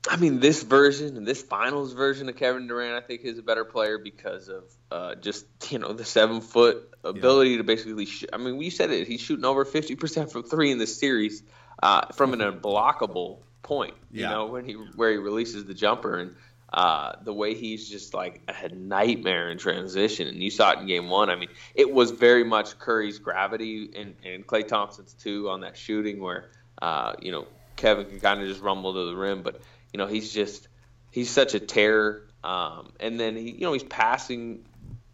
I 0.09 0.15
mean, 0.15 0.39
this 0.39 0.63
version 0.63 1.15
and 1.15 1.27
this 1.27 1.41
finals 1.43 1.93
version 1.93 2.27
of 2.27 2.35
Kevin 2.35 2.67
Durant, 2.67 2.95
I 2.95 3.05
think, 3.05 3.21
is 3.21 3.37
a 3.37 3.43
better 3.43 3.65
player 3.65 3.99
because 3.99 4.49
of 4.49 4.63
uh, 4.89 5.15
just 5.15 5.45
you 5.69 5.79
know 5.79 5.93
the 5.93 6.05
seven 6.05 6.41
foot 6.41 6.93
ability 7.03 7.51
yeah. 7.51 7.57
to 7.57 7.63
basically. 7.63 8.05
Shoot. 8.05 8.29
I 8.33 8.37
mean, 8.37 8.57
we 8.57 8.69
said 8.69 8.89
it. 8.91 9.07
He's 9.07 9.21
shooting 9.21 9.45
over 9.45 9.65
fifty 9.65 9.95
percent 9.95 10.31
from 10.31 10.43
three 10.43 10.71
in 10.71 10.77
this 10.77 10.97
series 10.97 11.43
uh, 11.83 12.07
from 12.13 12.33
an 12.33 12.39
unblockable 12.39 13.39
point. 13.61 13.93
You 14.11 14.21
yeah. 14.21 14.29
know, 14.29 14.45
when 14.47 14.65
he 14.65 14.73
where 14.73 15.11
he 15.11 15.17
releases 15.17 15.65
the 15.65 15.73
jumper 15.73 16.17
and 16.17 16.35
uh, 16.71 17.13
the 17.23 17.33
way 17.33 17.53
he's 17.53 17.89
just 17.89 18.13
like 18.13 18.41
a 18.47 18.69
nightmare 18.69 19.49
in 19.51 19.57
transition. 19.57 20.27
And 20.27 20.41
you 20.41 20.49
saw 20.49 20.71
it 20.71 20.79
in 20.79 20.87
game 20.87 21.09
one. 21.09 21.29
I 21.29 21.35
mean, 21.35 21.49
it 21.75 21.91
was 21.91 22.11
very 22.11 22.43
much 22.43 22.79
Curry's 22.79 23.19
gravity 23.19 23.89
and, 23.95 24.15
and 24.23 24.47
Klay 24.47 24.67
Thompson's 24.67 25.13
too 25.13 25.49
on 25.49 25.61
that 25.61 25.75
shooting 25.75 26.21
where, 26.21 26.51
uh, 26.81 27.13
you 27.21 27.31
know, 27.31 27.45
Kevin 27.75 28.05
can 28.05 28.19
kind 28.19 28.41
of 28.41 28.47
just 28.47 28.61
rumble 28.61 28.93
to 28.93 29.05
the 29.07 29.15
rim. 29.15 29.41
But 29.41 29.61
you 29.91 29.97
know, 29.97 30.07
he's 30.07 30.31
just 30.31 30.67
he's 31.11 31.29
such 31.29 31.53
a 31.55 31.59
terror. 31.59 32.27
Um, 32.43 32.93
and 32.99 33.19
then 33.19 33.35
he, 33.35 33.51
you 33.51 33.61
know, 33.61 33.73
he's 33.73 33.83
passing 33.83 34.65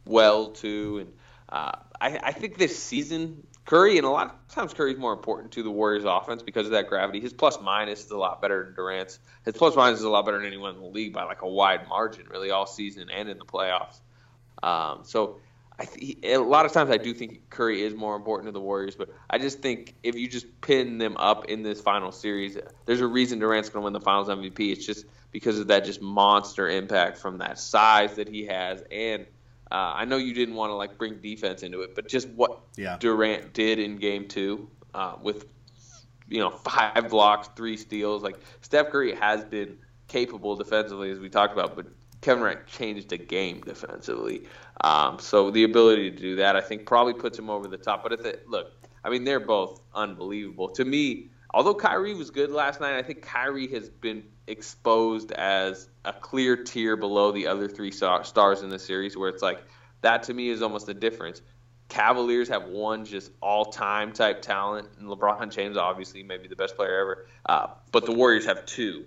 well 0.05 0.51
too. 0.51 0.99
And 0.99 1.13
uh, 1.49 1.71
I, 1.99 2.19
I 2.23 2.31
think 2.33 2.57
this 2.57 2.77
season 2.81 3.47
Curry, 3.67 3.97
and 3.97 4.07
a 4.07 4.09
lot 4.09 4.27
of 4.27 4.55
times 4.55 4.73
Curry's 4.73 4.97
more 4.97 5.11
important 5.11 5.51
to 5.51 5.61
the 5.61 5.69
Warriors 5.69 6.05
offense 6.05 6.41
because 6.41 6.65
of 6.65 6.71
that 6.71 6.87
gravity. 6.87 7.19
His 7.19 7.33
plus 7.33 7.59
minus 7.61 8.05
is 8.05 8.11
a 8.11 8.17
lot 8.17 8.41
better 8.41 8.63
than 8.63 8.73
Durant's. 8.73 9.19
His 9.43 9.55
plus 9.55 9.75
minus 9.75 9.99
is 9.99 10.05
a 10.05 10.09
lot 10.09 10.25
better 10.25 10.37
than 10.37 10.47
anyone 10.47 10.73
in 10.73 10.81
the 10.81 10.87
league 10.87 11.11
by 11.11 11.25
like 11.25 11.41
a 11.41 11.47
wide 11.47 11.87
margin, 11.89 12.25
really, 12.29 12.49
all 12.49 12.65
season 12.65 13.09
and 13.09 13.27
in 13.27 13.37
the 13.37 13.45
playoffs. 13.45 13.99
Um, 14.63 15.01
so 15.03 15.39
I 15.77 15.83
th- 15.83 16.17
a 16.23 16.37
lot 16.37 16.65
of 16.65 16.71
times 16.71 16.89
I 16.89 16.95
do 16.95 17.13
think 17.13 17.49
Curry 17.49 17.83
is 17.83 17.93
more 17.93 18.15
important 18.15 18.47
to 18.47 18.53
the 18.53 18.61
Warriors, 18.61 18.95
but 18.95 19.09
I 19.29 19.37
just 19.37 19.59
think 19.59 19.95
if 20.01 20.15
you 20.15 20.29
just 20.29 20.61
pin 20.61 20.97
them 20.97 21.17
up 21.17 21.45
in 21.45 21.61
this 21.61 21.81
final 21.81 22.13
series, 22.13 22.57
there's 22.85 23.01
a 23.01 23.07
reason 23.07 23.39
Durant's 23.39 23.67
going 23.67 23.81
to 23.81 23.83
win 23.83 23.93
the 23.93 23.99
Finals 23.99 24.29
MVP. 24.29 24.71
It's 24.71 24.85
just 24.85 25.05
because 25.33 25.59
of 25.59 25.67
that 25.67 25.83
just 25.83 26.01
monster 26.01 26.69
impact 26.69 27.17
from 27.17 27.39
that 27.39 27.59
size 27.59 28.15
that 28.15 28.29
he 28.29 28.45
has, 28.45 28.81
and 28.89 29.25
uh, 29.71 29.93
I 29.95 30.05
know 30.05 30.17
you 30.17 30.33
didn't 30.33 30.55
want 30.55 30.71
to 30.71 30.75
like 30.75 30.97
bring 30.97 31.19
defense 31.19 31.63
into 31.63 31.81
it, 31.81 31.95
but 31.95 32.07
just 32.07 32.29
what 32.29 32.59
yeah. 32.77 32.97
Durant 32.99 33.53
did 33.53 33.79
in 33.79 33.97
Game 33.97 34.27
Two 34.27 34.69
uh, 34.93 35.15
with 35.21 35.45
you 36.27 36.39
know 36.39 36.51
five 36.51 37.09
blocks, 37.09 37.49
three 37.55 37.77
steals, 37.77 38.23
like 38.23 38.37
Steph 38.61 38.89
Curry 38.89 39.13
has 39.15 39.43
been 39.43 39.77
capable 40.07 40.55
defensively 40.55 41.11
as 41.11 41.19
we 41.19 41.29
talked 41.29 41.53
about, 41.53 41.75
but 41.75 41.87
Kevin 42.21 42.43
Durant 42.43 42.67
changed 42.67 43.09
the 43.09 43.17
game 43.17 43.61
defensively. 43.61 44.43
Um, 44.81 45.19
so 45.19 45.51
the 45.51 45.63
ability 45.63 46.11
to 46.11 46.17
do 46.17 46.35
that, 46.37 46.55
I 46.55 46.61
think, 46.61 46.85
probably 46.85 47.13
puts 47.13 47.37
him 47.37 47.49
over 47.49 47.67
the 47.67 47.77
top. 47.77 48.03
But 48.03 48.13
if 48.13 48.25
it, 48.25 48.47
look, 48.47 48.71
I 49.03 49.09
mean, 49.09 49.23
they're 49.23 49.39
both 49.39 49.81
unbelievable. 49.93 50.69
To 50.69 50.85
me, 50.85 51.29
although 51.53 51.75
Kyrie 51.75 52.13
was 52.13 52.31
good 52.31 52.51
last 52.51 52.79
night, 52.79 52.97
I 52.97 53.03
think 53.03 53.21
Kyrie 53.21 53.67
has 53.67 53.89
been 53.89 54.23
exposed 54.47 55.31
as 55.31 55.89
a 56.05 56.13
clear 56.13 56.55
tier 56.55 56.95
below 56.95 57.31
the 57.31 57.47
other 57.47 57.67
three 57.67 57.91
stars 57.91 58.61
in 58.61 58.69
the 58.69 58.79
series, 58.79 59.17
where 59.17 59.29
it's 59.29 59.43
like 59.43 59.63
that 60.01 60.23
to 60.23 60.33
me 60.33 60.49
is 60.49 60.61
almost 60.61 60.85
the 60.85 60.93
difference. 60.93 61.41
Cavaliers 61.89 62.49
have 62.49 62.65
one 62.65 63.05
just 63.05 63.31
all-time 63.41 64.11
type 64.11 64.41
talent, 64.41 64.89
and 64.99 65.07
LeBron 65.07 65.51
James 65.51 65.77
obviously 65.77 66.23
maybe 66.23 66.47
the 66.47 66.55
best 66.55 66.75
player 66.75 66.99
ever. 66.99 67.27
Uh, 67.45 67.67
but 67.91 68.05
the 68.05 68.11
Warriors 68.11 68.45
have 68.45 68.65
two 68.65 69.05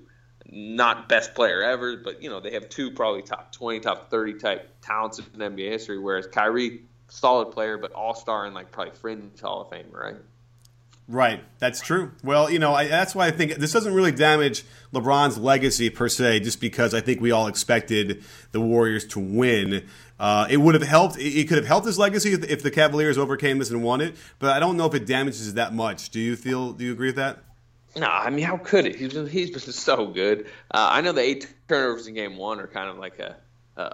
not 0.53 1.09
best 1.09 1.35
player 1.35 1.62
ever, 1.62 1.96
but 1.96 2.22
you 2.22 2.31
know 2.31 2.40
they 2.40 2.53
have 2.53 2.68
two 2.68 2.90
probably 2.90 3.22
top 3.22 3.53
20, 3.53 3.81
top 3.81 4.11
30 4.11 4.35
type 4.35 4.81
talents 4.81 5.18
in 5.18 5.24
NBA 5.40 5.70
history. 5.70 5.98
Whereas 5.98 6.26
Kyrie, 6.26 6.83
solid 7.09 7.53
player, 7.53 7.79
but 7.79 7.92
all 7.92 8.14
star 8.14 8.46
and 8.46 8.55
like 8.55 8.72
probably 8.72 8.94
fringe 8.94 9.40
Hall 9.40 9.62
of 9.62 9.70
Famer, 9.70 9.92
right? 9.92 10.16
Right, 11.11 11.42
that's 11.59 11.81
true. 11.81 12.12
Well, 12.23 12.49
you 12.49 12.61
know, 12.61 12.73
I, 12.73 12.87
that's 12.87 13.16
why 13.16 13.27
I 13.27 13.33
think 13.33 13.57
this 13.57 13.73
doesn't 13.73 13.92
really 13.92 14.12
damage 14.12 14.64
LeBron's 14.94 15.37
legacy 15.38 15.90
per 15.90 16.09
se, 16.09 16.38
just 16.40 16.61
because 16.61 16.94
I 16.94 17.01
think 17.01 17.20
we 17.20 17.33
all 17.33 17.49
expected 17.49 18.23
the 18.53 18.61
Warriors 18.61 19.05
to 19.09 19.18
win. 19.18 19.88
Uh, 20.20 20.46
it 20.49 20.59
would 20.59 20.75
have 20.75 20.85
helped. 20.85 21.18
It 21.18 21.49
could 21.49 21.59
have 21.59 21.66
helped 21.66 21.87
his 21.87 21.99
legacy 21.99 22.35
if 22.35 22.62
the 22.62 22.70
Cavaliers 22.70 23.18
overcame 23.18 23.59
this 23.59 23.70
and 23.70 23.83
won 23.83 24.01
it. 24.01 24.14
But 24.38 24.51
I 24.57 24.61
don't 24.61 24.77
know 24.77 24.87
if 24.87 24.94
it 24.94 25.05
damages 25.05 25.55
that 25.55 25.75
much. 25.75 26.11
Do 26.11 26.20
you 26.20 26.37
feel? 26.37 26.75
Do 26.75 26.85
you 26.85 26.92
agree 26.92 27.09
with 27.09 27.16
that? 27.16 27.40
No, 27.96 28.07
I 28.07 28.31
mean, 28.31 28.44
how 28.44 28.57
could 28.57 28.87
it? 28.87 28.94
He's 28.94 29.12
been, 29.12 29.27
he's 29.27 29.51
been 29.51 29.61
so 29.61 30.07
good. 30.07 30.46
Uh, 30.70 30.90
I 30.92 31.01
know 31.01 31.11
the 31.11 31.23
eight 31.23 31.53
turnovers 31.66 32.07
in 32.07 32.14
game 32.14 32.37
one 32.37 32.61
are 32.61 32.68
kind 32.68 32.88
of 32.88 32.99
like 32.99 33.18
a, 33.18 33.35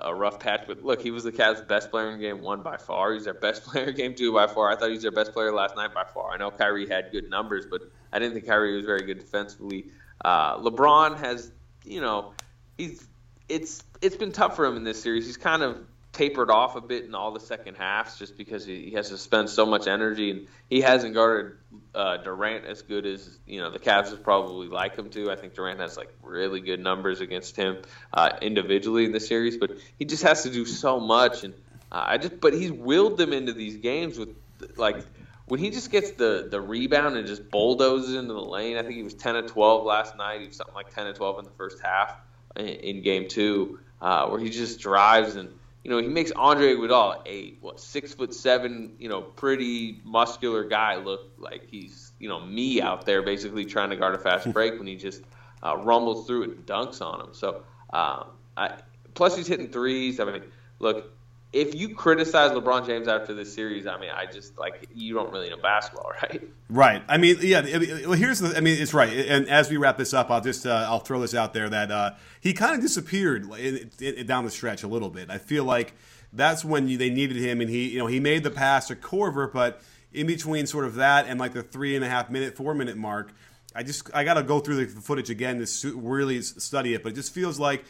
a, 0.03 0.15
rough 0.15 0.41
patch, 0.41 0.65
but 0.67 0.83
look, 0.85 1.03
he 1.03 1.11
was 1.11 1.25
the 1.25 1.33
Cavs' 1.33 1.67
best 1.67 1.91
player 1.91 2.11
in 2.11 2.21
game 2.21 2.41
one 2.43 2.63
by 2.63 2.77
far. 2.77 3.13
He's 3.13 3.25
their 3.25 3.35
best 3.35 3.65
player 3.67 3.87
in 3.87 3.97
game 3.97 4.15
two 4.15 4.33
by 4.33 4.47
far. 4.47 4.71
I 4.71 4.77
thought 4.77 4.89
he 4.89 4.95
was 4.95 5.03
their 5.03 5.13
best 5.13 5.33
player 5.33 5.53
last 5.53 5.77
night 5.77 5.95
by 5.95 6.05
far. 6.05 6.31
I 6.31 6.37
know 6.37 6.51
Kyrie 6.51 6.89
had 6.89 7.13
good 7.13 7.31
numbers, 7.31 7.67
but 7.67 7.83
I 8.13 8.19
didn't 8.19 8.35
think 8.35 8.47
Kyrie 8.47 8.77
was 8.77 8.85
very 8.85 9.03
good 9.03 9.19
defensively. 9.19 9.87
Uh, 10.25 10.59
LeBron 10.59 11.19
has, 11.19 11.51
you 11.85 12.01
know, 12.01 12.33
he's 12.77 13.07
it's 13.49 13.83
it's 14.01 14.17
been 14.17 14.33
tough 14.33 14.57
for 14.57 14.67
him 14.67 14.77
in 14.77 14.85
this 14.85 15.03
series. 15.03 15.27
He's 15.27 15.37
kind 15.37 15.63
of 15.63 15.79
tapered 16.17 16.51
off 16.51 16.77
a 16.77 16.81
bit 16.81 17.05
in 17.05 17.15
all 17.15 17.31
the 17.31 17.41
second 17.41 17.75
halves 17.75 18.19
just 18.19 18.39
because 18.39 18.65
he, 18.65 18.93
has 18.93 19.11
to 19.11 19.19
spend 19.19 19.51
so 19.51 19.67
much 19.67 19.87
energy 19.87 20.31
and 20.31 20.47
he 20.71 20.81
hasn't 20.81 21.13
guarded 21.13 21.53
uh, 21.95 22.17
Durant 22.17 22.65
as 22.65 22.81
good 22.81 23.05
as 23.05 23.39
you 23.47 23.61
know 23.61 23.71
the 23.71 23.79
Cavs 23.79 24.11
would 24.11 24.25
probably 24.25 24.69
like 24.69 24.97
him 24.97 25.11
to. 25.11 25.31
I 25.31 25.37
think 25.37 25.55
Durant 25.55 25.79
has 25.81 25.99
like 25.99 26.11
really 26.23 26.61
good 26.61 26.81
numbers 26.81 27.21
against 27.21 27.55
him 27.55 27.83
uh, 28.15 28.31
individually 28.41 29.05
in 29.05 29.13
the 29.13 29.21
series, 29.21 29.59
but 29.59 29.73
he 29.99 30.07
just 30.07 30.23
has 30.23 30.45
to 30.45 30.51
do 30.51 30.65
so 30.65 30.99
much 30.99 31.45
and 31.45 31.53
uh, 31.93 32.05
I 32.09 32.17
just 32.17 32.41
but 32.41 32.55
he's 32.55 32.73
willed 32.73 33.19
them 33.19 33.35
into 33.35 33.53
these 33.53 33.77
games 33.77 34.19
with 34.19 34.31
like 34.77 35.05
when 35.49 35.61
he 35.61 35.69
just 35.69 35.91
gets 35.91 36.13
the 36.13 36.49
the 36.51 36.63
rebound 36.63 37.19
and 37.19 37.27
just 37.27 37.51
bulldozes 37.51 38.15
into 38.15 38.33
the 38.33 38.41
lane. 38.41 38.79
I 38.79 38.83
think 38.83 38.95
he 38.95 39.03
was 39.03 39.15
10 39.15 39.37
of 39.37 39.53
12 39.53 39.85
last 39.85 40.17
night. 40.17 40.41
He 40.41 40.47
was 40.47 40.57
something 40.57 40.75
like 40.75 40.95
10 40.95 41.09
of 41.09 41.17
12 41.17 41.41
in 41.41 41.45
the 41.45 41.51
first 41.59 41.83
half 41.83 42.17
in, 42.57 42.67
in 42.67 43.03
game 43.03 43.29
two, 43.29 43.81
uh, 44.01 44.29
where 44.29 44.41
he 44.41 44.49
just 44.49 44.81
drives 44.81 45.37
and 45.37 45.51
you 45.87 45.93
know, 45.93 45.99
he 45.99 46.09
makes 46.09 46.33
Andre 46.33 46.75
Iguodala, 46.75 47.21
a 47.27 47.55
what 47.61 47.79
six 47.79 48.13
foot 48.13 48.35
seven, 48.35 48.97
you 48.99 49.09
know, 49.09 49.23
pretty 49.23 50.01
muscular 50.03 50.65
guy, 50.65 50.97
look 50.97 51.31
like 51.39 51.65
he's 51.71 52.11
you 52.19 52.29
know 52.29 52.41
me 52.45 52.81
out 52.81 53.07
there 53.07 53.23
basically 53.23 53.65
trying 53.65 53.91
to 53.91 53.97
guard 53.97 54.17
a 54.17 54.19
fast 54.19 54.53
break 54.53 54.79
when 54.79 54.89
he 54.89 54.97
just 54.97 55.23
uh, 55.63 55.77
rumbles 55.77 56.27
through 56.27 56.43
it 56.43 56.51
and 56.51 56.67
dunks 56.67 57.01
on 57.01 57.21
him. 57.21 57.29
So, 57.31 57.63
um, 57.93 58.31
I, 58.57 58.79
plus 59.15 59.37
he's 59.37 59.47
hitting 59.47 59.69
threes. 59.69 60.19
I 60.19 60.25
mean, 60.25 60.43
look, 60.81 61.16
if 61.57 61.75
you 61.75 61.95
criticize 61.95 62.51
LeBron 62.51 62.85
James 62.85 63.09
after 63.09 63.33
this 63.33 63.53
series, 63.53 63.87
I 63.87 63.99
mean, 63.99 64.11
I 64.11 64.27
just 64.27 64.59
like 64.59 64.89
you 64.95 65.15
don't 65.15 65.33
really 65.33 65.49
know 65.49 65.57
basketball, 65.57 66.13
right? 66.23 66.43
Right. 66.69 67.03
I 67.09 67.17
mean, 67.17 67.39
yeah. 67.41 67.63
Well, 68.07 68.13
here's 68.13 68.41
the. 68.41 68.55
I 68.57 68.61
mean, 68.61 68.81
it's 68.81 68.93
right. 68.93 69.11
And 69.11 69.49
as 69.49 69.71
we 69.71 69.79
wrap 69.79 69.97
this 69.97 70.13
up, 70.13 70.31
I'll 70.31 70.43
just 70.43 70.67
uh, 70.67 70.87
I'll 70.89 71.01
throw 71.01 71.21
this 71.21 71.35
out 71.35 71.55
there 71.55 71.69
that 71.71 71.91
uh, 71.91 72.11
he 72.41 72.53
kind 72.53 72.75
of 72.75 72.83
disappeared 72.83 73.51
in, 73.59 73.91
in, 74.01 74.27
down 74.27 74.45
the 74.45 74.51
stretch 74.51 74.83
a 74.83 74.89
little 74.89 75.09
bit. 75.09 75.31
I 75.31 75.39
feel 75.39 75.65
like 75.65 75.95
that's 76.33 76.65
when 76.65 76.89
you, 76.89 76.99
they 76.99 77.11
needed 77.11 77.39
him, 77.39 77.63
and 77.63 77.71
he 77.71 77.89
you 77.89 77.99
know 77.99 78.07
he 78.07 78.21
made 78.21 78.43
the 78.43 78.51
pass 78.51 78.89
to 78.89 78.97
Korver, 78.97 79.51
but 79.51 79.81
in 80.13 80.27
between 80.27 80.67
sort 80.67 80.85
of 80.85 80.97
that 80.97 81.27
and 81.27 81.41
like 81.41 81.55
the 81.55 81.63
three 81.63 81.97
and 81.97 82.05
a 82.05 82.09
half 82.09 82.29
minute, 82.29 82.55
four 82.55 82.75
minute 82.75 82.99
mark, 82.99 83.33
I 83.75 83.83
just 83.83 84.11
I 84.15 84.25
got 84.25 84.35
to 84.35 84.43
go 84.43 84.61
through 84.61 84.85
the 84.85 85.01
footage 85.01 85.31
again 85.31 85.65
to 85.65 85.97
really 85.97 86.43
study 86.43 86.93
it, 86.93 87.03
but 87.03 87.13
it 87.13 87.15
just 87.15 87.33
feels 87.33 87.59
like 87.59 87.85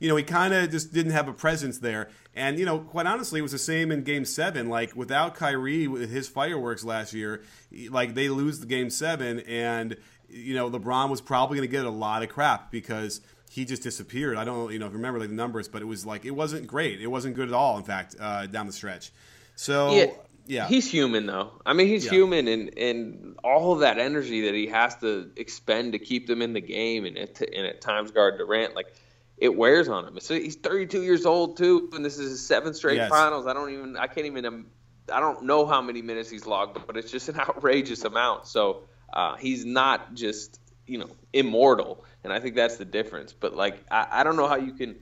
you 0.00 0.08
know, 0.08 0.16
he 0.16 0.24
kind 0.24 0.52
of 0.52 0.70
just 0.70 0.92
didn't 0.92 1.12
have 1.12 1.28
a 1.28 1.32
presence 1.32 1.78
there. 1.78 2.08
And 2.34 2.58
you 2.58 2.64
know, 2.64 2.80
quite 2.80 3.06
honestly, 3.06 3.38
it 3.38 3.42
was 3.42 3.52
the 3.52 3.58
same 3.58 3.92
in 3.92 4.02
Game 4.02 4.24
Seven. 4.24 4.68
Like 4.68 4.96
without 4.96 5.34
Kyrie 5.34 5.86
with 5.86 6.10
his 6.10 6.26
fireworks 6.26 6.82
last 6.82 7.12
year, 7.12 7.42
like 7.90 8.14
they 8.14 8.28
lose 8.28 8.60
the 8.60 8.66
Game 8.66 8.90
Seven, 8.90 9.40
and 9.40 9.96
you 10.28 10.54
know, 10.54 10.70
LeBron 10.70 11.10
was 11.10 11.20
probably 11.20 11.58
going 11.58 11.68
to 11.68 11.72
get 11.72 11.84
a 11.84 11.90
lot 11.90 12.22
of 12.22 12.28
crap 12.28 12.70
because 12.70 13.20
he 13.50 13.64
just 13.64 13.82
disappeared. 13.82 14.36
I 14.36 14.44
don't, 14.44 14.72
you 14.72 14.78
know, 14.78 14.88
remember 14.88 15.18
like 15.18 15.28
the 15.28 15.34
numbers, 15.34 15.68
but 15.68 15.82
it 15.82 15.86
was 15.86 16.06
like 16.06 16.24
it 16.24 16.30
wasn't 16.30 16.66
great. 16.66 17.00
It 17.00 17.08
wasn't 17.08 17.34
good 17.34 17.48
at 17.48 17.54
all. 17.54 17.76
In 17.76 17.84
fact, 17.84 18.16
uh, 18.18 18.46
down 18.46 18.66
the 18.66 18.72
stretch. 18.72 19.12
So 19.56 19.92
yeah, 19.92 20.06
yeah, 20.46 20.68
he's 20.68 20.90
human 20.90 21.26
though. 21.26 21.50
I 21.66 21.74
mean, 21.74 21.88
he's 21.88 22.06
yeah. 22.06 22.12
human, 22.12 22.48
and 22.48 22.78
and 22.78 23.36
all 23.44 23.72
of 23.72 23.80
that 23.80 23.98
energy 23.98 24.42
that 24.42 24.54
he 24.54 24.68
has 24.68 24.96
to 24.98 25.30
expend 25.36 25.92
to 25.92 25.98
keep 25.98 26.26
them 26.26 26.40
in 26.40 26.54
the 26.54 26.60
game, 26.60 27.04
and 27.04 27.18
at, 27.18 27.40
and 27.40 27.66
at 27.66 27.80
times 27.80 28.12
guard 28.12 28.38
Durant, 28.38 28.74
like 28.74 28.94
it 29.40 29.56
wears 29.56 29.88
on 29.88 30.06
him. 30.06 30.20
So 30.20 30.34
he's 30.34 30.56
32 30.56 31.02
years 31.02 31.24
old 31.26 31.56
too, 31.56 31.88
and 31.94 32.04
this 32.04 32.18
is 32.18 32.30
his 32.30 32.46
seventh 32.46 32.76
straight 32.76 32.96
yes. 32.96 33.10
finals. 33.10 33.46
I 33.46 33.54
don't 33.54 33.72
even, 33.72 33.96
I 33.96 34.06
can't 34.06 34.26
even, 34.26 34.44
um, 34.44 34.66
I 35.12 35.18
don't 35.18 35.44
know 35.44 35.66
how 35.66 35.80
many 35.80 36.02
minutes 36.02 36.30
he's 36.30 36.46
logged, 36.46 36.78
but 36.86 36.96
it's 36.96 37.10
just 37.10 37.28
an 37.28 37.40
outrageous 37.40 38.04
amount. 38.04 38.46
So 38.46 38.82
uh, 39.12 39.36
he's 39.36 39.64
not 39.64 40.14
just 40.14 40.60
you 40.86 40.98
know 40.98 41.08
immortal, 41.32 42.04
and 42.22 42.32
I 42.32 42.40
think 42.40 42.54
that's 42.54 42.76
the 42.76 42.84
difference. 42.84 43.32
But 43.32 43.54
like 43.56 43.82
I, 43.90 44.06
I 44.10 44.24
don't 44.24 44.36
know 44.36 44.46
how 44.46 44.56
you 44.56 44.72
can 44.72 44.96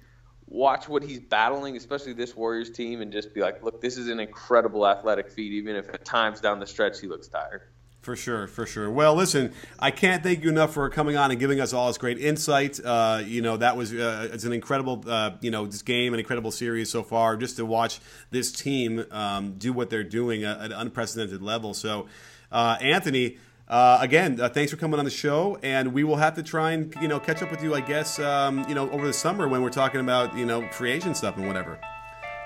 watch 0.47 0.89
what 0.89 1.03
he's 1.03 1.21
battling, 1.21 1.77
especially 1.77 2.13
this 2.13 2.37
Warriors 2.37 2.71
team, 2.71 3.01
and 3.01 3.13
just 3.13 3.35
be 3.35 3.41
like, 3.41 3.63
look, 3.63 3.81
this 3.81 3.99
is 3.99 4.09
an 4.09 4.21
incredible 4.21 4.87
athletic 4.87 5.31
feat, 5.31 5.53
even 5.53 5.77
if 5.77 5.89
at 5.89 6.05
times 6.05 6.41
down 6.41 6.61
the 6.61 6.67
stretch 6.67 7.01
he 7.01 7.07
looks 7.07 7.29
tired. 7.29 7.63
For 8.09 8.17
sure, 8.17 8.47
for 8.47 8.65
sure. 8.65 8.91
Well, 8.91 9.15
listen, 9.15 9.53
I 9.79 9.91
can't 9.91 10.23
thank 10.23 10.43
you 10.43 10.49
enough 10.49 10.73
for 10.73 10.89
coming 10.89 11.19
on 11.19 11.31
and 11.31 11.39
giving 11.39 11.61
us 11.61 11.75
all 11.75 11.89
this 11.89 11.99
great 11.99 12.17
insight. 12.17 12.81
Uh, 12.83 13.21
you 13.23 13.43
know, 13.43 13.59
that 13.59 13.77
was 13.77 13.93
uh, 13.93 14.31
it's 14.33 14.45
an 14.45 14.55
incredible, 14.55 15.05
uh, 15.07 15.33
you 15.43 15.51
know, 15.51 15.67
this 15.67 15.83
game, 15.83 16.15
an 16.15 16.19
incredible 16.19 16.51
series 16.51 16.89
so 16.89 17.03
far. 17.03 17.37
Just 17.37 17.57
to 17.57 17.67
watch 17.67 18.01
this 18.31 18.51
team 18.51 19.05
um, 19.11 19.57
do 19.59 19.75
what 19.75 19.91
they're 19.91 20.05
doing 20.05 20.45
at 20.45 20.59
an 20.59 20.73
unprecedented 20.73 21.43
level. 21.43 21.75
So, 21.75 22.07
uh, 22.51 22.79
Anthony, 22.81 23.37
uh, 23.69 23.99
again, 24.01 24.41
uh, 24.41 24.49
thanks 24.49 24.73
for 24.73 24.79
coming 24.79 24.99
on 24.99 25.05
the 25.05 25.11
show, 25.11 25.59
and 25.63 25.93
we 25.93 26.03
will 26.03 26.17
have 26.17 26.35
to 26.37 26.43
try 26.43 26.71
and 26.71 26.95
you 27.03 27.09
know 27.09 27.21
catch 27.21 27.43
up 27.43 27.51
with 27.51 27.63
you, 27.63 27.75
I 27.75 27.83
guess, 27.83 28.19
um, 28.19 28.65
you 28.71 28.75
know, 28.75 28.89
over 28.89 29.07
the 29.07 29.13
summer 29.13 29.47
when 29.49 29.61
we're 29.61 29.69
talking 29.69 30.01
about 30.01 30.35
you 30.35 30.47
know 30.47 30.67
free 30.69 30.93
agent 30.93 31.19
stuff 31.19 31.37
and 31.37 31.47
whatever. 31.47 31.79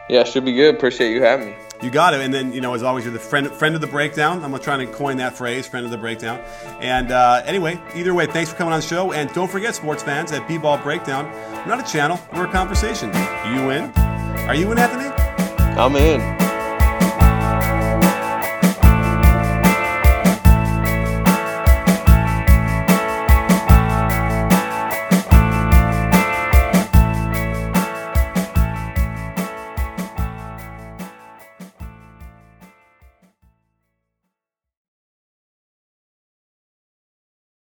Yeah, 0.08 0.24
should 0.24 0.44
be 0.44 0.52
good. 0.52 0.74
Appreciate 0.74 1.12
you 1.12 1.22
having 1.22 1.48
me. 1.48 1.56
You 1.82 1.90
got 1.90 2.14
it. 2.14 2.20
And 2.20 2.32
then, 2.32 2.52
you 2.52 2.60
know, 2.60 2.74
as 2.74 2.82
always, 2.82 3.04
you're 3.04 3.12
the 3.12 3.18
friend 3.18 3.50
friend 3.50 3.74
of 3.74 3.80
the 3.80 3.86
breakdown. 3.88 4.44
I'm 4.44 4.56
trying 4.60 4.86
to 4.86 4.92
coin 4.92 5.16
that 5.16 5.36
phrase, 5.36 5.66
friend 5.66 5.84
of 5.84 5.90
the 5.90 5.98
breakdown. 5.98 6.38
And 6.80 7.10
uh, 7.10 7.42
anyway, 7.44 7.80
either 7.94 8.14
way, 8.14 8.26
thanks 8.26 8.50
for 8.50 8.56
coming 8.56 8.72
on 8.72 8.80
the 8.80 8.86
show. 8.86 9.12
And 9.12 9.32
don't 9.32 9.50
forget, 9.50 9.74
sports 9.74 10.02
fans, 10.02 10.30
at 10.32 10.46
B-Ball 10.46 10.78
Breakdown, 10.78 11.26
we're 11.26 11.76
not 11.76 11.80
a 11.80 11.92
channel, 11.92 12.20
we're 12.34 12.46
a 12.46 12.52
conversation. 12.52 13.08
You 13.08 13.70
in? 13.70 13.90
Are 14.46 14.54
you 14.54 14.70
in, 14.70 14.78
Anthony? 14.78 15.08
I'm 15.76 15.96
in. 15.96 16.51